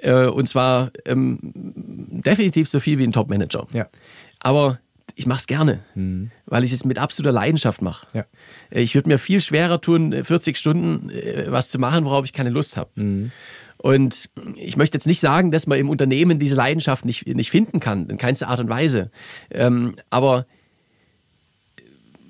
[0.00, 3.66] Äh, und zwar ähm, definitiv so viel wie ein Top-Manager.
[3.72, 3.88] Ja.
[4.40, 4.78] Aber
[5.18, 6.30] ich mache es gerne, mhm.
[6.44, 8.06] weil ich es mit absoluter Leidenschaft mache.
[8.12, 8.24] Ja.
[8.70, 11.10] Äh, ich würde mir viel schwerer tun, 40 äh, Stunden
[11.48, 12.90] was zu machen, worauf ich keine Lust habe.
[12.94, 13.32] Mhm.
[13.78, 17.80] Und ich möchte jetzt nicht sagen, dass man im Unternehmen diese Leidenschaft nicht, nicht finden
[17.80, 19.10] kann, in keinster Art und Weise.
[19.50, 20.46] Ähm, aber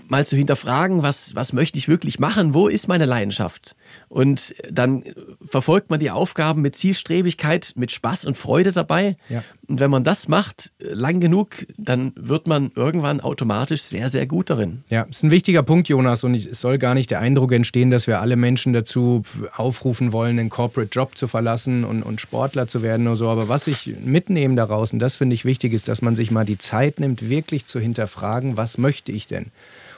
[0.08, 3.76] mal zu hinterfragen, was, was möchte ich wirklich machen, wo ist meine Leidenschaft?
[4.08, 5.04] Und dann
[5.44, 9.16] verfolgt man die Aufgaben mit Zielstrebigkeit, mit Spaß und Freude dabei.
[9.28, 9.42] Ja.
[9.68, 14.50] Und wenn man das macht, lang genug, dann wird man irgendwann automatisch sehr, sehr gut
[14.50, 14.84] darin.
[14.88, 16.22] Ja, das ist ein wichtiger Punkt, Jonas.
[16.24, 19.22] Und es soll gar nicht der Eindruck entstehen, dass wir alle Menschen dazu
[19.56, 23.28] aufrufen wollen, einen Corporate Job zu verlassen und, und Sportler zu werden oder so.
[23.28, 26.44] Aber was ich mitnehme daraus, und das finde ich wichtig, ist, dass man sich mal
[26.44, 29.46] die Zeit nimmt, wirklich zu hinterfragen, was möchte ich denn?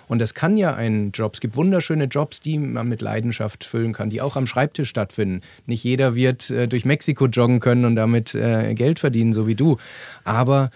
[0.08, 3.92] Und es kann ja ein Job, es gibt wunderschöne Jobs, die man mit Leidenschaft füllen
[3.92, 5.42] kann, die auch am Schreibtisch stattfinden.
[5.66, 9.54] Nicht jeder wird äh, durch Mexiko joggen können und damit äh, Geld verdienen, so wie
[9.54, 9.76] du.
[10.24, 10.70] Aber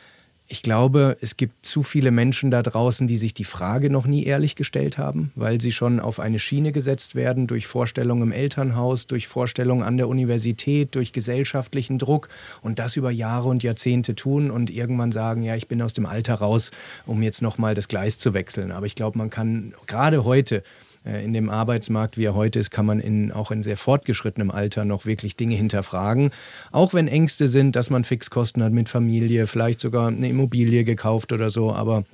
[0.53, 4.24] ich glaube, es gibt zu viele Menschen da draußen, die sich die Frage noch nie
[4.24, 9.07] ehrlich gestellt haben, weil sie schon auf eine Schiene gesetzt werden durch Vorstellungen im Elternhaus,
[9.07, 12.28] durch Vorstellungen an der Universität, durch gesellschaftlichen Druck
[12.61, 16.05] und das über Jahre und Jahrzehnte tun und irgendwann sagen, ja, ich bin aus dem
[16.05, 16.70] Alter raus,
[17.07, 18.72] um jetzt nochmal das Gleis zu wechseln.
[18.72, 20.62] Aber ich glaube, man kann gerade heute
[21.05, 24.84] in dem Arbeitsmarkt, wie er heute ist, kann man in, auch in sehr fortgeschrittenem Alter
[24.84, 26.30] noch wirklich Dinge hinterfragen.
[26.70, 31.32] Auch wenn Ängste sind, dass man Fixkosten hat mit Familie, vielleicht sogar eine Immobilie gekauft
[31.32, 32.05] oder so, aber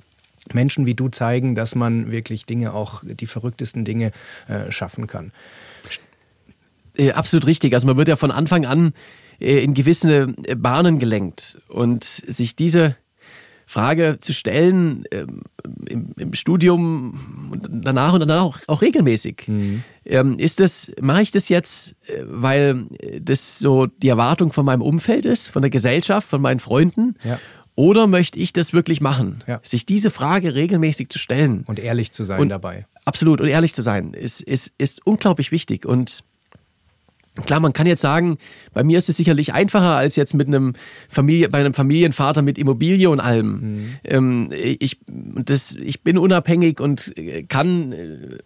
[0.53, 4.11] Menschen wie du zeigen, dass man wirklich Dinge, auch die verrücktesten Dinge
[4.47, 5.31] äh, schaffen kann.
[6.95, 7.73] Äh, absolut richtig.
[7.73, 8.93] Also man wird ja von Anfang an
[9.39, 10.27] äh, in gewisse
[10.57, 12.95] Bahnen gelenkt und sich diese
[13.69, 15.41] Frage zu stellen ähm,
[15.87, 17.19] im, im, Studium
[17.51, 19.43] und danach und danach auch, auch regelmäßig.
[19.45, 19.83] Mhm.
[20.05, 22.85] Ähm, ist das, mache ich das jetzt, äh, weil
[23.21, 27.15] das so die Erwartung von meinem Umfeld ist, von der Gesellschaft, von meinen Freunden?
[27.23, 27.37] Ja.
[27.75, 29.43] Oder möchte ich das wirklich machen?
[29.45, 29.59] Ja.
[29.61, 31.63] Sich diese Frage regelmäßig zu stellen.
[31.67, 32.87] Und ehrlich zu sein und, dabei.
[33.05, 33.39] Absolut.
[33.39, 35.85] Und ehrlich zu sein ist, ist, ist unglaublich wichtig.
[35.85, 36.23] Und
[37.45, 38.37] Klar, man kann jetzt sagen,
[38.73, 40.73] bei mir ist es sicherlich einfacher als jetzt mit einem
[41.07, 43.47] Familie, bei einem Familienvater mit Immobilie und allem.
[43.47, 43.89] Mhm.
[44.03, 47.13] Ähm, ich, das, ich bin unabhängig und
[47.47, 48.37] kann äh,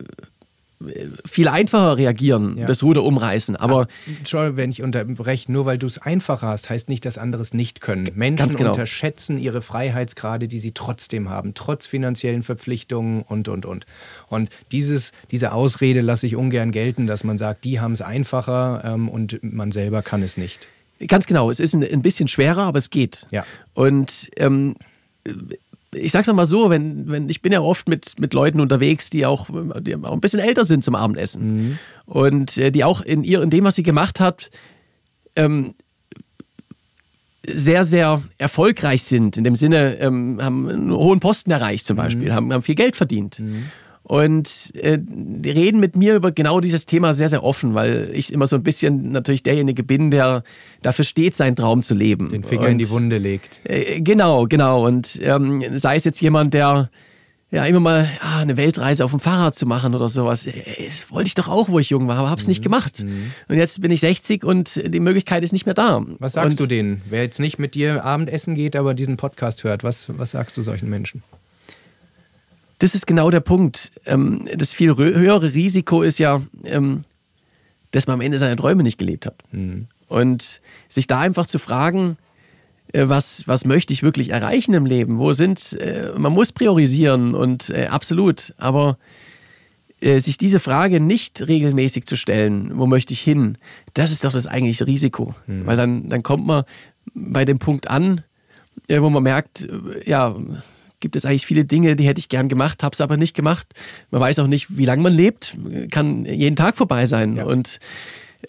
[1.25, 2.65] viel einfacher reagieren, ja.
[2.65, 3.55] das Ruder umreißen.
[3.55, 7.41] Aber Entschuldigung, wenn ich unterbreche, nur weil du es einfacher hast, heißt nicht, dass andere
[7.41, 8.09] es nicht können.
[8.15, 8.71] Menschen genau.
[8.71, 13.85] unterschätzen ihre Freiheitsgrade, die sie trotzdem haben, trotz finanziellen Verpflichtungen und, und, und.
[14.27, 18.81] Und dieses, diese Ausrede lasse ich ungern gelten, dass man sagt, die haben es einfacher
[18.85, 20.67] ähm, und man selber kann es nicht.
[21.07, 23.27] Ganz genau, es ist ein, ein bisschen schwerer, aber es geht.
[23.31, 23.45] Ja.
[23.73, 24.75] Und ähm,
[25.95, 29.25] ich sag's mal so, wenn, wenn, ich bin ja oft mit, mit Leuten unterwegs, die
[29.25, 31.55] auch, die auch ein bisschen älter sind zum Abendessen.
[31.55, 31.77] Mhm.
[32.05, 34.51] Und äh, die auch in, ihr, in dem, was sie gemacht hat,
[35.35, 35.73] ähm,
[37.45, 39.37] sehr, sehr erfolgreich sind.
[39.37, 41.97] In dem Sinne, ähm, haben einen hohen Posten erreicht zum.
[41.97, 42.33] Beispiel, mhm.
[42.33, 43.39] haben, haben viel Geld verdient.
[43.39, 43.65] Mhm.
[44.03, 48.33] Und äh, die reden mit mir über genau dieses Thema sehr, sehr offen, weil ich
[48.33, 50.43] immer so ein bisschen natürlich derjenige bin, der
[50.81, 52.29] dafür steht, seinen Traum zu leben.
[52.29, 53.61] Den Finger und, in die Wunde legt.
[53.63, 54.85] Äh, genau, genau.
[54.85, 56.89] Und ähm, sei es jetzt jemand, der
[57.53, 60.47] ja immer mal ah, eine Weltreise auf dem Fahrrad zu machen oder sowas.
[60.47, 62.49] Äh, das wollte ich doch auch, wo ich jung war, aber hab's mhm.
[62.49, 63.03] nicht gemacht.
[63.03, 63.31] Mhm.
[63.47, 66.03] Und jetzt bin ich 60 und die Möglichkeit ist nicht mehr da.
[66.19, 67.01] Was sagst und, du denen?
[67.09, 70.61] Wer jetzt nicht mit dir Abendessen geht, aber diesen Podcast hört, was, was sagst du
[70.61, 71.23] solchen Menschen?
[72.83, 73.93] Das ist genau der Punkt.
[74.05, 77.05] Ähm, das viel höhere Risiko ist ja, ähm,
[77.91, 79.35] dass man am Ende seine Träume nicht gelebt hat.
[79.53, 79.87] Mhm.
[80.09, 80.59] Und
[80.89, 82.17] sich da einfach zu fragen,
[82.91, 85.17] äh, was, was möchte ich wirklich erreichen im Leben?
[85.17, 88.97] Wo sind, äh, man muss priorisieren und äh, absolut, aber
[90.01, 93.57] sich diese Frage nicht regelmäßig zu stellen, wo möchte ich hin,
[93.93, 95.33] das ist doch das eigentliche Risiko.
[95.47, 95.65] Mhm.
[95.65, 96.65] Weil dann, dann kommt man
[97.13, 98.19] bei dem Punkt an,
[98.89, 99.65] wo man merkt,
[100.05, 100.35] ja,
[101.03, 103.67] gibt es eigentlich viele Dinge, die hätte ich gern gemacht, habe es aber nicht gemacht.
[104.09, 105.55] Man weiß auch nicht, wie lange man lebt,
[105.91, 107.35] kann jeden Tag vorbei sein.
[107.35, 107.43] Ja.
[107.43, 107.79] Und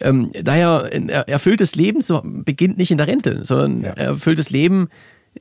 [0.00, 2.00] ähm, daher ein erfülltes Leben
[2.44, 3.90] beginnt nicht in der Rente, sondern ja.
[3.90, 4.88] erfülltes Leben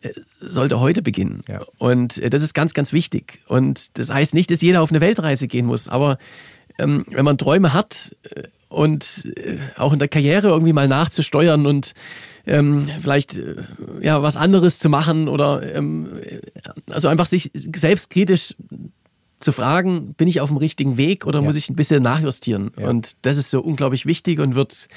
[0.01, 0.09] äh,
[0.39, 1.41] sollte heute beginnen.
[1.47, 1.61] Ja.
[1.77, 3.39] Und äh, das ist ganz, ganz wichtig.
[3.47, 6.17] Und das heißt nicht, dass jeder auf eine Weltreise gehen muss, aber
[6.79, 11.67] ähm, wenn man Träume hat äh, und äh, auch in der Karriere irgendwie mal nachzusteuern
[11.67, 11.93] und
[12.45, 13.55] ähm, vielleicht äh,
[14.01, 16.09] ja was anderes zu machen oder ähm,
[16.89, 18.55] also einfach sich selbstkritisch
[19.39, 21.45] zu fragen, bin ich auf dem richtigen Weg oder ja.
[21.45, 22.71] muss ich ein bisschen nachjustieren?
[22.79, 22.89] Ja.
[22.89, 24.87] Und das ist so unglaublich wichtig und wird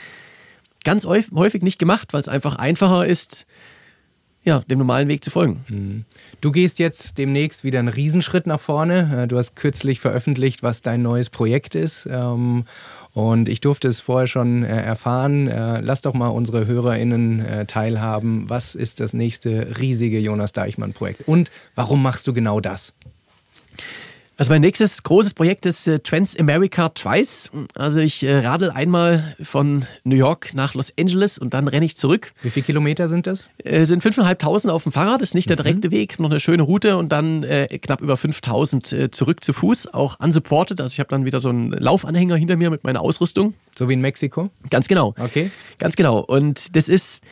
[0.84, 3.46] ganz häufig nicht gemacht, weil es einfach einfacher ist,
[4.44, 5.64] ja, dem normalen Weg zu folgen.
[5.68, 6.04] Mhm.
[6.40, 9.24] Du gehst jetzt demnächst wieder einen Riesenschritt nach vorne.
[9.24, 12.06] Äh, du hast kürzlich veröffentlicht, was dein neues Projekt ist.
[13.16, 15.48] Und ich durfte es vorher schon äh, erfahren.
[15.48, 18.50] Äh, lass doch mal unsere HörerInnen teilhaben.
[18.50, 21.26] Was ist das nächste riesige Jonas Deichmann-Projekt?
[21.26, 22.92] Und warum machst du genau das?
[24.38, 27.50] Also mein nächstes großes Projekt ist äh, Transamerica Twice.
[27.74, 31.96] Also ich äh, radel einmal von New York nach Los Angeles und dann renne ich
[31.96, 32.34] zurück.
[32.42, 33.48] Wie viele Kilometer sind das?
[33.64, 35.62] Äh, sind 5.500 auf dem Fahrrad, ist nicht der mhm.
[35.62, 35.92] direkte mhm.
[35.92, 39.94] Weg, noch eine schöne Route und dann äh, knapp über 5.000 äh, zurück zu Fuß,
[39.94, 40.82] auch unsupported.
[40.82, 43.54] Also ich habe dann wieder so einen Laufanhänger hinter mir mit meiner Ausrüstung.
[43.74, 44.50] So wie in Mexiko?
[44.68, 45.14] Ganz genau.
[45.18, 45.50] Okay.
[45.78, 46.18] Ganz genau.
[46.20, 47.22] Und das ist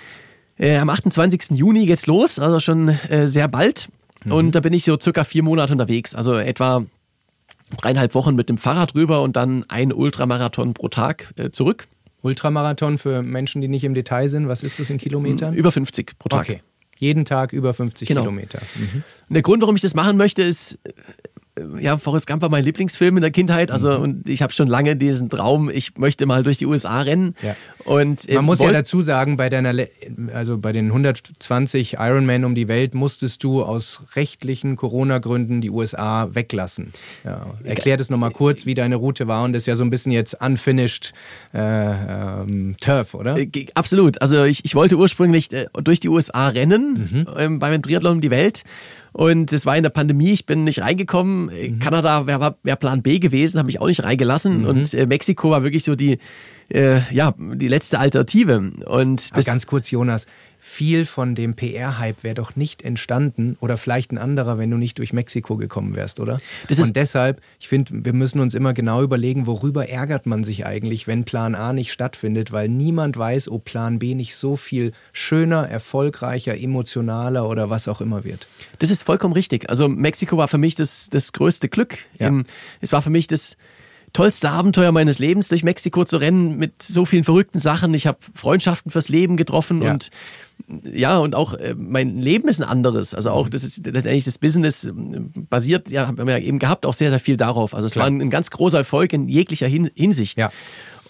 [0.58, 1.50] am 28.
[1.50, 3.88] Juni geht's los, also schon sehr bald.
[4.24, 4.32] Mhm.
[4.32, 6.84] Und da bin ich so circa vier Monate unterwegs, also etwa
[7.76, 11.86] dreieinhalb Wochen mit dem Fahrrad rüber und dann ein Ultramarathon pro Tag äh, zurück.
[12.22, 15.54] Ultramarathon für Menschen, die nicht im Detail sind, was ist das in Kilometern?
[15.54, 16.40] Über 50 pro Tag.
[16.40, 16.62] Okay.
[16.98, 18.22] Jeden Tag über 50 genau.
[18.22, 18.60] Kilometer.
[18.76, 19.02] Mhm.
[19.28, 20.78] Der Grund, warum ich das machen möchte, ist,
[21.78, 23.70] ja, Forrest Gump war mein Lieblingsfilm in der Kindheit.
[23.70, 24.02] Also, mhm.
[24.02, 27.36] und ich habe schon lange diesen Traum, ich möchte mal durch die USA rennen.
[27.42, 27.54] Ja.
[27.84, 29.72] Und, äh, Man muss ja dazu sagen, bei deiner,
[30.32, 36.34] also bei den 120 Ironman um die Welt musstest du aus rechtlichen Corona-Gründen die USA
[36.34, 36.92] weglassen.
[37.22, 37.46] Ja.
[37.62, 39.44] Erklär das nochmal kurz, wie deine Route war.
[39.44, 41.12] Und das ist ja so ein bisschen jetzt unfinished
[41.52, 43.38] äh, ähm, Turf, oder?
[43.38, 44.20] Äh, absolut.
[44.20, 47.26] Also ich, ich wollte ursprünglich äh, durch die USA rennen mhm.
[47.38, 48.64] ähm, beim Triathlon um die Welt.
[49.14, 51.46] Und es war in der Pandemie, ich bin nicht reingekommen.
[51.46, 51.78] Mhm.
[51.78, 54.62] Kanada wäre wär Plan B gewesen, habe ich auch nicht reingelassen.
[54.62, 54.66] Mhm.
[54.66, 56.18] Und äh, Mexiko war wirklich so die,
[56.68, 58.72] äh, ja, die letzte Alternative.
[58.86, 60.26] Und das ganz kurz, Jonas,
[60.66, 64.96] viel von dem PR-Hype wäre doch nicht entstanden oder vielleicht ein anderer, wenn du nicht
[64.98, 66.40] durch Mexiko gekommen wärst, oder?
[66.70, 71.06] Und deshalb, ich finde, wir müssen uns immer genau überlegen, worüber ärgert man sich eigentlich,
[71.06, 75.68] wenn Plan A nicht stattfindet, weil niemand weiß, ob Plan B nicht so viel schöner,
[75.68, 78.48] erfolgreicher, emotionaler oder was auch immer wird.
[78.78, 79.68] Das ist vollkommen richtig.
[79.68, 81.98] Also Mexiko war für mich das, das größte Glück.
[82.18, 82.32] Ja.
[82.80, 83.58] Es war für mich das
[84.14, 87.92] tollste Abenteuer meines Lebens, durch Mexiko zu rennen mit so vielen verrückten Sachen.
[87.92, 89.92] Ich habe Freundschaften fürs Leben getroffen ja.
[89.92, 90.10] und
[90.90, 93.12] ja, und auch äh, mein Leben ist ein anderes.
[93.12, 94.92] Also auch das ist letztendlich das Business äh,
[95.50, 97.74] basiert, ja, haben wir ja eben gehabt, auch sehr, sehr viel darauf.
[97.74, 98.04] Also es Klar.
[98.04, 100.38] war ein, ein, ganz großer Erfolg in jeglicher Hin Hinsicht.
[100.38, 100.52] Ja.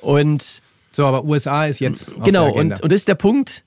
[0.00, 0.62] Und
[0.92, 2.10] so, aber USA ist jetzt.
[2.24, 3.64] Genau, und, und das ist der Punkt.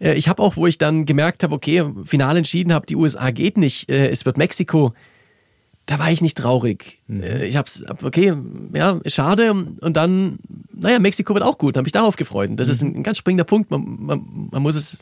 [0.00, 3.30] Äh, ich habe auch, wo ich dann gemerkt habe, okay, final entschieden habe, die USA
[3.30, 4.92] geht nicht, äh, es wird Mexiko
[5.86, 7.00] da war ich nicht traurig.
[7.06, 7.22] Mhm.
[7.22, 8.32] Äh, ich hab's, okay,
[8.72, 9.52] ja, schade.
[9.52, 10.38] Und dann,
[10.72, 11.76] naja, Mexiko wird auch gut.
[11.76, 12.50] Da habe ich darauf gefreut.
[12.50, 12.72] Und das mhm.
[12.72, 13.70] ist ein, ein, ganz springender Punkt.
[13.70, 14.98] Man, man, man muss es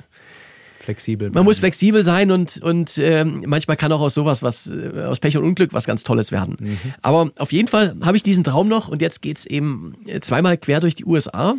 [0.78, 1.28] flexibel.
[1.28, 1.34] Bleiben.
[1.34, 5.20] Man muss flexibel sein und, und ähm, manchmal kann auch aus sowas was, äh, aus
[5.20, 6.56] Pech und Unglück was ganz Tolles werden.
[6.58, 6.78] Mhm.
[7.02, 10.20] Aber auf jeden Fall habe ich diesen Traum noch und jetzt geht es eben äh,
[10.20, 11.54] zweimal quer durch die USA.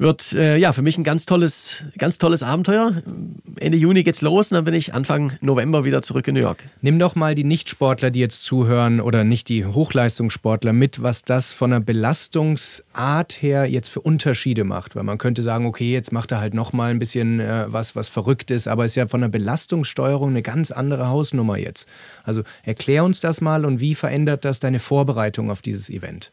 [0.00, 3.02] Wird äh, ja für mich ein ganz tolles, ganz tolles Abenteuer.
[3.58, 6.62] Ende Juni geht's los und dann bin ich Anfang November wieder zurück in New York.
[6.82, 11.52] Nimm doch mal die Nichtsportler, die jetzt zuhören oder nicht die Hochleistungssportler mit, was das
[11.52, 14.94] von der Belastungsart her jetzt für Unterschiede macht.
[14.94, 17.96] Weil man könnte sagen, okay, jetzt macht er halt noch mal ein bisschen äh, was,
[17.96, 21.88] was verrückt ist, aber es ist ja von der Belastungssteuerung eine ganz andere Hausnummer jetzt.
[22.22, 26.30] Also erklär uns das mal und wie verändert das deine Vorbereitung auf dieses Event?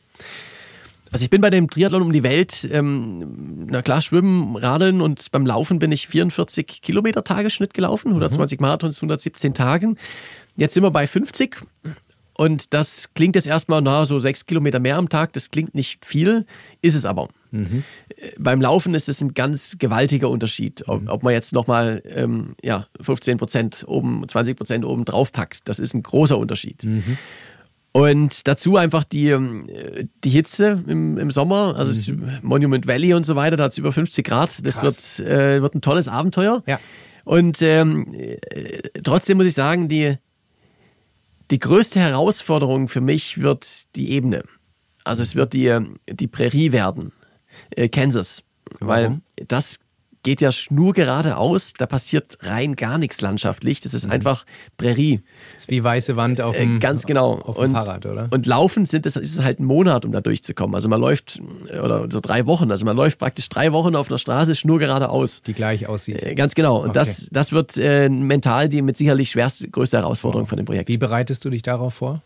[1.15, 5.31] Also ich bin bei dem Triathlon um die Welt, ähm, na klar, Schwimmen, Radeln und
[5.31, 8.65] beim Laufen bin ich 44 Kilometer Tagesschnitt gelaufen, 120 mhm.
[8.65, 9.97] Marathons, 117 Tagen.
[10.57, 11.55] Jetzt sind wir bei 50
[12.33, 16.05] und das klingt jetzt erstmal, na, so sechs Kilometer mehr am Tag, das klingt nicht
[16.05, 16.45] viel,
[16.81, 17.29] ist es aber.
[17.51, 17.85] Mhm.
[18.17, 21.07] Äh, beim Laufen ist es ein ganz gewaltiger Unterschied, ob, mhm.
[21.07, 25.59] ob man jetzt nochmal ähm, ja, 15 Prozent oben, 20 Prozent oben drauf packt.
[25.69, 26.83] Das ist ein großer Unterschied.
[26.83, 27.17] Mhm.
[27.95, 29.69] Und dazu einfach die, ähm,
[30.25, 32.39] die Hitze im, im Sommer, also mhm.
[32.41, 34.65] Monument Valley und so weiter, da hat es über 50 Grad.
[34.65, 36.61] Das wird, äh, wird ein tolles Abenteuer.
[36.67, 36.77] Ja.
[37.23, 40.17] Und ähm, äh, trotzdem muss ich sagen, die,
[41.51, 44.43] die größte Herausforderung für mich wird die Ebene.
[45.05, 47.13] Also es wird die, die Prärie werden,
[47.77, 48.43] äh, Kansas.
[48.81, 49.21] Warum?
[49.37, 49.79] Weil das
[50.25, 53.79] geht ja schnurgeradeaus, da passiert rein gar nichts landschaftlich.
[53.79, 54.11] Das ist mhm.
[54.11, 54.45] einfach
[54.75, 55.21] Prärie.
[55.53, 57.35] Das ist wie weiße Wand auf dem, äh, ganz genau.
[57.35, 58.27] auf dem und, Fahrrad, oder?
[58.31, 60.73] Und laufen sind das, ist es halt ein Monat, um da durchzukommen.
[60.73, 61.39] Also man läuft,
[61.71, 65.43] oder so drei Wochen, also man läuft praktisch drei Wochen auf einer Straße schnurgeradeaus.
[65.43, 66.23] Die gleich aussieht.
[66.23, 66.77] Äh, ganz genau.
[66.77, 66.93] Und okay.
[66.95, 70.49] das, das wird äh, mental die mit sicherlich schwerste, größte Herausforderung wow.
[70.49, 70.89] von dem Projekt.
[70.89, 72.23] Wie bereitest du dich darauf vor?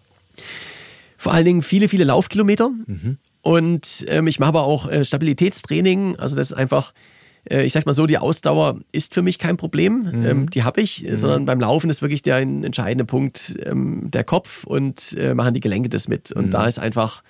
[1.17, 2.69] Vor allen Dingen viele, viele Laufkilometer.
[2.69, 3.17] Mhm.
[3.41, 6.15] Und ähm, ich mache aber auch äh, Stabilitätstraining.
[6.17, 9.57] Also das ist einfach, äh, ich sag mal so, die Ausdauer ist für mich kein
[9.57, 10.10] Problem.
[10.11, 10.26] Mhm.
[10.26, 11.18] Ähm, die habe ich, mhm.
[11.18, 15.61] sondern beim Laufen ist wirklich der entscheidende Punkt ähm, der Kopf und äh, machen die
[15.61, 16.32] Gelenke das mit.
[16.32, 16.52] Und mhm.
[16.52, 17.24] da ist einfach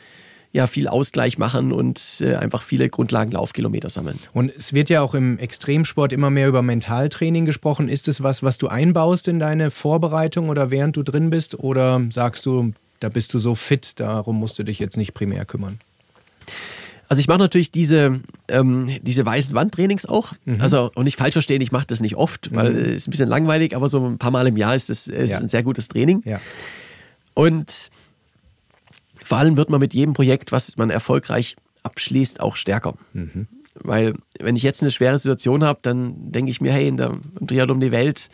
[0.52, 4.19] ja viel Ausgleich machen und äh, einfach viele Grundlagen Laufkilometer sammeln.
[4.34, 7.88] Und es wird ja auch im Extremsport immer mehr über Mentaltraining gesprochen.
[7.88, 11.60] Ist es was, was du einbaust in deine Vorbereitung oder während du drin bist?
[11.60, 15.45] Oder sagst du, da bist du so fit, darum musst du dich jetzt nicht primär
[15.45, 15.77] kümmern?
[17.10, 20.34] Also ich mache natürlich diese, ähm, diese weißen Wandtrainings auch.
[20.45, 20.61] Mhm.
[20.61, 22.77] Also und nicht falsch verstehen, ich mache das nicht oft, weil mhm.
[22.77, 25.31] es ist ein bisschen langweilig, aber so ein paar Mal im Jahr ist das ist
[25.31, 25.40] ja.
[25.40, 26.22] ein sehr gutes Training.
[26.23, 26.40] Ja.
[27.34, 27.90] Und
[29.23, 32.94] vor allem wird man mit jedem Projekt, was man erfolgreich abschließt, auch stärker.
[33.14, 33.48] Mhm.
[33.73, 37.18] Weil wenn ich jetzt eine schwere Situation habe, dann denke ich mir, hey, in der,
[37.40, 38.30] im Triathlon um die Welt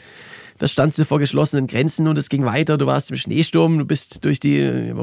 [0.58, 2.78] da standst du vor geschlossenen Grenzen und es ging weiter.
[2.78, 4.94] Du warst im Schneesturm, du bist durch die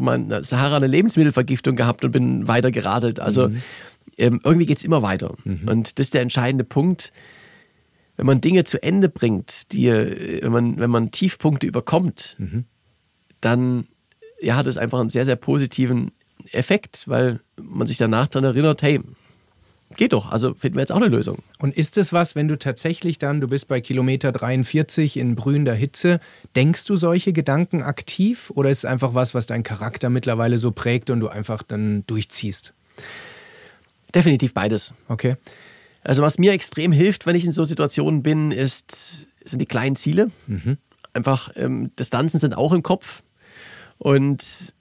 [0.40, 3.20] Sahara eine Lebensmittelvergiftung gehabt und bin weiter geradelt.
[3.20, 3.62] Also mhm.
[4.16, 5.34] ähm, irgendwie geht es immer weiter.
[5.44, 5.68] Mhm.
[5.68, 7.12] Und das ist der entscheidende Punkt.
[8.16, 12.64] Wenn man Dinge zu Ende bringt, die, äh, wenn, man, wenn man Tiefpunkte überkommt, mhm.
[13.42, 13.86] dann
[14.40, 16.12] ja, hat es einfach einen sehr, sehr positiven
[16.52, 19.00] Effekt, weil man sich danach dann erinnert, hey,
[19.96, 20.30] geht doch.
[20.30, 21.38] Also finden wir jetzt auch eine Lösung.
[21.58, 25.74] Und ist es was, wenn du tatsächlich dann, du bist bei Kilometer 43 in brühender
[25.74, 26.20] Hitze,
[26.56, 30.72] denkst du solche Gedanken aktiv oder ist es einfach was, was dein Charakter mittlerweile so
[30.72, 32.72] prägt und du einfach dann durchziehst?
[34.14, 34.92] Definitiv beides.
[35.08, 35.36] Okay.
[36.04, 39.96] Also was mir extrem hilft, wenn ich in so Situationen bin, ist, sind die kleinen
[39.96, 40.30] Ziele.
[40.46, 40.78] Mhm.
[41.14, 43.22] Einfach ähm, Distanzen sind auch im Kopf.
[43.98, 44.74] Und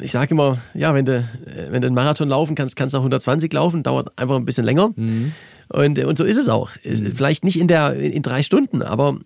[0.00, 1.26] ich sage immer, ja, wenn du,
[1.70, 4.64] wenn du einen Marathon laufen kannst, kannst du auch 120 laufen, dauert einfach ein bisschen
[4.64, 4.92] länger.
[4.96, 5.32] Mhm.
[5.68, 6.70] Und, und so ist es auch.
[6.84, 7.14] Mhm.
[7.14, 9.18] Vielleicht nicht in, der, in drei Stunden, aber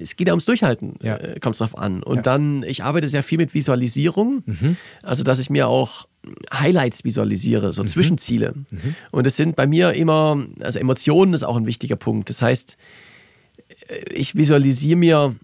[0.00, 1.16] es geht ja ums Durchhalten, ja.
[1.16, 2.02] Äh, kommt es drauf an.
[2.02, 2.22] Und ja.
[2.22, 4.76] dann, ich arbeite sehr viel mit Visualisierung, mhm.
[5.02, 6.06] also dass ich mir auch
[6.52, 7.88] Highlights visualisiere, so mhm.
[7.88, 8.54] Zwischenziele.
[8.70, 8.94] Mhm.
[9.10, 12.28] Und es sind bei mir immer, also Emotionen ist auch ein wichtiger Punkt.
[12.28, 12.76] Das heißt,
[14.12, 15.34] ich visualisiere mir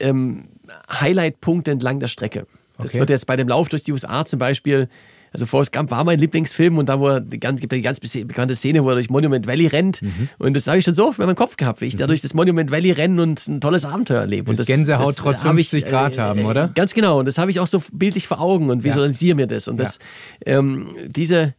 [0.00, 0.48] ähm,
[0.90, 2.46] Highlight-Punkte entlang der Strecke.
[2.78, 3.00] Das okay.
[3.00, 4.88] wird jetzt bei dem Lauf durch die USA zum Beispiel,
[5.32, 8.54] also Forrest Gump war mein Lieblingsfilm und da wo er, gibt es die ganz bekannte
[8.54, 10.00] Szene, wo er durch Monument Valley rennt.
[10.00, 10.28] Mhm.
[10.38, 11.98] Und das habe ich schon so oft in meinem Kopf gehabt, wie ich mhm.
[11.98, 14.50] da durch das Monument Valley renne und ein tolles Abenteuer erlebe.
[14.50, 16.68] Und das Gänsehaut das trotz 50 ich, Grad äh, haben, oder?
[16.74, 17.18] Ganz genau.
[17.18, 19.34] Und das habe ich auch so bildlich vor Augen und visualisiere ja.
[19.34, 19.66] mir das.
[19.66, 19.98] Und das,
[20.46, 20.58] ja.
[20.58, 21.54] ähm, diese,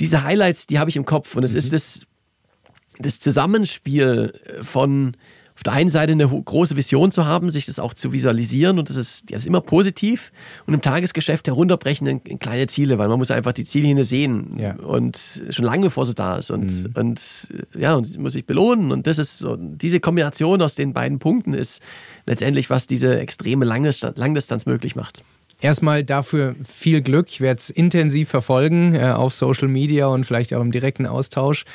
[0.00, 1.36] diese Highlights, die habe ich im Kopf.
[1.36, 1.58] Und es mhm.
[1.58, 2.02] ist das,
[2.98, 5.16] das Zusammenspiel von
[5.60, 8.88] auf der einen Seite eine große Vision zu haben, sich das auch zu visualisieren und
[8.88, 10.32] das ist, das ist immer positiv
[10.66, 14.56] und im Tagesgeschäft herunterbrechen in, in kleine Ziele, weil man muss einfach die Ziellinie sehen
[14.58, 14.74] ja.
[14.76, 16.92] und schon lange bevor sie da ist und, mhm.
[16.94, 21.18] und ja, und muss sich belohnen und das ist so, diese Kombination aus den beiden
[21.18, 21.82] Punkten ist
[22.24, 25.22] letztendlich, was diese extreme Langdistanz möglich macht.
[25.60, 27.28] Erstmal dafür viel Glück.
[27.28, 31.66] Ich werde es intensiv verfolgen äh, auf Social Media und vielleicht auch im direkten Austausch.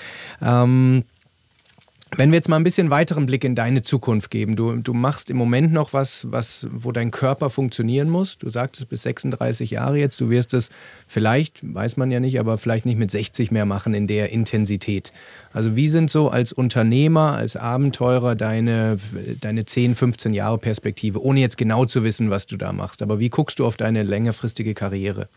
[0.41, 1.03] Ähm,
[2.17, 5.29] wenn wir jetzt mal ein bisschen weiteren Blick in deine Zukunft geben, du, du machst
[5.31, 8.37] im Moment noch was, was, wo dein Körper funktionieren muss.
[8.37, 10.69] Du sagtest bis 36 Jahre jetzt, du wirst es
[11.07, 15.11] vielleicht, weiß man ja nicht, aber vielleicht nicht mit 60 mehr machen in der Intensität.
[15.51, 18.97] Also wie sind so als Unternehmer, als Abenteurer deine,
[19.41, 23.01] deine 10, 15 Jahre Perspektive, ohne jetzt genau zu wissen, was du da machst?
[23.01, 25.27] Aber wie guckst du auf deine längerfristige Karriere?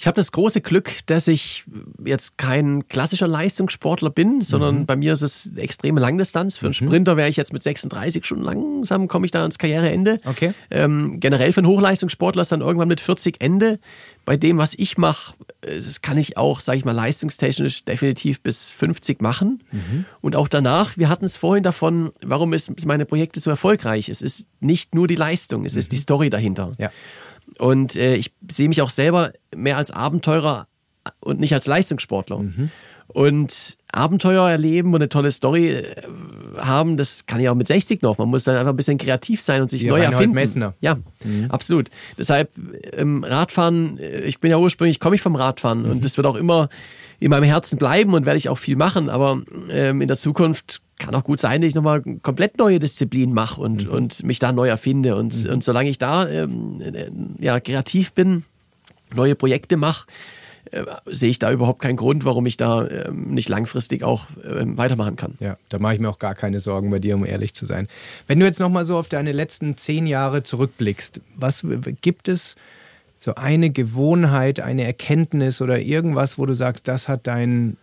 [0.00, 1.64] Ich habe das große Glück, dass ich
[2.04, 4.86] jetzt kein klassischer Leistungssportler bin, sondern mhm.
[4.86, 6.56] bei mir ist es extreme Langdistanz.
[6.56, 6.86] Für einen mhm.
[6.86, 10.20] Sprinter wäre ich jetzt mit 36 schon langsam, komme ich da ans Karriereende.
[10.24, 10.54] Okay.
[10.70, 13.80] Ähm, generell für einen Hochleistungssportler ist dann irgendwann mit 40 Ende.
[14.24, 18.70] Bei dem, was ich mache, das kann ich auch, sage ich mal, leistungstechnisch definitiv bis
[18.70, 19.64] 50 machen.
[19.72, 20.04] Mhm.
[20.20, 24.08] Und auch danach, wir hatten es vorhin davon, warum ist meine Projekte so erfolgreich?
[24.08, 26.02] Es ist nicht nur die Leistung, es ist die mhm.
[26.02, 26.74] Story dahinter.
[26.78, 26.90] Ja.
[27.58, 30.68] Und äh, ich sehe mich auch selber mehr als Abenteurer
[31.20, 32.38] und nicht als Leistungssportler.
[32.38, 32.70] Mhm.
[33.08, 36.02] Und Abenteuer erleben und eine tolle Story äh,
[36.60, 38.18] haben, das kann ich auch mit 60 noch.
[38.18, 40.34] Man muss dann einfach ein bisschen kreativ sein und sich Wie neu erfinden.
[40.34, 40.74] Messner.
[40.80, 41.46] Ja, mhm.
[41.50, 41.88] absolut.
[42.18, 42.50] Deshalb
[42.92, 45.90] ähm, Radfahren, äh, ich bin ja ursprünglich, komme ich vom Radfahren mhm.
[45.90, 46.68] und das wird auch immer
[47.20, 49.08] in meinem Herzen bleiben und werde ich auch viel machen.
[49.08, 53.34] Aber ähm, in der Zukunft kann auch gut sein, dass ich nochmal komplett neue Disziplinen
[53.34, 53.92] mache und, mhm.
[53.92, 55.16] und mich da neu erfinde.
[55.16, 55.50] Und, mhm.
[55.50, 57.10] und solange ich da ähm, äh,
[57.44, 58.44] ja, kreativ bin,
[59.14, 60.06] neue Projekte mache,
[60.72, 64.64] äh, sehe ich da überhaupt keinen Grund, warum ich da äh, nicht langfristig auch äh,
[64.76, 65.34] weitermachen kann.
[65.40, 67.88] Ja, da mache ich mir auch gar keine Sorgen bei dir, um ehrlich zu sein.
[68.26, 71.64] Wenn du jetzt nochmal so auf deine letzten zehn Jahre zurückblickst, was
[72.00, 72.56] gibt es
[73.18, 77.76] so eine Gewohnheit, eine Erkenntnis oder irgendwas, wo du sagst, das hat dein,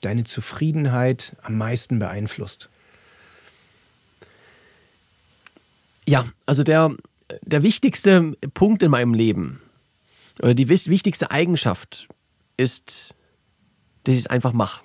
[0.00, 2.68] deine Zufriedenheit am meisten beeinflusst?
[6.06, 6.90] Ja, also der,
[7.42, 9.60] der wichtigste Punkt in meinem Leben
[10.40, 12.08] oder die wichtigste Eigenschaft
[12.58, 13.14] ist,
[14.04, 14.82] dass ich es einfach mache.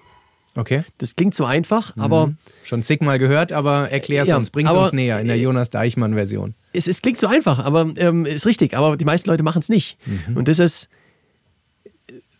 [0.55, 0.83] Okay.
[0.99, 2.01] Das klingt so einfach, mhm.
[2.03, 2.33] aber.
[2.63, 5.69] Schon zigmal gehört, aber erklär es ja, uns, bring es uns näher in der Jonas
[5.69, 6.53] Deichmann-Version.
[6.73, 9.69] Es, es, klingt so einfach, aber ähm, ist richtig, aber die meisten Leute machen es
[9.69, 9.97] nicht.
[10.05, 10.37] Mhm.
[10.37, 10.89] Und das ist,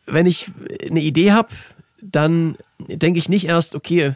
[0.05, 0.51] wenn ich
[0.87, 1.49] eine Idee habe,
[2.01, 2.55] dann
[2.87, 4.13] denke ich nicht erst, okay,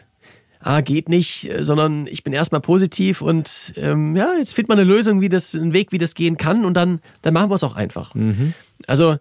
[0.60, 4.88] ah, geht nicht, sondern ich bin erstmal positiv und ähm, ja, jetzt findet man eine
[4.88, 7.64] Lösung, wie das, einen Weg, wie das gehen kann und dann, dann machen wir es
[7.64, 8.14] auch einfach.
[8.14, 8.54] Mhm.
[8.86, 9.16] Also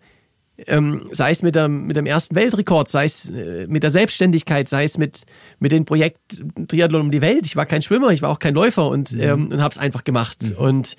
[0.65, 4.67] ähm, sei es mit, der, mit dem ersten Weltrekord, sei es äh, mit der Selbstständigkeit,
[4.67, 5.25] sei es mit,
[5.59, 7.45] mit dem Projekt Triathlon um die Welt.
[7.45, 9.21] Ich war kein Schwimmer, ich war auch kein Läufer und, mhm.
[9.21, 10.51] ähm, und habe es einfach gemacht.
[10.51, 10.57] Mhm.
[10.57, 10.95] Und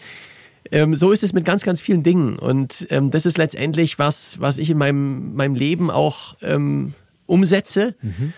[0.71, 2.39] ähm, so ist es mit ganz, ganz vielen Dingen.
[2.39, 6.95] Und ähm, das ist letztendlich was, was ich in meinem, meinem Leben auch ähm,
[7.27, 7.95] umsetze.
[8.01, 8.33] Mhm.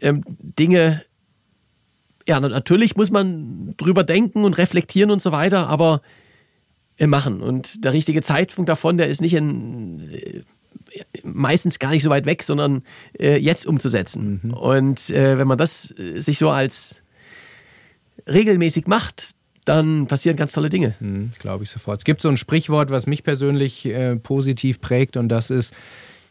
[0.00, 1.02] Ähm, Dinge,
[2.28, 6.02] ja, natürlich muss man drüber denken und reflektieren und so weiter, aber
[7.06, 7.40] machen.
[7.40, 10.42] Und der richtige Zeitpunkt davon, der ist nicht in, äh,
[11.22, 12.82] meistens gar nicht so weit weg, sondern
[13.18, 14.40] äh, jetzt umzusetzen.
[14.42, 14.54] Mhm.
[14.54, 17.02] Und äh, wenn man das äh, sich so als
[18.28, 20.94] regelmäßig macht, dann passieren ganz tolle Dinge.
[21.00, 22.00] Mhm, Glaube ich sofort.
[22.00, 25.72] Es gibt so ein Sprichwort, was mich persönlich äh, positiv prägt, und das ist,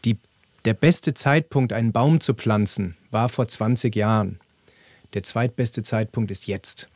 [0.04, 0.18] die,
[0.64, 4.40] der beste Zeitpunkt, einen Baum zu pflanzen, war vor 20 Jahren.
[5.14, 6.88] Der zweitbeste Zeitpunkt ist jetzt.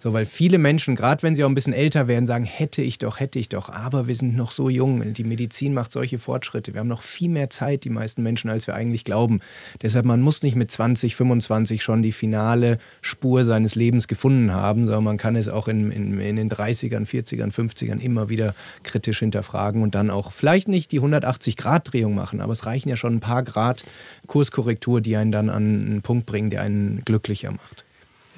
[0.00, 2.98] So, weil viele Menschen, gerade wenn sie auch ein bisschen älter werden, sagen, hätte ich
[2.98, 5.12] doch, hätte ich doch, aber wir sind noch so jung.
[5.12, 6.72] Die Medizin macht solche Fortschritte.
[6.72, 9.40] Wir haben noch viel mehr Zeit, die meisten Menschen, als wir eigentlich glauben.
[9.82, 14.84] Deshalb, man muss nicht mit 20, 25 schon die finale Spur seines Lebens gefunden haben,
[14.84, 18.54] sondern man kann es auch in, in, in den 30ern, 40ern, 50ern immer wieder
[18.84, 23.16] kritisch hinterfragen und dann auch vielleicht nicht die 180-Grad-Drehung machen, aber es reichen ja schon
[23.16, 23.82] ein paar Grad
[24.28, 27.84] Kurskorrektur, die einen dann an einen Punkt bringen, der einen glücklicher macht.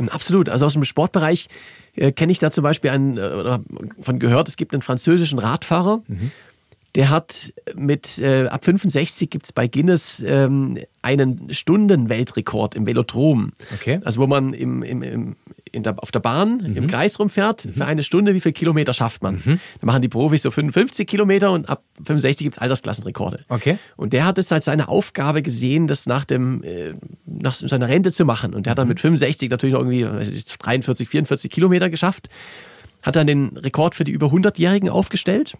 [0.09, 0.49] Absolut.
[0.49, 1.49] Also aus dem Sportbereich
[1.97, 3.59] äh, kenne ich da zum Beispiel einen, äh,
[4.01, 6.31] von gehört, es gibt einen französischen Radfahrer, mhm.
[6.95, 13.53] Der hat mit, äh, ab 65 gibt es bei Guinness ähm, einen Stundenweltrekord im Velodrom.
[13.75, 14.01] Okay.
[14.05, 15.37] Also wo man im, im, im
[15.73, 16.77] der, auf der Bahn mhm.
[16.77, 17.75] im Kreis rumfährt, mhm.
[17.75, 19.37] für eine Stunde, wie viele Kilometer schafft man?
[19.37, 19.61] Mhm.
[19.81, 23.45] Da machen die Profis so 55 Kilometer und ab 65 gibt es Altersklassenrekorde.
[23.49, 23.79] Okay.
[23.97, 26.95] Und der hat es als seine Aufgabe gesehen, das nach, dem, äh,
[27.25, 28.53] nach seiner Rente zu machen.
[28.53, 28.91] Und der hat dann mhm.
[28.91, 30.03] mit 65 natürlich noch irgendwie
[30.59, 32.29] 43, 44 Kilometer geschafft.
[33.03, 35.55] Hat dann den Rekord für die über 100-Jährigen aufgestellt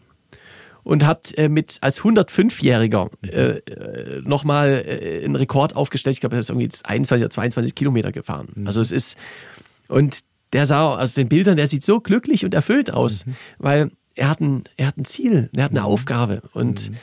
[0.83, 6.17] und hat äh, mit als 105-Jähriger äh, äh, nochmal äh, einen Rekord aufgestellt.
[6.17, 8.49] Ich glaube, er ist irgendwie 21 oder 22 Kilometer gefahren.
[8.55, 8.67] Mhm.
[8.67, 9.17] Also es ist
[9.89, 10.21] und
[10.53, 13.37] der sah aus den Bildern, der sieht so glücklich und erfüllt aus, mhm.
[13.59, 15.87] weil er hat, ein, er hat ein Ziel, er hat eine mhm.
[15.87, 16.97] Aufgabe und mhm.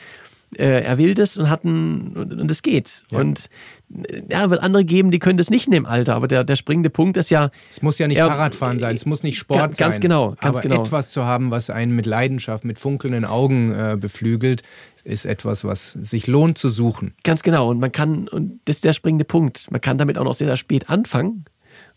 [0.56, 3.04] Äh, er will das und hat ein, und, es geht.
[3.10, 3.18] Ja.
[3.18, 3.48] Und
[3.94, 6.56] äh, ja, wird andere geben, die können das nicht in dem Alter, aber der, der
[6.56, 7.50] springende Punkt ist ja.
[7.70, 9.86] Es muss ja nicht er, Fahrradfahren sein, es muss nicht Sport ganz, sein.
[9.86, 10.82] Ganz genau, ganz aber genau.
[10.82, 14.62] etwas zu haben, was einen mit Leidenschaft, mit funkelnden Augen äh, beflügelt,
[15.04, 17.14] ist etwas, was sich lohnt zu suchen.
[17.24, 17.68] Ganz genau.
[17.68, 20.56] Und man kann, und das ist der springende Punkt, man kann damit auch noch sehr
[20.56, 21.44] spät anfangen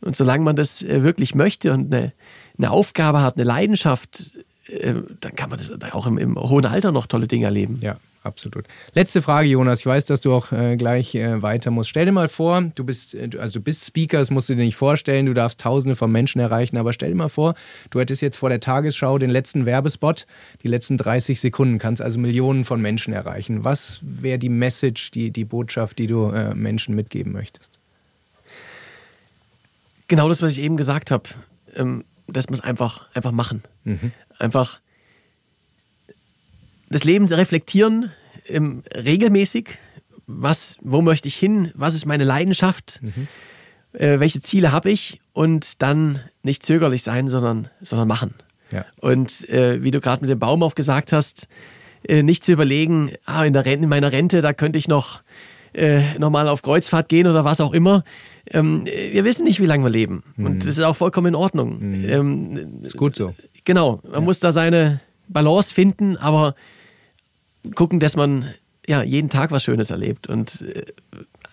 [0.01, 2.13] und solange man das äh, wirklich möchte und eine,
[2.57, 4.33] eine Aufgabe hat, eine Leidenschaft,
[4.67, 7.79] äh, dann kann man das auch im, im hohen Alter noch tolle Dinge erleben.
[7.81, 8.65] Ja, absolut.
[8.93, 9.79] Letzte Frage, Jonas.
[9.79, 11.89] Ich weiß, dass du auch äh, gleich äh, weiter musst.
[11.89, 14.63] Stell dir mal vor, du bist, äh, also du bist Speaker, das musst du dir
[14.63, 17.55] nicht vorstellen, du darfst Tausende von Menschen erreichen, aber stell dir mal vor,
[17.89, 20.25] du hättest jetzt vor der Tagesschau den letzten Werbespot,
[20.63, 23.63] die letzten 30 Sekunden, kannst also Millionen von Menschen erreichen.
[23.63, 27.81] Was wäre die Message, die, die Botschaft, die du äh, Menschen mitgeben möchtest?
[30.11, 31.29] genau das, was ich eben gesagt habe.
[31.73, 33.63] Ähm, das muss einfach, einfach machen.
[33.85, 34.11] Mhm.
[34.37, 34.80] Einfach
[36.91, 38.11] das Leben reflektieren,
[38.47, 39.79] ähm, regelmäßig.
[40.27, 41.71] Was, wo möchte ich hin?
[41.73, 42.99] Was ist meine Leidenschaft?
[43.01, 43.27] Mhm.
[43.93, 45.19] Äh, welche Ziele habe ich?
[45.33, 48.33] Und dann nicht zögerlich sein, sondern, sondern machen.
[48.71, 48.85] Ja.
[48.99, 51.47] Und äh, wie du gerade mit dem Baum auch gesagt hast,
[52.07, 55.21] äh, nicht zu überlegen, ah, in, der Rente, in meiner Rente, da könnte ich noch
[55.73, 58.03] äh, nochmal auf Kreuzfahrt gehen oder was auch immer.
[58.49, 60.23] Ähm, wir wissen nicht, wie lange wir leben.
[60.35, 60.45] Mhm.
[60.45, 61.79] Und das ist auch vollkommen in Ordnung.
[61.79, 62.09] Mhm.
[62.09, 63.33] Ähm, ist gut so.
[63.63, 63.99] Genau.
[64.03, 64.21] Man ja.
[64.21, 66.55] muss da seine Balance finden, aber
[67.75, 68.45] gucken, dass man
[68.87, 70.85] ja jeden Tag was Schönes erlebt und äh,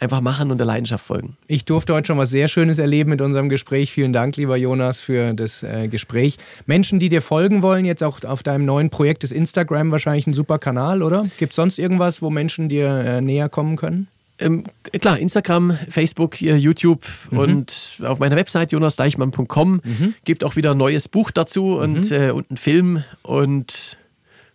[0.00, 1.36] einfach machen und der Leidenschaft folgen.
[1.46, 3.92] Ich durfte heute schon was sehr Schönes erleben mit unserem Gespräch.
[3.92, 6.38] Vielen Dank, lieber Jonas, für das äh, Gespräch.
[6.66, 10.34] Menschen, die dir folgen wollen, jetzt auch auf deinem neuen Projekt ist Instagram wahrscheinlich ein
[10.34, 11.26] super Kanal, oder?
[11.38, 14.08] Gibt es sonst irgendwas, wo Menschen dir äh, näher kommen können?
[14.40, 14.64] Ähm,
[15.00, 17.38] klar, Instagram, Facebook, YouTube mhm.
[17.38, 20.14] und auf meiner Website jonasdeichmann.com mhm.
[20.24, 22.16] gibt auch wieder ein neues Buch dazu und, mhm.
[22.16, 23.96] äh, und einen Film und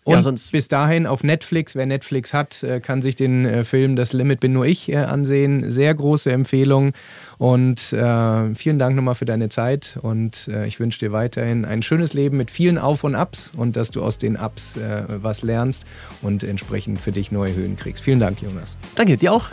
[0.05, 3.63] und ja, sonst bis dahin auf Netflix, wer Netflix hat, äh, kann sich den äh,
[3.63, 5.71] Film Das Limit bin nur ich äh, ansehen.
[5.71, 6.91] Sehr große Empfehlung.
[7.37, 9.97] Und äh, vielen Dank nochmal für deine Zeit.
[10.01, 13.77] Und äh, ich wünsche dir weiterhin ein schönes Leben mit vielen Auf und Abs und
[13.77, 15.85] dass du aus den Ups äh, was lernst
[16.21, 18.03] und entsprechend für dich neue Höhen kriegst.
[18.03, 18.75] Vielen Dank, Jonas.
[18.95, 19.51] Danke, dir auch.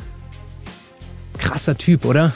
[1.38, 2.34] Krasser Typ, oder?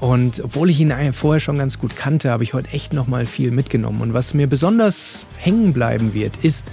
[0.00, 3.50] Und obwohl ich ihn vorher schon ganz gut kannte, habe ich heute echt nochmal viel
[3.50, 4.02] mitgenommen.
[4.02, 6.66] Und was mir besonders hängen bleiben wird, ist,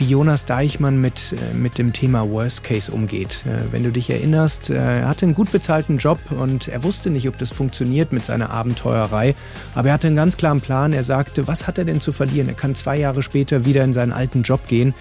[0.00, 3.44] wie Jonas Deichmann mit, äh, mit dem Thema Worst Case umgeht.
[3.46, 7.10] Äh, wenn du dich erinnerst, äh, er hatte einen gut bezahlten Job und er wusste
[7.10, 9.34] nicht, ob das funktioniert mit seiner Abenteuerei.
[9.74, 10.94] Aber er hatte einen ganz klaren Plan.
[10.94, 12.48] Er sagte, was hat er denn zu verlieren?
[12.48, 14.94] Er kann zwei Jahre später wieder in seinen alten Job gehen.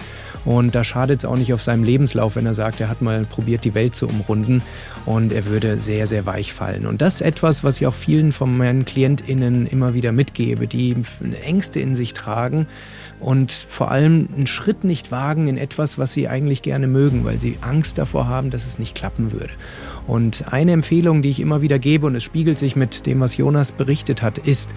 [0.44, 3.24] Und da schadet es auch nicht auf seinem Lebenslauf, wenn er sagt, er hat mal
[3.24, 4.62] probiert, die Welt zu umrunden.
[5.06, 6.86] Und er würde sehr, sehr weich fallen.
[6.86, 10.96] Und das ist etwas, was ich auch vielen von meinen KlientInnen immer wieder mitgebe, die
[11.46, 12.68] Ängste in sich tragen
[13.20, 17.40] und vor allem einen Schritt nicht wagen in etwas, was sie eigentlich gerne mögen, weil
[17.40, 19.52] sie Angst davor haben, dass es nicht klappen würde.
[20.08, 23.38] Und eine Empfehlung, die ich immer wieder gebe, und es spiegelt sich mit dem, was
[23.38, 24.70] Jonas berichtet hat, ist,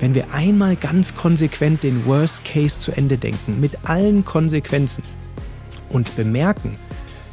[0.00, 5.02] wenn wir einmal ganz konsequent den Worst Case zu Ende denken, mit allen Konsequenzen
[5.88, 6.76] und bemerken,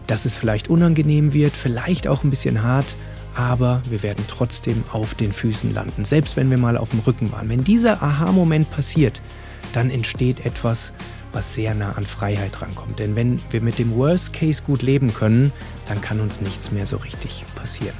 [0.08, 2.96] dass es vielleicht unangenehm wird, vielleicht auch ein bisschen hart,
[3.36, 7.32] aber wir werden trotzdem auf den Füßen landen, selbst wenn wir mal auf dem Rücken
[7.32, 7.50] waren.
[7.50, 9.22] Wenn dieser Aha-Moment passiert,
[9.76, 10.94] dann entsteht etwas,
[11.34, 13.00] was sehr nah an Freiheit rankommt.
[13.00, 15.52] Denn wenn wir mit dem Worst Case gut leben können,
[15.88, 17.94] dann kann uns nichts mehr so richtig passieren.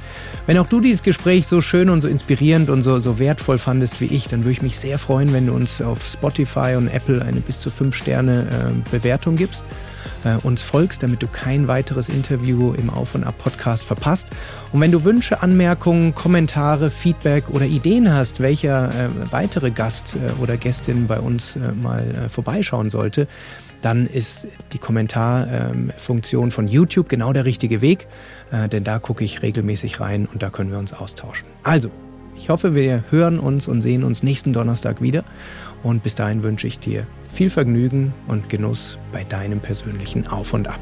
[0.46, 4.00] Wenn auch du dieses Gespräch so schön und so inspirierend und so, so wertvoll fandest
[4.00, 7.22] wie ich, dann würde ich mich sehr freuen, wenn du uns auf Spotify und Apple
[7.22, 9.64] eine bis zu 5 Sterne äh, Bewertung gibst
[10.24, 14.30] äh, uns folgst, damit du kein weiteres Interview im Auf und Ab Podcast verpasst.
[14.72, 20.42] Und wenn du Wünsche, Anmerkungen, Kommentare, Feedback oder Ideen hast, welcher äh, weitere Gast äh,
[20.42, 23.28] oder Gästin bei uns äh, mal äh, vorbeischauen sollte,
[23.82, 28.06] dann ist die Kommentarfunktion ähm, von YouTube genau der richtige Weg,
[28.50, 31.46] äh, denn da gucke ich regelmäßig rein und da können wir uns austauschen.
[31.62, 31.90] Also,
[32.36, 35.24] ich hoffe, wir hören uns und sehen uns nächsten Donnerstag wieder.
[35.86, 40.66] Und bis dahin wünsche ich dir viel Vergnügen und Genuss bei deinem persönlichen Auf und
[40.66, 40.80] Ab.